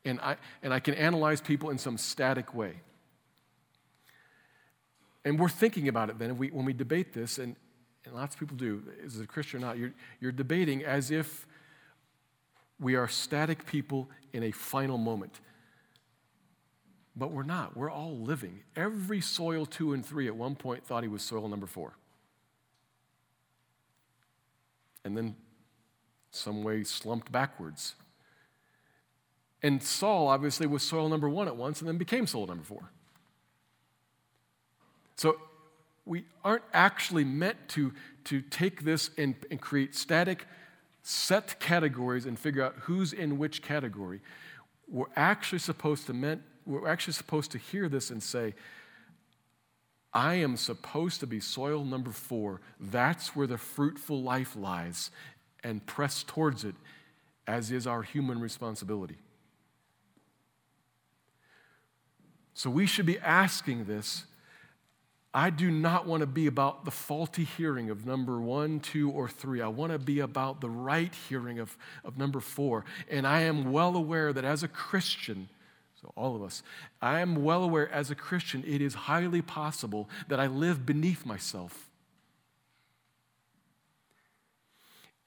And 0.05 0.19
I, 0.21 0.37
and 0.61 0.73
I 0.73 0.79
can 0.79 0.93
analyze 0.93 1.41
people 1.41 1.71
in 1.71 1.77
some 1.77 1.97
static 1.97 2.53
way. 2.53 2.75
And 5.25 5.39
we're 5.39 5.49
thinking 5.49 5.87
about 5.87 6.09
it 6.09 6.19
then 6.19 6.37
we, 6.37 6.49
when 6.49 6.65
we 6.65 6.73
debate 6.73 7.13
this, 7.13 7.39
and, 7.39 7.55
and 8.05 8.15
lots 8.15 8.35
of 8.35 8.39
people 8.39 8.55
do, 8.55 8.83
is 9.03 9.19
it 9.19 9.23
a 9.23 9.27
Christian 9.27 9.63
or 9.63 9.67
not? 9.67 9.77
You're, 9.77 9.93
you're 10.21 10.31
debating 10.31 10.83
as 10.85 11.11
if 11.11 11.45
we 12.79 12.95
are 12.95 13.07
static 13.07 13.65
people 13.65 14.09
in 14.33 14.43
a 14.43 14.51
final 14.51 14.97
moment. 14.97 15.39
But 17.15 17.31
we're 17.31 17.43
not. 17.43 17.75
We're 17.75 17.91
all 17.91 18.17
living. 18.17 18.61
Every 18.75 19.19
soil 19.19 19.65
two 19.65 19.93
and 19.93 20.05
three 20.05 20.27
at 20.27 20.35
one 20.35 20.55
point 20.55 20.85
thought 20.85 21.03
he 21.03 21.09
was 21.09 21.21
soil 21.21 21.47
number 21.49 21.67
four. 21.67 21.93
And 25.03 25.17
then 25.17 25.35
some 26.31 26.63
way 26.63 26.83
slumped 26.83 27.31
backwards. 27.31 27.95
And 29.61 29.83
Saul 29.83 30.27
obviously 30.27 30.67
was 30.67 30.83
soil 30.83 31.09
number 31.09 31.27
one 31.27 31.47
at 31.47 31.57
once 31.57 31.81
and 31.81 31.87
then 31.87 31.97
became 31.97 32.27
soil 32.27 32.47
number 32.47 32.63
four. 32.63 32.91
So 35.17 35.37
we 36.05 36.25
aren't 36.45 36.63
actually 36.73 37.25
meant 37.25 37.57
to, 37.69 37.91
to 38.25 38.41
take 38.41 38.85
this 38.85 39.09
and, 39.17 39.35
and 39.51 39.59
create 39.59 39.95
static 39.95 40.45
set 41.09 41.59
categories 41.59 42.27
and 42.27 42.37
figure 42.37 42.63
out 42.63 42.75
who's 42.81 43.13
in 43.13 43.39
which 43.39 43.63
category. 43.63 44.21
We're 44.87 45.07
actually 45.15 45.57
supposed 45.57 46.05
to 46.05 46.13
meant, 46.13 46.43
we're 46.67 46.87
actually 46.87 47.13
supposed 47.13 47.49
to 47.51 47.57
hear 47.57 47.89
this 47.89 48.11
and 48.11 48.21
say, 48.21 48.53
I 50.13 50.35
am 50.35 50.55
supposed 50.55 51.19
to 51.21 51.27
be 51.27 51.39
soil 51.39 51.83
number 51.83 52.11
four. 52.11 52.61
That's 52.79 53.35
where 53.35 53.47
the 53.47 53.57
fruitful 53.57 54.21
life 54.21 54.55
lies, 54.55 55.09
and 55.63 55.83
press 55.87 56.23
towards 56.23 56.63
it, 56.63 56.75
as 57.47 57.71
is 57.71 57.87
our 57.87 58.03
human 58.03 58.39
responsibility. 58.39 59.17
So 62.53 62.69
we 62.69 62.85
should 62.85 63.07
be 63.07 63.17
asking 63.17 63.85
this. 63.85 64.25
I 65.33 65.51
do 65.51 65.69
not 65.69 66.07
want 66.07 66.21
to 66.21 66.27
be 66.27 66.47
about 66.47 66.85
the 66.85 66.91
faulty 66.91 67.43
hearing 67.43 67.91
of 67.91 68.05
number 68.05 68.41
one, 68.41 68.79
two, 68.79 69.11
or 69.11 69.27
three. 69.27 69.61
I 69.61 69.67
want 69.67 69.91
to 69.91 69.99
be 69.99 70.19
about 70.21 70.59
the 70.59 70.69
right 70.69 71.13
hearing 71.29 71.59
of, 71.59 71.77
of 72.03 72.17
number 72.17 72.39
four. 72.39 72.83
And 73.07 73.27
I 73.27 73.41
am 73.41 73.71
well 73.71 73.95
aware 73.95 74.33
that 74.33 74.43
as 74.43 74.63
a 74.63 74.67
Christian, 74.67 75.49
so 76.01 76.11
all 76.15 76.35
of 76.35 76.41
us, 76.41 76.63
I 76.99 77.19
am 77.19 77.43
well 77.43 77.63
aware 77.63 77.87
as 77.91 78.09
a 78.09 78.15
Christian, 78.15 78.63
it 78.65 78.81
is 78.81 78.95
highly 78.95 79.43
possible 79.43 80.09
that 80.29 80.39
I 80.39 80.47
live 80.47 80.85
beneath 80.85 81.25
myself. 81.25 81.89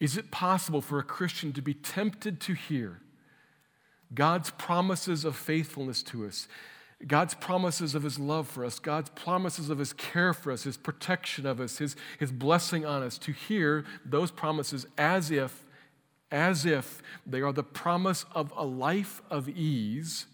Is 0.00 0.16
it 0.16 0.32
possible 0.32 0.80
for 0.80 0.98
a 0.98 1.04
Christian 1.04 1.52
to 1.52 1.62
be 1.62 1.74
tempted 1.74 2.40
to 2.40 2.54
hear 2.54 3.02
God's 4.12 4.50
promises 4.50 5.24
of 5.24 5.36
faithfulness 5.36 6.02
to 6.04 6.26
us? 6.26 6.48
God's 7.06 7.34
promises 7.34 7.94
of 7.94 8.02
His 8.02 8.18
love 8.18 8.46
for 8.46 8.64
us, 8.64 8.78
God's 8.78 9.10
promises 9.10 9.70
of 9.70 9.78
His 9.78 9.92
care 9.92 10.32
for 10.32 10.52
us, 10.52 10.62
His 10.62 10.76
protection 10.76 11.46
of 11.46 11.60
us, 11.60 11.78
His, 11.78 11.96
His 12.18 12.30
blessing 12.30 12.84
on 12.84 13.02
us, 13.02 13.18
to 13.18 13.32
hear 13.32 13.84
those 14.04 14.30
promises 14.30 14.86
as 14.96 15.30
if, 15.30 15.64
as 16.30 16.64
if 16.64 17.02
they 17.26 17.40
are 17.40 17.52
the 17.52 17.64
promise 17.64 18.24
of 18.34 18.52
a 18.56 18.64
life 18.64 19.20
of 19.30 19.48
ease, 19.48 20.26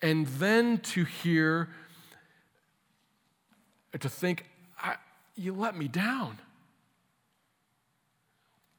and 0.00 0.26
then 0.26 0.78
to 0.78 1.04
hear, 1.04 1.70
to 3.98 4.08
think, 4.08 4.44
you 5.34 5.52
let 5.52 5.76
me 5.76 5.88
down 5.88 6.38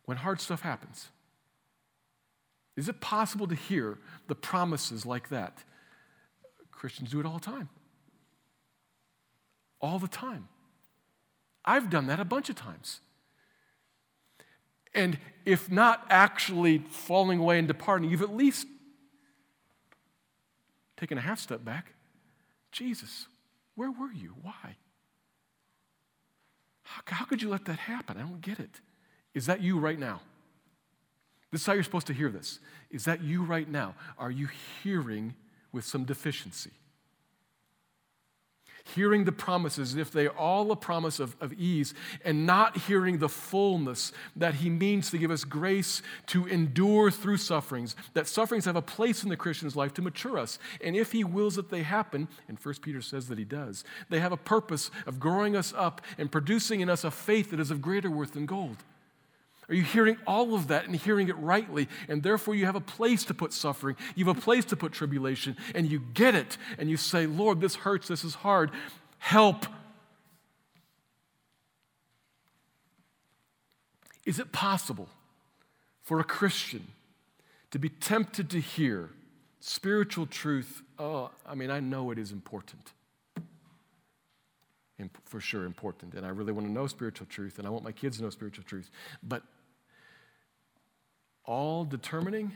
when 0.06 0.18
hard 0.18 0.42
stuff 0.42 0.62
happens. 0.62 1.10
Is 2.76 2.88
it 2.88 3.02
possible 3.02 3.48
to 3.48 3.56
hear 3.56 3.98
the 4.28 4.36
promises 4.36 5.06
like 5.06 5.30
that? 5.30 5.64
Christians 6.78 7.10
do 7.10 7.20
it 7.20 7.26
all 7.26 7.34
the 7.34 7.40
time. 7.40 7.70
All 9.82 9.98
the 9.98 10.08
time. 10.08 10.48
I've 11.66 11.90
done 11.90 12.08
that 12.08 12.20
a 12.20 12.26
bunch 12.26 12.50
of 12.50 12.56
times. 12.56 13.00
And 14.94 15.18
if 15.44 15.72
not 15.72 16.06
actually 16.10 16.80
falling 16.90 17.40
away 17.40 17.60
and 17.60 17.68
departing, 17.68 18.10
you've 18.10 18.22
at 18.22 18.36
least 18.36 18.68
taken 20.98 21.18
a 21.18 21.22
half 21.22 21.40
step 21.40 21.66
back. 21.66 21.94
Jesus, 22.72 23.28
where 23.76 23.92
were 23.92 24.12
you? 24.12 24.36
Why? 24.42 24.76
How, 26.84 27.02
how 27.06 27.26
could 27.26 27.42
you 27.42 27.50
let 27.50 27.66
that 27.66 27.80
happen? 27.80 28.18
I 28.18 28.22
don't 28.22 28.42
get 28.42 28.60
it. 28.60 28.82
Is 29.34 29.48
that 29.48 29.62
you 29.62 29.80
right 29.80 30.00
now? 30.00 30.22
This 31.52 31.62
is 31.62 31.68
how 31.68 31.74
you're 31.74 31.84
supposed 31.84 32.08
to 32.08 32.14
hear 32.14 32.30
this. 32.30 32.60
Is 32.92 33.06
that 33.06 33.24
you 33.24 33.44
right 33.44 33.68
now? 33.68 33.96
Are 34.18 34.32
you 34.32 34.48
hearing 34.84 35.36
with 35.72 35.86
some 35.86 36.06
deficiency. 36.06 36.72
Hearing 38.96 39.26
the 39.26 39.34
promises, 39.34 39.98
if 39.98 40.12
they 40.12 40.30
all 40.30 40.72
a 40.72 40.76
promise 40.76 41.20
of, 41.20 41.36
of 41.42 41.52
ease, 41.54 41.94
and 42.24 42.46
not 42.46 42.78
hearing 42.78 43.18
the 43.18 43.28
fullness 43.28 44.14
that 44.38 44.56
He 44.56 44.70
means 44.70 45.12
to 45.12 45.18
give 45.18 45.30
us 45.30 45.44
grace 45.44 46.02
to 46.28 46.46
endure 46.48 47.12
through 47.12 47.38
sufferings, 47.38 47.98
that 48.14 48.28
sufferings 48.28 48.64
have 48.64 48.78
a 48.78 48.82
place 48.82 49.24
in 49.24 49.30
the 49.30 49.36
Christian's 49.36 49.76
life 49.76 49.94
to 49.96 50.02
mature 50.02 50.38
us. 50.38 50.58
And 50.82 50.96
if 50.96 51.12
He 51.12 51.26
wills 51.26 51.56
that 51.56 51.70
they 51.70 51.84
happen, 51.84 52.30
and 52.48 52.58
1 52.58 52.76
Peter 52.76 53.02
says 53.02 53.28
that 53.28 53.38
He 53.38 53.44
does, 53.44 53.84
they 54.10 54.22
have 54.22 54.32
a 54.32 54.38
purpose 54.38 54.90
of 55.06 55.20
growing 55.20 55.58
us 55.58 55.74
up 55.76 56.02
and 56.18 56.32
producing 56.32 56.80
in 56.80 56.90
us 56.90 57.04
a 57.04 57.12
faith 57.12 57.52
that 57.52 57.60
is 57.60 57.72
of 57.72 57.82
greater 57.82 58.10
worth 58.10 58.34
than 58.34 58.46
gold. 58.46 58.78
Are 59.70 59.76
you 59.76 59.84
hearing 59.84 60.18
all 60.26 60.56
of 60.56 60.70
that 60.70 60.86
and 60.86 60.96
hearing 60.96 61.28
it 61.28 61.38
rightly? 61.38 61.90
And 62.08 62.24
therefore, 62.24 62.56
you 62.56 62.66
have 62.66 62.76
a 62.76 62.82
place 62.82 63.26
to 63.26 63.34
put 63.34 63.52
suffering, 63.52 63.98
you 64.16 64.26
have 64.26 64.38
a 64.38 64.42
place 64.42 64.64
to 64.66 64.78
put 64.78 64.94
tribulation, 64.94 65.58
and 65.76 65.92
you 65.92 66.00
get 66.14 66.36
it, 66.36 66.58
and 66.78 66.90
you 66.90 66.96
say, 66.96 67.26
Lord, 67.26 67.60
this 67.60 67.76
hurts, 67.76 68.08
this 68.08 68.24
is 68.24 68.36
hard, 68.36 68.72
help. 69.18 69.66
Is 74.26 74.40
it 74.40 74.52
possible 74.52 75.10
for 76.02 76.20
a 76.20 76.24
Christian 76.24 76.88
to 77.72 77.80
be 77.80 77.90
tempted 77.90 78.50
to 78.52 78.60
hear 78.60 79.10
spiritual 79.60 80.26
truth? 80.26 80.82
Oh, 80.98 81.32
I 81.46 81.56
mean, 81.56 81.72
I 81.72 81.82
know 81.82 82.12
it 82.12 82.18
is 82.18 82.32
important. 82.32 82.94
For 85.26 85.40
sure, 85.40 85.66
important. 85.66 86.14
And 86.14 86.26
I 86.26 86.30
really 86.30 86.52
want 86.52 86.66
to 86.66 86.72
know 86.72 86.88
spiritual 86.88 87.28
truth, 87.28 87.60
and 87.60 87.68
I 87.68 87.70
want 87.70 87.84
my 87.84 87.92
kids 87.92 88.18
to 88.18 88.24
know 88.24 88.30
spiritual 88.30 88.64
truth. 88.64 88.90
But 89.22 89.44
all 91.48 91.84
determining? 91.86 92.52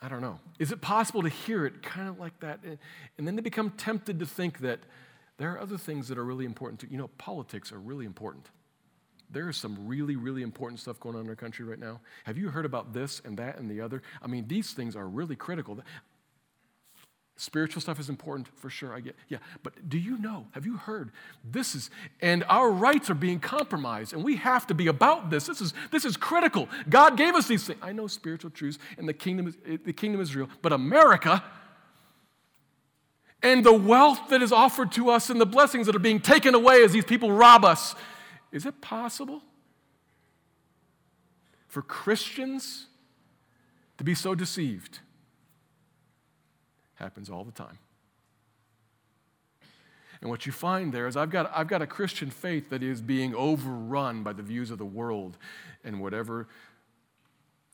I 0.00 0.08
don't 0.08 0.22
know. 0.22 0.38
Is 0.58 0.72
it 0.72 0.80
possible 0.80 1.22
to 1.22 1.28
hear 1.28 1.66
it 1.66 1.82
kind 1.82 2.08
of 2.08 2.18
like 2.18 2.40
that 2.40 2.60
and 3.18 3.26
then 3.26 3.36
to 3.36 3.42
become 3.42 3.70
tempted 3.70 4.18
to 4.20 4.26
think 4.26 4.60
that 4.60 4.80
there 5.36 5.52
are 5.52 5.60
other 5.60 5.76
things 5.76 6.08
that 6.08 6.16
are 6.16 6.24
really 6.24 6.46
important? 6.46 6.80
To, 6.80 6.90
you 6.90 6.96
know, 6.96 7.08
politics 7.18 7.70
are 7.70 7.78
really 7.78 8.06
important. 8.06 8.46
There 9.30 9.48
is 9.48 9.56
some 9.56 9.86
really, 9.86 10.16
really 10.16 10.42
important 10.42 10.80
stuff 10.80 10.98
going 10.98 11.16
on 11.16 11.22
in 11.22 11.28
our 11.28 11.36
country 11.36 11.64
right 11.64 11.78
now. 11.78 12.00
Have 12.24 12.38
you 12.38 12.48
heard 12.48 12.64
about 12.64 12.94
this 12.94 13.20
and 13.24 13.36
that 13.36 13.58
and 13.58 13.70
the 13.70 13.80
other? 13.80 14.02
I 14.22 14.26
mean, 14.26 14.48
these 14.48 14.72
things 14.72 14.96
are 14.96 15.06
really 15.06 15.36
critical. 15.36 15.78
Spiritual 17.40 17.80
stuff 17.80 17.98
is 17.98 18.10
important 18.10 18.48
for 18.58 18.68
sure. 18.68 18.92
I 18.92 19.00
get, 19.00 19.16
yeah. 19.28 19.38
But 19.62 19.88
do 19.88 19.96
you 19.96 20.18
know, 20.18 20.46
have 20.50 20.66
you 20.66 20.76
heard? 20.76 21.10
This 21.42 21.74
is, 21.74 21.88
and 22.20 22.44
our 22.50 22.70
rights 22.70 23.08
are 23.08 23.14
being 23.14 23.40
compromised, 23.40 24.12
and 24.12 24.22
we 24.22 24.36
have 24.36 24.66
to 24.66 24.74
be 24.74 24.88
about 24.88 25.30
this. 25.30 25.46
This 25.46 25.62
is, 25.62 25.72
this 25.90 26.04
is 26.04 26.18
critical. 26.18 26.68
God 26.90 27.16
gave 27.16 27.34
us 27.34 27.48
these 27.48 27.66
things. 27.66 27.78
I 27.80 27.92
know 27.92 28.08
spiritual 28.08 28.50
truths, 28.50 28.78
and 28.98 29.08
the 29.08 29.14
kingdom, 29.14 29.54
eh, 29.66 29.78
the 29.82 29.94
kingdom 29.94 30.20
is 30.20 30.36
real, 30.36 30.50
but 30.60 30.74
America 30.74 31.42
and 33.42 33.64
the 33.64 33.72
wealth 33.72 34.28
that 34.28 34.42
is 34.42 34.52
offered 34.52 34.92
to 34.92 35.08
us 35.08 35.30
and 35.30 35.40
the 35.40 35.46
blessings 35.46 35.86
that 35.86 35.96
are 35.96 35.98
being 35.98 36.20
taken 36.20 36.54
away 36.54 36.84
as 36.84 36.92
these 36.92 37.06
people 37.06 37.32
rob 37.32 37.64
us, 37.64 37.94
is 38.52 38.66
it 38.66 38.82
possible 38.82 39.40
for 41.68 41.80
Christians 41.80 42.88
to 43.96 44.04
be 44.04 44.14
so 44.14 44.34
deceived? 44.34 44.98
Happens 47.00 47.30
all 47.30 47.44
the 47.44 47.50
time. 47.50 47.78
And 50.20 50.28
what 50.28 50.44
you 50.44 50.52
find 50.52 50.92
there 50.92 51.06
is 51.06 51.16
I've 51.16 51.30
got, 51.30 51.50
I've 51.54 51.66
got 51.66 51.80
a 51.80 51.86
Christian 51.86 52.28
faith 52.30 52.68
that 52.68 52.82
is 52.82 53.00
being 53.00 53.34
overrun 53.34 54.22
by 54.22 54.34
the 54.34 54.42
views 54.42 54.70
of 54.70 54.76
the 54.76 54.84
world 54.84 55.38
and 55.82 55.98
whatever 55.98 56.46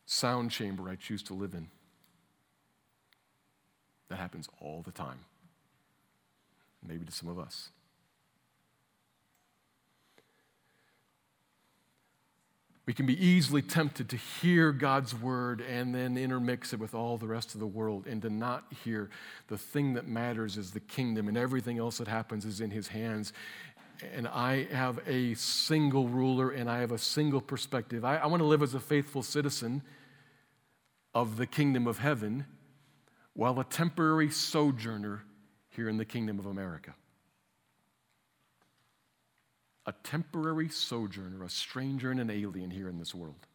sound 0.07 0.53
chamber 0.53 0.89
I 0.89 0.95
choose 0.95 1.25
to 1.25 1.35
live 1.35 1.55
in. 1.55 1.67
That 4.09 4.19
happens 4.19 4.49
all 4.61 4.83
the 4.83 4.93
time. 4.93 5.19
Maybe 6.87 7.05
to 7.05 7.11
some 7.11 7.29
of 7.29 7.41
us. 7.41 7.71
We 12.87 12.95
can 12.95 13.05
be 13.05 13.25
easily 13.25 13.63
tempted 13.63 14.09
to 14.11 14.17
hear 14.17 14.71
God's 14.71 15.13
word 15.13 15.61
and 15.61 15.93
then 15.93 16.17
intermix 16.17 16.73
it 16.73 16.79
with 16.79 16.95
all 16.95 17.19
the 17.19 17.27
rest 17.27 17.55
of 17.55 17.61
the 17.61 17.67
world 17.67 18.07
and 18.07 18.23
to 18.23 18.31
not 18.31 18.65
hear 18.85 19.11
the 19.49 19.59
thing 19.59 19.95
that 19.95 20.07
matters 20.07 20.57
is 20.57 20.71
the 20.71 20.81
kingdom 20.81 21.27
and 21.27 21.37
everything 21.37 21.79
else 21.79 21.99
that 21.99 22.07
happens 22.07 22.45
is 22.45 22.61
in 22.61 22.71
his 22.71 22.87
hands. 22.87 23.33
And 24.15 24.29
I 24.29 24.65
have 24.73 25.01
a 25.09 25.35
single 25.35 26.07
ruler 26.07 26.51
and 26.51 26.71
I 26.71 26.79
have 26.79 26.93
a 26.93 26.99
single 26.99 27.41
perspective. 27.41 28.05
I, 28.05 28.19
I 28.19 28.27
want 28.27 28.41
to 28.41 28.47
live 28.47 28.63
as 28.63 28.75
a 28.75 28.81
faithful 28.81 29.25
citizen 29.25 29.83
of 31.13 31.39
the 31.39 31.47
kingdom 31.47 31.89
of 31.89 31.99
heaven 31.99 32.47
while 33.33 33.59
a 33.59 33.65
temporary 33.65 34.31
sojourner 34.31 35.25
here 35.71 35.89
in 35.89 35.97
the 35.97 36.05
kingdom 36.05 36.39
of 36.39 36.47
America 36.47 36.95
a 39.87 39.93
temporary 40.03 40.69
sojourner, 40.69 41.45
a 41.45 41.49
stranger 41.49 42.11
and 42.11 42.19
an 42.19 42.31
alien 42.31 42.71
here 42.71 42.89
in 42.89 42.99
this 42.99 43.15
world. 43.15 43.47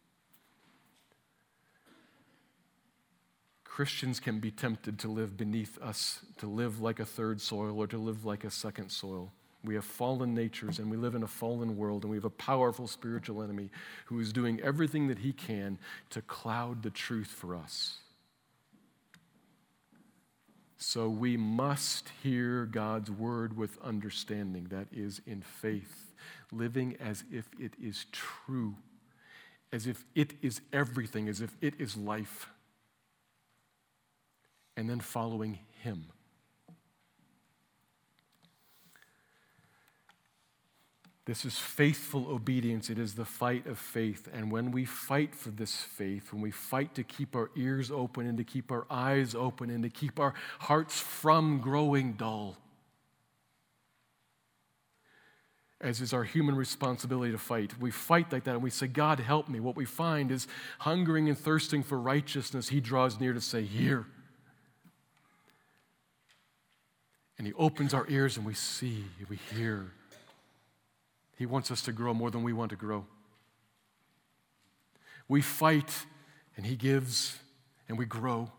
Christians 3.64 4.18
can 4.20 4.38
be 4.38 4.50
tempted 4.50 4.98
to 5.00 5.08
live 5.08 5.36
beneath 5.36 5.80
us, 5.80 6.20
to 6.38 6.46
live 6.46 6.80
like 6.80 7.00
a 7.00 7.06
third 7.06 7.40
soil 7.40 7.78
or 7.78 7.86
to 7.86 7.98
live 7.98 8.24
like 8.24 8.44
a 8.44 8.50
second 8.50 8.90
soil. 8.90 9.32
We 9.64 9.74
have 9.76 9.84
fallen 9.84 10.34
natures 10.34 10.78
and 10.78 10.90
we 10.90 10.96
live 10.96 11.14
in 11.14 11.22
a 11.22 11.28
fallen 11.28 11.76
world, 11.76 12.02
and 12.02 12.10
we 12.10 12.16
have 12.16 12.24
a 12.24 12.30
powerful 12.30 12.86
spiritual 12.86 13.42
enemy 13.42 13.70
who 14.06 14.18
is 14.18 14.32
doing 14.32 14.60
everything 14.60 15.08
that 15.08 15.20
he 15.20 15.32
can 15.32 15.78
to 16.10 16.20
cloud 16.20 16.82
the 16.82 16.90
truth 16.90 17.28
for 17.28 17.54
us. 17.54 17.98
So 20.76 21.08
we 21.08 21.36
must 21.36 22.10
hear 22.22 22.66
God's 22.66 23.10
word 23.10 23.56
with 23.56 23.78
understanding, 23.82 24.66
that 24.70 24.88
is, 24.92 25.22
in 25.26 25.40
faith 25.40 26.11
living 26.52 26.96
as 27.00 27.24
if 27.32 27.48
it 27.58 27.72
is 27.82 28.06
true, 28.12 28.76
as 29.72 29.86
if 29.86 30.04
it 30.14 30.34
is 30.42 30.60
everything, 30.72 31.28
as 31.28 31.40
if 31.40 31.56
it 31.60 31.74
is 31.78 31.96
life, 31.96 32.48
and 34.76 34.88
then 34.88 35.00
following 35.00 35.58
Him. 35.80 36.06
This 41.24 41.44
is 41.44 41.56
faithful 41.56 42.26
obedience. 42.28 42.90
It 42.90 42.98
is 42.98 43.14
the 43.14 43.24
fight 43.24 43.66
of 43.68 43.78
faith. 43.78 44.28
And 44.32 44.50
when 44.50 44.72
we 44.72 44.84
fight 44.84 45.36
for 45.36 45.50
this 45.50 45.76
faith, 45.76 46.32
when 46.32 46.42
we 46.42 46.50
fight 46.50 46.96
to 46.96 47.04
keep 47.04 47.36
our 47.36 47.50
ears 47.54 47.92
open 47.92 48.26
and 48.26 48.36
to 48.38 48.44
keep 48.44 48.72
our 48.72 48.86
eyes 48.90 49.34
open 49.36 49.70
and 49.70 49.84
to 49.84 49.88
keep 49.88 50.18
our 50.18 50.34
hearts 50.58 50.98
from 50.98 51.60
growing 51.60 52.14
dull, 52.14 52.56
as 55.82 56.00
is 56.00 56.12
our 56.12 56.22
human 56.22 56.54
responsibility 56.54 57.32
to 57.32 57.38
fight, 57.38 57.78
we 57.80 57.90
fight 57.90 58.32
like 58.32 58.44
that 58.44 58.54
and 58.54 58.62
we 58.62 58.70
say, 58.70 58.86
God, 58.86 59.18
help 59.18 59.48
me. 59.48 59.58
What 59.58 59.76
we 59.76 59.84
find 59.84 60.30
is 60.30 60.46
hungering 60.78 61.28
and 61.28 61.36
thirsting 61.36 61.82
for 61.82 61.98
righteousness, 61.98 62.68
He 62.68 62.80
draws 62.80 63.18
near 63.18 63.32
to 63.32 63.40
say, 63.40 63.62
Here. 63.62 64.06
And 67.36 67.46
He 67.46 67.52
opens 67.54 67.92
our 67.92 68.06
ears 68.08 68.36
and 68.36 68.46
we 68.46 68.54
see, 68.54 69.04
and 69.18 69.28
we 69.28 69.38
hear. 69.54 69.90
He 71.36 71.46
wants 71.46 71.72
us 71.72 71.82
to 71.82 71.92
grow 71.92 72.14
more 72.14 72.30
than 72.30 72.44
we 72.44 72.52
want 72.52 72.70
to 72.70 72.76
grow. 72.76 73.04
We 75.26 75.42
fight 75.42 76.06
and 76.56 76.64
He 76.64 76.76
gives 76.76 77.38
and 77.88 77.98
we 77.98 78.04
grow. 78.04 78.52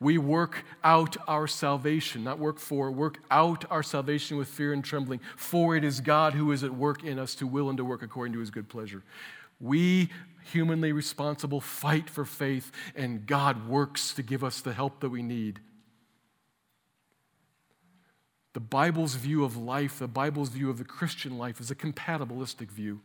We 0.00 0.18
work 0.18 0.64
out 0.84 1.16
our 1.26 1.46
salvation, 1.46 2.24
not 2.24 2.38
work 2.38 2.58
for, 2.58 2.90
work 2.90 3.18
out 3.30 3.64
our 3.70 3.82
salvation 3.82 4.36
with 4.36 4.48
fear 4.48 4.72
and 4.72 4.84
trembling, 4.84 5.20
for 5.36 5.76
it 5.76 5.84
is 5.84 6.00
God 6.00 6.34
who 6.34 6.52
is 6.52 6.62
at 6.62 6.74
work 6.74 7.04
in 7.04 7.18
us 7.18 7.34
to 7.36 7.46
will 7.46 7.68
and 7.68 7.76
to 7.78 7.84
work 7.84 8.02
according 8.02 8.32
to 8.34 8.40
his 8.40 8.50
good 8.50 8.68
pleasure. 8.68 9.02
We, 9.60 10.10
humanly 10.52 10.92
responsible, 10.92 11.60
fight 11.60 12.08
for 12.08 12.24
faith, 12.24 12.70
and 12.94 13.26
God 13.26 13.68
works 13.68 14.14
to 14.14 14.22
give 14.22 14.44
us 14.44 14.60
the 14.60 14.72
help 14.72 15.00
that 15.00 15.10
we 15.10 15.22
need. 15.22 15.60
The 18.54 18.60
Bible's 18.60 19.14
view 19.14 19.44
of 19.44 19.56
life, 19.56 19.98
the 19.98 20.08
Bible's 20.08 20.48
view 20.48 20.70
of 20.70 20.78
the 20.78 20.84
Christian 20.84 21.38
life, 21.38 21.60
is 21.60 21.70
a 21.70 21.74
compatibilistic 21.74 22.70
view. 22.70 23.00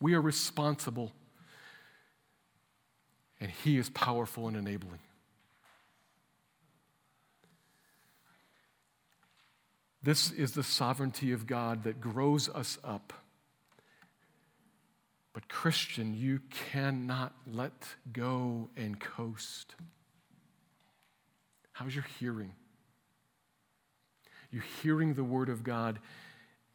We 0.00 0.14
are 0.14 0.20
responsible, 0.20 1.12
and 3.40 3.50
He 3.50 3.78
is 3.78 3.90
powerful 3.90 4.48
and 4.48 4.56
enabling. 4.56 4.98
This 10.06 10.30
is 10.30 10.52
the 10.52 10.62
sovereignty 10.62 11.32
of 11.32 11.48
God 11.48 11.82
that 11.82 12.00
grows 12.00 12.48
us 12.48 12.78
up. 12.84 13.12
But, 15.32 15.48
Christian, 15.48 16.14
you 16.14 16.42
cannot 16.70 17.34
let 17.44 17.72
go 18.12 18.68
and 18.76 19.00
coast. 19.00 19.74
How's 21.72 21.92
your 21.92 22.06
hearing? 22.20 22.52
You 24.52 24.60
hearing 24.80 25.14
the 25.14 25.24
word 25.24 25.48
of 25.48 25.64
God 25.64 25.98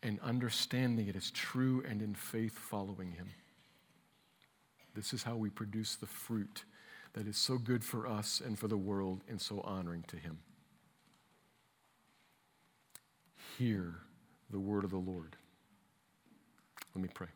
and 0.04 0.20
understanding 0.20 1.08
it 1.08 1.16
as 1.16 1.32
true 1.32 1.82
and 1.88 2.02
in 2.02 2.16
faith 2.16 2.60
following 2.60 3.14
him. 3.14 3.30
This 4.94 5.14
is 5.14 5.24
how 5.24 5.38
we 5.38 5.50
produce 5.50 5.96
the 5.96 6.06
fruit 6.06 6.66
that 7.14 7.28
is 7.28 7.38
so 7.38 7.58
good 7.58 7.86
for 7.86 8.08
us 8.08 8.42
and 8.46 8.60
for 8.60 8.68
the 8.68 8.76
world 8.76 9.24
and 9.30 9.40
so 9.40 9.62
honoring 9.62 10.04
to 10.10 10.18
him. 10.18 10.40
Hear 13.58 13.96
the 14.50 14.60
word 14.60 14.84
of 14.84 14.92
the 14.92 14.98
Lord. 14.98 15.36
Let 16.96 17.02
me 17.02 17.10
pray. 17.14 17.28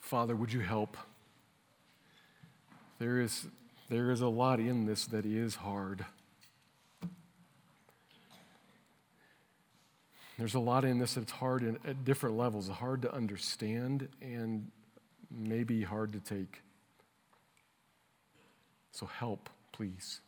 Father, 0.00 0.36
would 0.36 0.52
you 0.52 0.60
help? 0.60 0.96
There 2.98 3.20
is, 3.20 3.46
there 3.88 4.10
is 4.10 4.20
a 4.20 4.28
lot 4.28 4.60
in 4.60 4.86
this 4.86 5.06
that 5.06 5.26
is 5.26 5.56
hard. 5.56 6.04
There's 10.38 10.54
a 10.54 10.60
lot 10.60 10.84
in 10.84 10.98
this 10.98 11.14
that's 11.14 11.32
hard 11.32 11.62
in, 11.62 11.78
at 11.86 12.04
different 12.04 12.36
levels, 12.36 12.68
hard 12.68 13.02
to 13.02 13.14
understand 13.14 14.08
and 14.20 14.70
maybe 15.30 15.82
hard 15.82 16.12
to 16.12 16.20
take. 16.20 16.63
So 18.94 19.04
help, 19.04 19.50
please. 19.72 20.22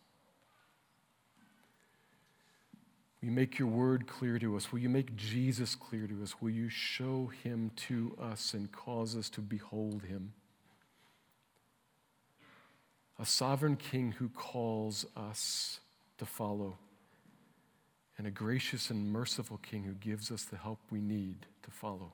Will 3.20 3.30
you 3.30 3.34
make 3.34 3.58
your 3.58 3.68
word 3.68 4.06
clear 4.06 4.38
to 4.38 4.56
us? 4.56 4.70
Will 4.70 4.80
you 4.80 4.90
make 4.90 5.16
Jesus 5.16 5.74
clear 5.74 6.06
to 6.06 6.22
us? 6.22 6.42
Will 6.42 6.50
you 6.50 6.68
show 6.68 7.30
him 7.42 7.70
to 7.88 8.14
us 8.20 8.52
and 8.52 8.70
cause 8.70 9.16
us 9.16 9.30
to 9.30 9.40
behold 9.40 10.02
him? 10.02 10.34
a 13.18 13.24
sovereign 13.24 13.76
king 13.76 14.12
who 14.12 14.28
calls 14.28 15.06
us 15.16 15.80
to 16.18 16.26
follow, 16.26 16.78
and 18.18 18.26
a 18.26 18.30
gracious 18.30 18.90
and 18.90 19.12
merciful 19.12 19.58
king 19.58 19.84
who 19.84 19.92
gives 19.92 20.30
us 20.30 20.44
the 20.44 20.56
help 20.56 20.78
we 20.90 21.00
need 21.00 21.46
to 21.62 21.70
follow. 21.70 22.12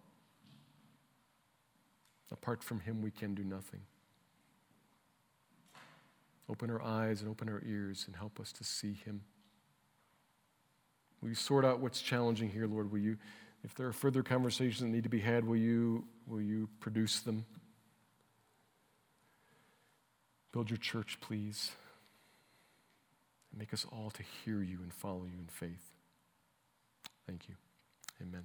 Apart 2.30 2.62
from 2.62 2.80
him, 2.80 3.02
we 3.02 3.10
can 3.10 3.34
do 3.34 3.44
nothing. 3.44 3.80
Open 6.52 6.70
our 6.70 6.82
eyes 6.82 7.22
and 7.22 7.30
open 7.30 7.48
our 7.48 7.62
ears 7.64 8.04
and 8.06 8.14
help 8.14 8.38
us 8.38 8.52
to 8.52 8.62
see 8.62 8.92
him. 8.92 9.22
Will 11.22 11.30
you 11.30 11.34
sort 11.34 11.64
out 11.64 11.80
what's 11.80 12.02
challenging 12.02 12.50
here, 12.50 12.66
Lord? 12.66 12.92
Will 12.92 12.98
you, 12.98 13.16
if 13.64 13.74
there 13.74 13.86
are 13.86 13.92
further 13.92 14.22
conversations 14.22 14.80
that 14.80 14.88
need 14.88 15.04
to 15.04 15.08
be 15.08 15.20
had, 15.20 15.46
will 15.46 15.56
you, 15.56 16.04
will 16.26 16.42
you 16.42 16.68
produce 16.78 17.20
them? 17.20 17.46
Build 20.52 20.68
your 20.68 20.76
church, 20.76 21.16
please. 21.22 21.70
And 23.50 23.58
make 23.58 23.72
us 23.72 23.86
all 23.90 24.10
to 24.10 24.22
hear 24.44 24.60
you 24.60 24.80
and 24.82 24.92
follow 24.92 25.24
you 25.24 25.38
in 25.38 25.48
faith. 25.48 25.94
Thank 27.26 27.48
you. 27.48 27.54
Amen. 28.20 28.44